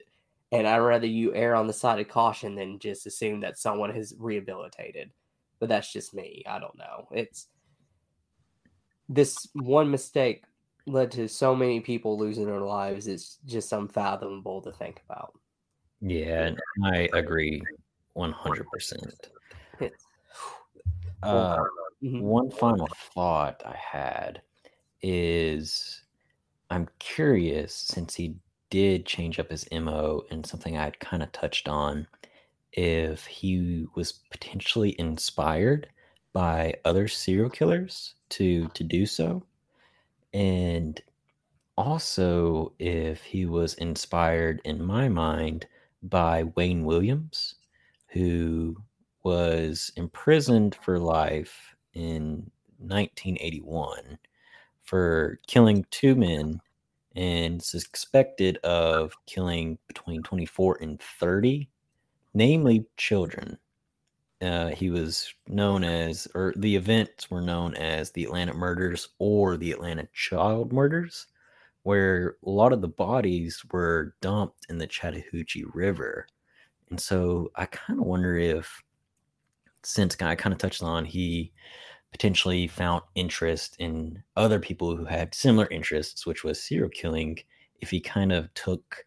and 0.52 0.66
I'd 0.66 0.78
rather 0.78 1.06
you 1.06 1.34
err 1.34 1.54
on 1.54 1.66
the 1.66 1.72
side 1.72 2.00
of 2.00 2.08
caution 2.08 2.54
than 2.54 2.78
just 2.78 3.06
assume 3.06 3.40
that 3.40 3.58
someone 3.58 3.94
has 3.94 4.14
rehabilitated. 4.18 5.10
But 5.60 5.68
that's 5.68 5.92
just 5.92 6.14
me. 6.14 6.44
I 6.46 6.58
don't 6.58 6.76
know. 6.76 7.08
It's 7.12 7.48
this 9.08 9.48
one 9.54 9.90
mistake 9.90 10.44
led 10.86 11.10
to 11.12 11.28
so 11.28 11.54
many 11.54 11.80
people 11.80 12.18
losing 12.18 12.46
their 12.46 12.60
lives. 12.60 13.06
It's 13.06 13.38
just 13.46 13.72
unfathomable 13.72 14.62
to 14.62 14.72
think 14.72 15.00
about. 15.08 15.32
Yeah, 16.00 16.50
I 16.84 17.08
agree 17.12 17.62
100%. 18.16 19.14
Uh, 21.22 21.56
mm-hmm. 22.02 22.20
One 22.20 22.50
final 22.50 22.86
thought 23.14 23.62
I 23.64 23.74
had 23.76 24.42
is 25.00 26.02
I'm 26.68 26.86
curious 26.98 27.74
since 27.74 28.14
he 28.14 28.34
did 28.70 29.06
change 29.06 29.38
up 29.38 29.50
his 29.50 29.66
MO 29.72 30.24
and 30.30 30.44
something 30.46 30.76
I 30.76 30.84
had 30.84 31.00
kind 31.00 31.22
of 31.22 31.32
touched 31.32 31.68
on 31.68 32.06
if 32.72 33.26
he 33.26 33.86
was 33.94 34.12
potentially 34.30 34.96
inspired 34.98 35.88
by 36.32 36.74
other 36.84 37.06
serial 37.08 37.50
killers 37.50 38.14
to 38.30 38.68
to 38.68 38.84
do 38.84 39.06
so. 39.06 39.42
And 40.32 41.00
also 41.76 42.72
if 42.78 43.22
he 43.22 43.46
was 43.46 43.74
inspired 43.74 44.60
in 44.64 44.84
my 44.84 45.08
mind 45.08 45.66
by 46.02 46.44
Wayne 46.56 46.84
Williams 46.84 47.56
who 48.08 48.76
was 49.22 49.92
imprisoned 49.96 50.76
for 50.82 50.98
life 50.98 51.74
in 51.94 52.50
1981 52.78 54.18
for 54.82 55.40
killing 55.46 55.84
two 55.90 56.14
men 56.14 56.60
and 57.14 57.62
suspected 57.62 58.56
of 58.58 59.14
killing 59.26 59.78
between 59.86 60.22
24 60.22 60.78
and 60.80 61.00
30, 61.00 61.68
namely 62.34 62.86
children. 62.96 63.58
Uh, 64.42 64.68
he 64.68 64.90
was 64.90 65.32
known 65.48 65.84
as, 65.84 66.26
or 66.34 66.52
the 66.56 66.74
events 66.74 67.30
were 67.30 67.40
known 67.40 67.74
as 67.76 68.10
the 68.10 68.24
Atlanta 68.24 68.52
murders 68.52 69.08
or 69.18 69.56
the 69.56 69.72
Atlanta 69.72 70.06
child 70.12 70.72
murders, 70.72 71.26
where 71.84 72.36
a 72.44 72.50
lot 72.50 72.72
of 72.72 72.80
the 72.80 72.88
bodies 72.88 73.62
were 73.72 74.14
dumped 74.20 74.66
in 74.68 74.78
the 74.78 74.86
Chattahoochee 74.86 75.64
River. 75.72 76.26
And 76.90 77.00
so 77.00 77.50
I 77.54 77.66
kind 77.66 78.00
of 78.00 78.06
wonder 78.06 78.36
if, 78.36 78.82
since 79.82 80.16
I 80.20 80.34
kind 80.34 80.52
of 80.52 80.58
touched 80.58 80.82
on, 80.82 81.04
he 81.04 81.52
potentially 82.14 82.68
found 82.68 83.02
interest 83.16 83.74
in 83.80 84.22
other 84.36 84.60
people 84.60 84.96
who 84.96 85.04
had 85.04 85.34
similar 85.34 85.66
interests, 85.68 86.24
which 86.24 86.44
was 86.44 86.62
serial 86.62 86.88
killing, 86.88 87.36
if 87.80 87.90
he 87.90 88.00
kind 88.00 88.30
of 88.30 88.54
took 88.54 89.04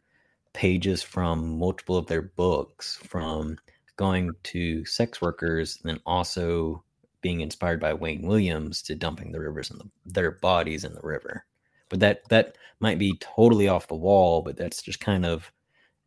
pages 0.51 1.01
from 1.01 1.57
multiple 1.57 1.95
of 1.95 2.07
their 2.07 2.21
books, 2.21 2.97
from 3.07 3.57
going 3.95 4.31
to 4.43 4.83
sex 4.83 5.21
workers, 5.21 5.79
and 5.81 5.89
then 5.89 6.01
also 6.05 6.83
being 7.21 7.39
inspired 7.39 7.79
by 7.79 7.93
Wayne 7.93 8.27
Williams 8.27 8.81
to 8.81 8.93
dumping 8.93 9.31
the 9.31 9.39
rivers 9.39 9.71
and 9.71 9.79
the, 9.79 9.89
their 10.05 10.31
bodies 10.31 10.83
in 10.83 10.93
the 10.93 11.01
river. 11.01 11.45
But 11.87 12.01
that 12.01 12.27
that 12.27 12.57
might 12.81 12.99
be 12.99 13.17
totally 13.21 13.69
off 13.69 13.87
the 13.87 13.95
wall, 13.95 14.41
but 14.41 14.57
that's 14.57 14.81
just 14.81 14.99
kind 14.99 15.25
of 15.25 15.49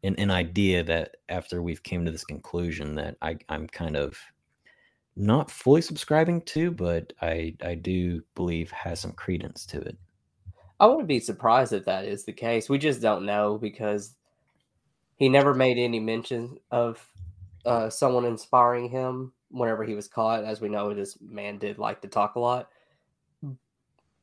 an, 0.04 0.16
an 0.16 0.30
idea 0.30 0.84
that 0.84 1.16
after 1.30 1.62
we've 1.62 1.82
came 1.82 2.04
to 2.04 2.10
this 2.10 2.24
conclusion 2.24 2.96
that 2.96 3.16
I, 3.22 3.38
I'm 3.48 3.68
kind 3.68 3.96
of 3.96 4.18
not 5.16 5.50
fully 5.50 5.82
subscribing 5.82 6.42
to, 6.42 6.70
but 6.70 7.12
I 7.20 7.56
I 7.62 7.74
do 7.74 8.22
believe 8.34 8.70
has 8.70 9.00
some 9.00 9.12
credence 9.12 9.66
to 9.66 9.80
it. 9.80 9.98
I 10.78 10.86
wouldn't 10.86 11.08
be 11.08 11.20
surprised 11.20 11.72
if 11.72 11.84
that 11.84 12.06
is 12.06 12.24
the 12.24 12.32
case. 12.32 12.68
We 12.68 12.78
just 12.78 13.02
don't 13.02 13.26
know 13.26 13.58
because 13.58 14.16
he 15.16 15.28
never 15.28 15.54
made 15.54 15.76
any 15.78 16.00
mention 16.00 16.58
of 16.70 17.06
uh, 17.66 17.90
someone 17.90 18.24
inspiring 18.24 18.88
him 18.88 19.34
whenever 19.50 19.84
he 19.84 19.94
was 19.94 20.08
caught. 20.08 20.44
As 20.44 20.60
we 20.60 20.68
know, 20.70 20.94
this 20.94 21.20
man 21.20 21.58
did 21.58 21.78
like 21.78 22.00
to 22.02 22.08
talk 22.08 22.36
a 22.36 22.40
lot. 22.40 22.70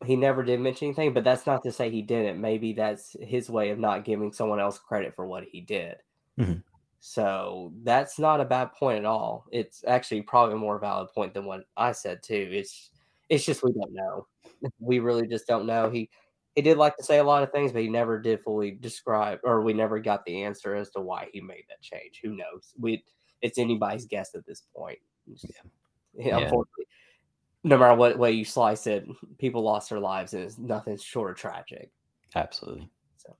He 0.05 0.15
never 0.15 0.43
did 0.43 0.59
mention 0.59 0.87
anything, 0.87 1.13
but 1.13 1.23
that's 1.23 1.45
not 1.45 1.63
to 1.63 1.71
say 1.71 1.89
he 1.89 2.01
didn't. 2.01 2.39
Maybe 2.41 2.73
that's 2.73 3.15
his 3.19 3.49
way 3.49 3.69
of 3.69 3.79
not 3.79 4.05
giving 4.05 4.31
someone 4.31 4.59
else 4.59 4.79
credit 4.79 5.15
for 5.15 5.25
what 5.25 5.43
he 5.43 5.61
did. 5.61 5.97
Mhm. 6.37 6.63
So 7.09 7.71
that's 7.83 8.19
not 8.19 8.41
a 8.41 8.45
bad 8.45 8.73
point 8.73 8.99
at 8.99 9.05
all. 9.05 9.45
It's 9.49 9.81
actually 9.87 10.23
probably 10.23 10.55
a 10.55 10.57
more 10.57 10.77
valid 10.77 11.07
point 11.15 11.33
than 11.33 11.45
what 11.45 11.61
I 11.77 11.93
said 11.93 12.21
too. 12.21 12.49
It's 12.51 12.89
it's 13.29 13.45
just 13.45 13.63
we 13.63 13.71
don't 13.71 13.93
know. 13.93 14.27
We 14.79 14.99
really 14.99 15.25
just 15.25 15.47
don't 15.47 15.65
know. 15.65 15.89
He 15.89 16.09
he 16.55 16.61
did 16.61 16.77
like 16.77 16.97
to 16.97 17.03
say 17.03 17.19
a 17.19 17.23
lot 17.23 17.43
of 17.43 17.51
things, 17.53 17.71
but 17.71 17.81
he 17.81 17.87
never 17.87 18.19
did 18.19 18.43
fully 18.43 18.71
describe, 18.71 19.39
or 19.45 19.61
we 19.61 19.71
never 19.71 19.99
got 19.99 20.25
the 20.25 20.43
answer 20.43 20.75
as 20.75 20.89
to 20.91 20.99
why 20.99 21.29
he 21.31 21.39
made 21.39 21.63
that 21.69 21.81
change. 21.81 22.19
Who 22.21 22.35
knows? 22.35 22.73
We 22.77 23.05
it's 23.41 23.57
anybody's 23.57 24.05
guess 24.05 24.35
at 24.35 24.45
this 24.45 24.63
point. 24.75 24.99
Yeah. 25.27 25.61
Yeah, 26.17 26.37
Unfortunately, 26.39 26.87
no 27.63 27.77
matter 27.77 27.95
what 27.95 28.19
way 28.19 28.31
you 28.33 28.43
slice 28.43 28.85
it, 28.85 29.07
people 29.37 29.61
lost 29.61 29.91
their 29.91 29.99
lives, 29.99 30.33
and 30.33 30.43
it's 30.43 30.57
nothing 30.57 30.97
short 30.97 31.31
of 31.31 31.37
tragic. 31.37 31.89
Absolutely. 32.35 32.89
So, 33.17 33.35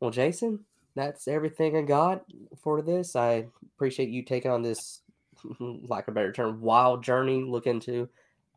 Well, 0.00 0.10
Jason, 0.10 0.64
that's 0.94 1.28
everything 1.28 1.76
I 1.76 1.82
got 1.82 2.24
for 2.60 2.82
this. 2.82 3.16
I 3.16 3.46
appreciate 3.74 4.10
you 4.10 4.22
taking 4.22 4.50
on 4.50 4.62
this, 4.62 5.00
like 5.60 6.08
a 6.08 6.12
better 6.12 6.32
term, 6.32 6.60
wild 6.60 7.02
journey. 7.02 7.42
Look 7.42 7.66
into 7.66 8.08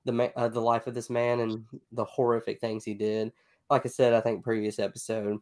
the 0.06 0.32
uh, 0.36 0.48
the 0.50 0.62
life 0.62 0.88
of 0.88 0.94
this 0.94 1.10
man 1.10 1.40
and 1.40 1.66
the 1.92 2.06
horrific 2.06 2.60
things 2.60 2.84
he 2.84 2.94
did. 2.94 3.32
Like 3.70 3.86
I 3.86 3.90
said, 3.90 4.14
I 4.14 4.22
think 4.22 4.44
previous 4.44 4.80
episode, 4.80 5.40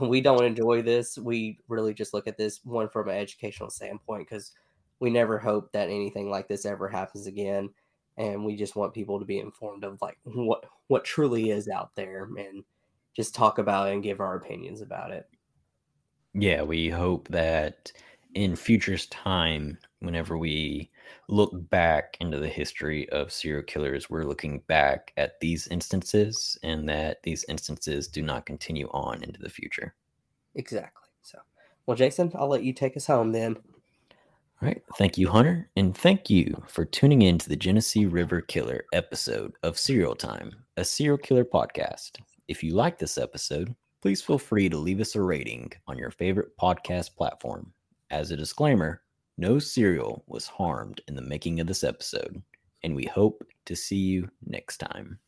we 0.00 0.20
don't 0.20 0.44
enjoy 0.44 0.82
this. 0.82 1.16
We 1.18 1.58
really 1.68 1.94
just 1.94 2.14
look 2.14 2.26
at 2.26 2.36
this 2.36 2.60
one 2.64 2.88
from 2.88 3.08
an 3.08 3.16
educational 3.16 3.70
standpoint 3.70 4.28
because 4.28 4.52
we 4.98 5.10
never 5.10 5.38
hope 5.38 5.72
that 5.72 5.88
anything 5.88 6.30
like 6.30 6.48
this 6.48 6.66
ever 6.66 6.88
happens 6.88 7.26
again, 7.26 7.70
and 8.16 8.44
we 8.44 8.56
just 8.56 8.76
want 8.76 8.94
people 8.94 9.18
to 9.18 9.24
be 9.24 9.38
informed 9.38 9.84
of 9.84 10.00
like 10.00 10.18
what 10.24 10.64
what 10.88 11.04
truly 11.04 11.50
is 11.50 11.68
out 11.68 11.94
there 11.94 12.24
and 12.38 12.64
just 13.14 13.34
talk 13.34 13.58
about 13.58 13.88
it 13.88 13.92
and 13.92 14.02
give 14.02 14.20
our 14.20 14.36
opinions 14.36 14.80
about 14.80 15.10
it. 15.10 15.28
Yeah, 16.34 16.62
we 16.62 16.88
hope 16.88 17.28
that 17.28 17.92
in 18.34 18.56
future's 18.56 19.06
time, 19.06 19.78
whenever 19.98 20.38
we 20.38 20.90
look 21.28 21.50
back 21.70 22.16
into 22.20 22.38
the 22.38 22.48
history 22.48 23.08
of 23.10 23.32
serial 23.32 23.62
killers, 23.62 24.08
we're 24.08 24.24
looking 24.24 24.60
back 24.66 25.12
at 25.16 25.40
these 25.40 25.66
instances 25.68 26.58
and 26.62 26.88
that 26.88 27.22
these 27.22 27.44
instances 27.48 28.08
do 28.08 28.22
not 28.22 28.46
continue 28.46 28.88
on 28.92 29.22
into 29.22 29.40
the 29.40 29.50
future. 29.50 29.94
Exactly. 30.54 31.08
So, 31.22 31.38
well, 31.86 31.96
Jason, 31.96 32.32
I'll 32.34 32.48
let 32.48 32.64
you 32.64 32.72
take 32.72 32.96
us 32.96 33.06
home 33.06 33.32
then. 33.32 33.56
All 34.62 34.68
right. 34.68 34.82
Thank 34.96 35.16
you, 35.16 35.28
Hunter. 35.28 35.70
And 35.76 35.96
thank 35.96 36.28
you 36.28 36.62
for 36.68 36.84
tuning 36.84 37.22
in 37.22 37.38
to 37.38 37.48
the 37.48 37.56
Genesee 37.56 38.06
River 38.06 38.42
Killer 38.42 38.84
episode 38.92 39.52
of 39.62 39.78
Serial 39.78 40.14
Time, 40.14 40.52
a 40.76 40.84
serial 40.84 41.16
killer 41.16 41.44
podcast. 41.44 42.18
If 42.46 42.62
you 42.62 42.74
like 42.74 42.98
this 42.98 43.16
episode, 43.16 43.74
please 44.02 44.22
feel 44.22 44.38
free 44.38 44.68
to 44.68 44.78
leave 44.78 45.00
us 45.00 45.14
a 45.14 45.20
rating 45.20 45.70
on 45.86 45.98
your 45.98 46.10
favorite 46.10 46.56
podcast 46.56 47.16
platform. 47.16 47.72
As 48.10 48.30
a 48.30 48.36
disclaimer, 48.36 49.02
no 49.38 49.58
cereal 49.58 50.24
was 50.26 50.46
harmed 50.46 51.00
in 51.08 51.14
the 51.14 51.22
making 51.22 51.60
of 51.60 51.66
this 51.66 51.84
episode, 51.84 52.42
and 52.82 52.94
we 52.94 53.04
hope 53.04 53.44
to 53.66 53.76
see 53.76 53.96
you 53.96 54.28
next 54.46 54.78
time. 54.78 55.18